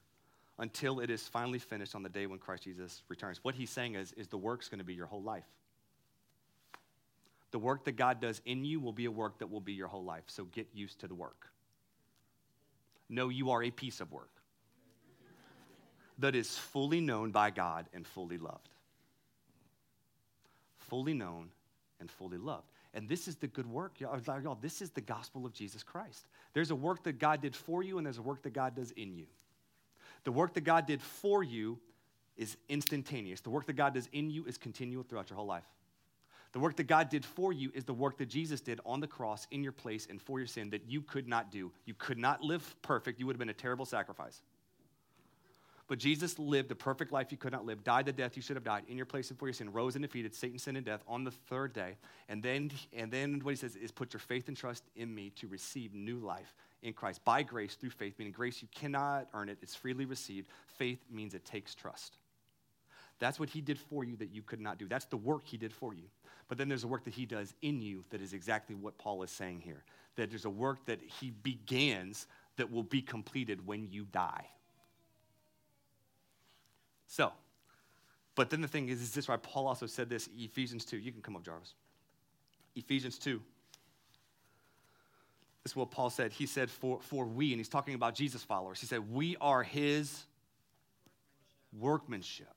until 0.58 0.98
it 0.98 1.10
is 1.10 1.28
finally 1.28 1.58
finished 1.58 1.94
on 1.94 2.02
the 2.02 2.08
day 2.08 2.26
when 2.26 2.38
Christ 2.38 2.64
Jesus 2.64 3.02
returns. 3.08 3.38
What 3.42 3.54
he's 3.54 3.70
saying 3.70 3.94
is, 3.94 4.12
is 4.12 4.28
the 4.28 4.38
work's 4.38 4.68
going 4.68 4.78
to 4.78 4.84
be 4.84 4.94
your 4.94 5.06
whole 5.06 5.22
life. 5.22 5.44
The 7.50 7.58
work 7.58 7.84
that 7.84 7.92
God 7.92 8.20
does 8.20 8.40
in 8.46 8.64
you 8.64 8.80
will 8.80 8.94
be 8.94 9.04
a 9.04 9.10
work 9.10 9.38
that 9.38 9.50
will 9.50 9.60
be 9.60 9.74
your 9.74 9.88
whole 9.88 10.04
life. 10.04 10.24
So 10.26 10.44
get 10.44 10.66
used 10.72 11.00
to 11.00 11.06
the 11.06 11.14
work. 11.14 11.48
Know 13.10 13.28
you 13.28 13.50
are 13.50 13.62
a 13.62 13.70
piece 13.70 14.00
of 14.00 14.10
work 14.10 14.30
that 16.18 16.34
is 16.34 16.56
fully 16.56 17.00
known 17.00 17.30
by 17.30 17.50
God 17.50 17.86
and 17.92 18.06
fully 18.06 18.38
loved. 18.38 18.70
Fully 20.78 21.12
known 21.12 21.50
and 22.00 22.10
fully 22.10 22.38
loved. 22.38 22.77
And 22.94 23.08
this 23.08 23.28
is 23.28 23.36
the 23.36 23.46
good 23.46 23.66
work. 23.66 24.00
Y'all, 24.00 24.58
this 24.60 24.80
is 24.80 24.90
the 24.90 25.00
gospel 25.00 25.44
of 25.44 25.52
Jesus 25.52 25.82
Christ. 25.82 26.26
There's 26.54 26.70
a 26.70 26.76
work 26.76 27.04
that 27.04 27.18
God 27.18 27.42
did 27.42 27.54
for 27.54 27.82
you, 27.82 27.98
and 27.98 28.06
there's 28.06 28.18
a 28.18 28.22
work 28.22 28.42
that 28.42 28.52
God 28.52 28.74
does 28.74 28.90
in 28.92 29.14
you. 29.14 29.26
The 30.24 30.32
work 30.32 30.54
that 30.54 30.62
God 30.64 30.86
did 30.86 31.02
for 31.02 31.42
you 31.42 31.78
is 32.36 32.56
instantaneous. 32.68 33.40
The 33.40 33.50
work 33.50 33.66
that 33.66 33.74
God 33.74 33.94
does 33.94 34.08
in 34.12 34.30
you 34.30 34.44
is 34.46 34.56
continual 34.56 35.02
throughout 35.02 35.28
your 35.28 35.36
whole 35.36 35.46
life. 35.46 35.66
The 36.52 36.60
work 36.60 36.76
that 36.76 36.86
God 36.86 37.10
did 37.10 37.24
for 37.24 37.52
you 37.52 37.70
is 37.74 37.84
the 37.84 37.92
work 37.92 38.16
that 38.18 38.28
Jesus 38.30 38.62
did 38.62 38.80
on 38.86 39.00
the 39.00 39.06
cross 39.06 39.46
in 39.50 39.62
your 39.62 39.72
place 39.72 40.06
and 40.08 40.20
for 40.20 40.38
your 40.38 40.46
sin 40.46 40.70
that 40.70 40.88
you 40.88 41.02
could 41.02 41.28
not 41.28 41.50
do. 41.50 41.70
You 41.84 41.92
could 41.94 42.18
not 42.18 42.42
live 42.42 42.74
perfect. 42.80 43.20
You 43.20 43.26
would 43.26 43.34
have 43.34 43.38
been 43.38 43.50
a 43.50 43.54
terrible 43.54 43.84
sacrifice. 43.84 44.40
But 45.88 45.98
Jesus 45.98 46.38
lived 46.38 46.68
the 46.68 46.74
perfect 46.74 47.12
life 47.12 47.32
you 47.32 47.38
could 47.38 47.52
not 47.52 47.64
live, 47.64 47.82
died 47.82 48.04
the 48.04 48.12
death 48.12 48.36
you 48.36 48.42
should 48.42 48.56
have 48.56 48.64
died 48.64 48.84
in 48.88 48.96
your 48.98 49.06
place 49.06 49.30
and 49.30 49.38
for 49.38 49.46
your 49.46 49.54
sin, 49.54 49.72
rose 49.72 49.96
and 49.96 50.02
defeated 50.02 50.34
Satan, 50.34 50.58
sin, 50.58 50.76
and 50.76 50.84
death 50.84 51.02
on 51.08 51.24
the 51.24 51.30
third 51.30 51.72
day. 51.72 51.96
And 52.28 52.42
then, 52.42 52.70
and 52.92 53.10
then 53.10 53.40
what 53.42 53.50
he 53.50 53.56
says 53.56 53.74
is 53.74 53.90
put 53.90 54.12
your 54.12 54.20
faith 54.20 54.48
and 54.48 54.56
trust 54.56 54.84
in 54.96 55.14
me 55.14 55.30
to 55.36 55.48
receive 55.48 55.94
new 55.94 56.18
life 56.18 56.54
in 56.82 56.92
Christ 56.92 57.24
by 57.24 57.42
grace 57.42 57.74
through 57.74 57.90
faith, 57.90 58.14
meaning 58.18 58.34
grace 58.34 58.60
you 58.60 58.68
cannot 58.74 59.28
earn 59.32 59.48
it, 59.48 59.58
it's 59.62 59.74
freely 59.74 60.04
received. 60.04 60.48
Faith 60.66 61.00
means 61.10 61.32
it 61.32 61.46
takes 61.46 61.74
trust. 61.74 62.18
That's 63.18 63.40
what 63.40 63.48
he 63.48 63.62
did 63.62 63.78
for 63.78 64.04
you 64.04 64.14
that 64.16 64.30
you 64.30 64.42
could 64.42 64.60
not 64.60 64.78
do. 64.78 64.86
That's 64.86 65.06
the 65.06 65.16
work 65.16 65.46
he 65.46 65.56
did 65.56 65.72
for 65.72 65.94
you. 65.94 66.04
But 66.48 66.58
then 66.58 66.68
there's 66.68 66.84
a 66.84 66.88
work 66.88 67.04
that 67.04 67.14
he 67.14 67.24
does 67.24 67.54
in 67.62 67.80
you 67.80 68.04
that 68.10 68.20
is 68.20 68.34
exactly 68.34 68.74
what 68.74 68.96
Paul 68.98 69.22
is 69.22 69.30
saying 69.30 69.62
here. 69.62 69.82
That 70.16 70.30
there's 70.30 70.44
a 70.44 70.50
work 70.50 70.84
that 70.86 71.00
he 71.02 71.30
begins 71.30 72.26
that 72.56 72.70
will 72.70 72.82
be 72.82 73.02
completed 73.02 73.66
when 73.66 73.88
you 73.90 74.04
die. 74.04 74.46
So, 77.08 77.32
but 78.36 78.50
then 78.50 78.60
the 78.60 78.68
thing 78.68 78.88
is, 78.88 79.00
is 79.00 79.12
this 79.12 79.26
why 79.26 79.36
Paul 79.36 79.66
also 79.66 79.86
said 79.86 80.08
this, 80.08 80.28
Ephesians 80.36 80.84
2. 80.84 80.98
You 80.98 81.10
can 81.10 81.22
come 81.22 81.34
up, 81.34 81.44
Jarvis. 81.44 81.74
Ephesians 82.76 83.18
2. 83.18 83.40
This 85.64 85.72
is 85.72 85.76
what 85.76 85.90
Paul 85.90 86.08
said. 86.08 86.32
He 86.32 86.46
said, 86.46 86.70
for, 86.70 87.00
for 87.00 87.24
we, 87.24 87.50
and 87.50 87.58
he's 87.58 87.68
talking 87.68 87.94
about 87.94 88.14
Jesus 88.14 88.44
followers, 88.44 88.80
he 88.80 88.86
said, 88.86 89.12
we 89.12 89.36
are 89.40 89.62
his 89.62 90.24
workmanship, 91.76 92.54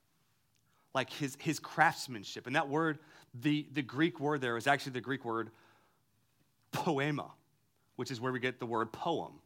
like 0.94 1.10
his, 1.10 1.36
his 1.40 1.60
craftsmanship. 1.60 2.46
And 2.46 2.56
that 2.56 2.70
word, 2.70 3.00
the, 3.34 3.66
the 3.74 3.82
Greek 3.82 4.20
word 4.20 4.42
there 4.42 4.58
is 4.58 4.68
actually 4.68 4.94
the 4.94 5.02
Greek 5.02 5.26
word 5.26 5.50
poema, 6.72 7.32
which 7.96 8.12
is 8.12 8.22
where 8.22 8.32
we 8.32 8.40
get 8.40 8.60
the 8.60 8.66
word 8.66 8.92
poem. 8.92 9.41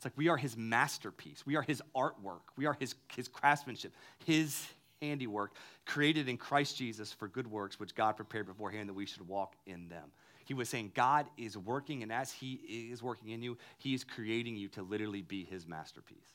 It's 0.00 0.06
like 0.06 0.16
we 0.16 0.28
are 0.28 0.38
his 0.38 0.56
masterpiece. 0.56 1.44
We 1.44 1.56
are 1.56 1.62
his 1.62 1.82
artwork. 1.94 2.40
We 2.56 2.64
are 2.64 2.72
his, 2.72 2.94
his 3.14 3.28
craftsmanship, 3.28 3.92
his 4.24 4.66
handiwork, 5.02 5.52
created 5.84 6.26
in 6.26 6.38
Christ 6.38 6.78
Jesus 6.78 7.12
for 7.12 7.28
good 7.28 7.46
works, 7.46 7.78
which 7.78 7.94
God 7.94 8.16
prepared 8.16 8.46
beforehand 8.46 8.88
that 8.88 8.94
we 8.94 9.04
should 9.04 9.28
walk 9.28 9.56
in 9.66 9.90
them. 9.90 10.04
He 10.46 10.54
was 10.54 10.70
saying 10.70 10.92
God 10.94 11.26
is 11.36 11.58
working, 11.58 12.02
and 12.02 12.10
as 12.10 12.32
he 12.32 12.54
is 12.90 13.02
working 13.02 13.28
in 13.28 13.42
you, 13.42 13.58
he 13.76 13.92
is 13.92 14.02
creating 14.02 14.56
you 14.56 14.68
to 14.68 14.82
literally 14.82 15.20
be 15.20 15.44
his 15.44 15.66
masterpiece. 15.66 16.32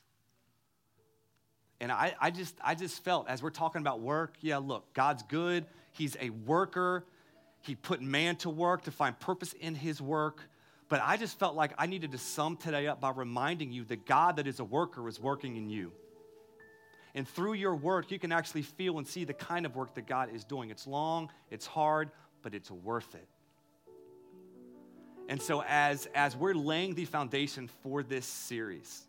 And 1.80 1.90
I, 1.90 2.14
I, 2.20 2.30
just, 2.30 2.54
I 2.62 2.76
just 2.76 3.02
felt 3.02 3.28
as 3.28 3.42
we're 3.42 3.50
talking 3.50 3.80
about 3.80 3.98
work, 3.98 4.36
yeah, 4.42 4.58
look, 4.58 4.94
God's 4.94 5.24
good. 5.24 5.66
He's 5.90 6.16
a 6.20 6.30
worker. 6.30 7.04
He 7.62 7.74
put 7.74 8.00
man 8.00 8.36
to 8.36 8.48
work 8.48 8.82
to 8.82 8.92
find 8.92 9.18
purpose 9.18 9.54
in 9.54 9.74
his 9.74 10.00
work. 10.00 10.48
But 10.88 11.00
I 11.04 11.16
just 11.16 11.38
felt 11.38 11.56
like 11.56 11.72
I 11.78 11.86
needed 11.86 12.12
to 12.12 12.18
sum 12.18 12.56
today 12.56 12.86
up 12.86 13.00
by 13.00 13.10
reminding 13.10 13.72
you 13.72 13.84
that 13.84 14.06
God, 14.06 14.36
that 14.36 14.46
is 14.46 14.60
a 14.60 14.64
worker, 14.64 15.08
is 15.08 15.18
working 15.18 15.56
in 15.56 15.68
you. 15.68 15.92
And 17.14 17.26
through 17.26 17.54
your 17.54 17.74
work, 17.74 18.10
you 18.10 18.18
can 18.18 18.30
actually 18.30 18.62
feel 18.62 18.98
and 18.98 19.06
see 19.06 19.24
the 19.24 19.34
kind 19.34 19.66
of 19.66 19.74
work 19.74 19.94
that 19.94 20.06
God 20.06 20.28
is 20.32 20.44
doing. 20.44 20.70
It's 20.70 20.86
long, 20.86 21.30
it's 21.50 21.66
hard, 21.66 22.10
but 22.42 22.54
it's 22.54 22.70
worth 22.70 23.14
it. 23.14 23.26
And 25.28 25.42
so, 25.42 25.64
as, 25.66 26.06
as 26.14 26.36
we're 26.36 26.54
laying 26.54 26.94
the 26.94 27.04
foundation 27.04 27.68
for 27.82 28.04
this 28.04 28.26
series, 28.26 29.06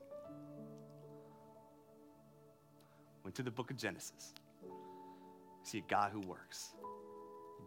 went 3.23 3.35
to 3.35 3.43
the 3.43 3.51
book 3.51 3.69
of 3.69 3.77
Genesis, 3.77 4.33
see 5.63 5.79
a 5.79 5.83
God 5.87 6.11
who 6.11 6.21
works 6.21 6.69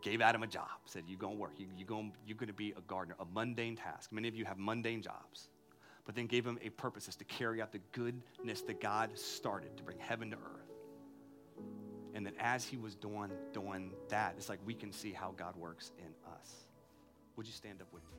gave 0.03 0.21
Adam 0.21 0.43
a 0.43 0.47
job, 0.47 0.69
said, 0.85 1.05
You're 1.07 1.19
going 1.19 1.37
to 1.37 1.41
work. 1.41 1.53
You, 1.59 1.67
you 1.77 1.85
going, 1.85 2.13
you're 2.27 2.37
going 2.37 2.49
to 2.49 2.55
be 2.55 2.73
a 2.77 2.81
gardener, 2.83 3.17
a 3.21 3.25
mundane 3.25 3.77
task. 3.77 4.13
Many 4.13 4.29
of 4.29 4.35
you 4.35 4.45
have 4.45 4.59
mundane 4.59 5.03
jobs. 5.03 5.49
But 6.05 6.15
then 6.15 6.27
gave 6.27 6.47
him 6.47 6.59
a 6.63 6.71
purpose 6.71 7.09
is 7.09 7.17
to 7.17 7.25
carry 7.25 7.63
out 7.63 7.73
the 7.73 7.81
goodness 7.93 8.63
that 8.63 8.81
God 8.81 9.17
started 9.17 9.77
to 9.77 9.83
bring 9.83 9.99
heaven 9.99 10.31
to 10.31 10.37
earth. 10.37 10.71
And 12.15 12.27
that 12.27 12.35
as 12.41 12.65
he 12.65 12.77
was 12.77 12.97
doing, 12.97 13.31
doing 13.53 13.93
that, 14.09 14.35
it's 14.37 14.49
like 14.49 14.59
we 14.67 14.75
can 14.75 14.93
see 14.93 15.13
how 15.13 15.33
God 15.37 15.55
works 15.57 15.93
in 15.99 16.13
us. 16.33 16.67
Would 17.37 17.47
you 17.47 17.53
stand 17.53 17.81
up 17.81 17.87
with 17.93 18.03
me? 18.03 18.17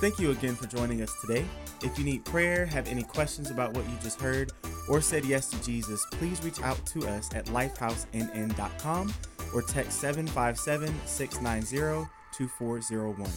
Thank 0.00 0.18
you 0.18 0.32
again 0.32 0.54
for 0.54 0.66
joining 0.66 1.00
us 1.00 1.18
today. 1.22 1.46
If 1.82 1.98
you 1.98 2.04
need 2.04 2.26
prayer, 2.26 2.66
have 2.66 2.86
any 2.88 3.02
questions 3.02 3.50
about 3.50 3.72
what 3.72 3.88
you 3.88 3.96
just 4.02 4.20
heard, 4.20 4.52
or 4.88 5.00
said 5.00 5.24
yes 5.24 5.48
to 5.50 5.62
Jesus, 5.62 6.04
please 6.12 6.42
reach 6.44 6.60
out 6.62 6.84
to 6.86 7.06
us 7.08 7.30
at 7.34 7.46
lifehousenn.com 7.46 9.14
or 9.54 9.62
text 9.62 10.00
757 10.00 10.94
690 11.06 12.08
2401. 12.36 13.30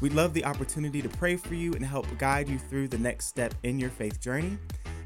We'd 0.00 0.12
love 0.12 0.34
the 0.34 0.44
opportunity 0.44 1.00
to 1.00 1.08
pray 1.08 1.36
for 1.36 1.54
you 1.54 1.72
and 1.72 1.84
help 1.84 2.06
guide 2.18 2.48
you 2.48 2.58
through 2.58 2.88
the 2.88 2.98
next 2.98 3.26
step 3.26 3.54
in 3.62 3.78
your 3.78 3.90
faith 3.90 4.20
journey. 4.20 4.58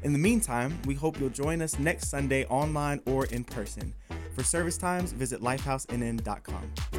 In 0.03 0.13
the 0.13 0.19
meantime, 0.19 0.77
we 0.85 0.95
hope 0.95 1.19
you'll 1.19 1.29
join 1.29 1.61
us 1.61 1.79
next 1.79 2.09
Sunday 2.09 2.45
online 2.45 3.01
or 3.05 3.25
in 3.27 3.43
person. 3.43 3.93
For 4.35 4.43
service 4.43 4.77
times, 4.77 5.11
visit 5.11 5.41
lifehousenn.com. 5.41 6.98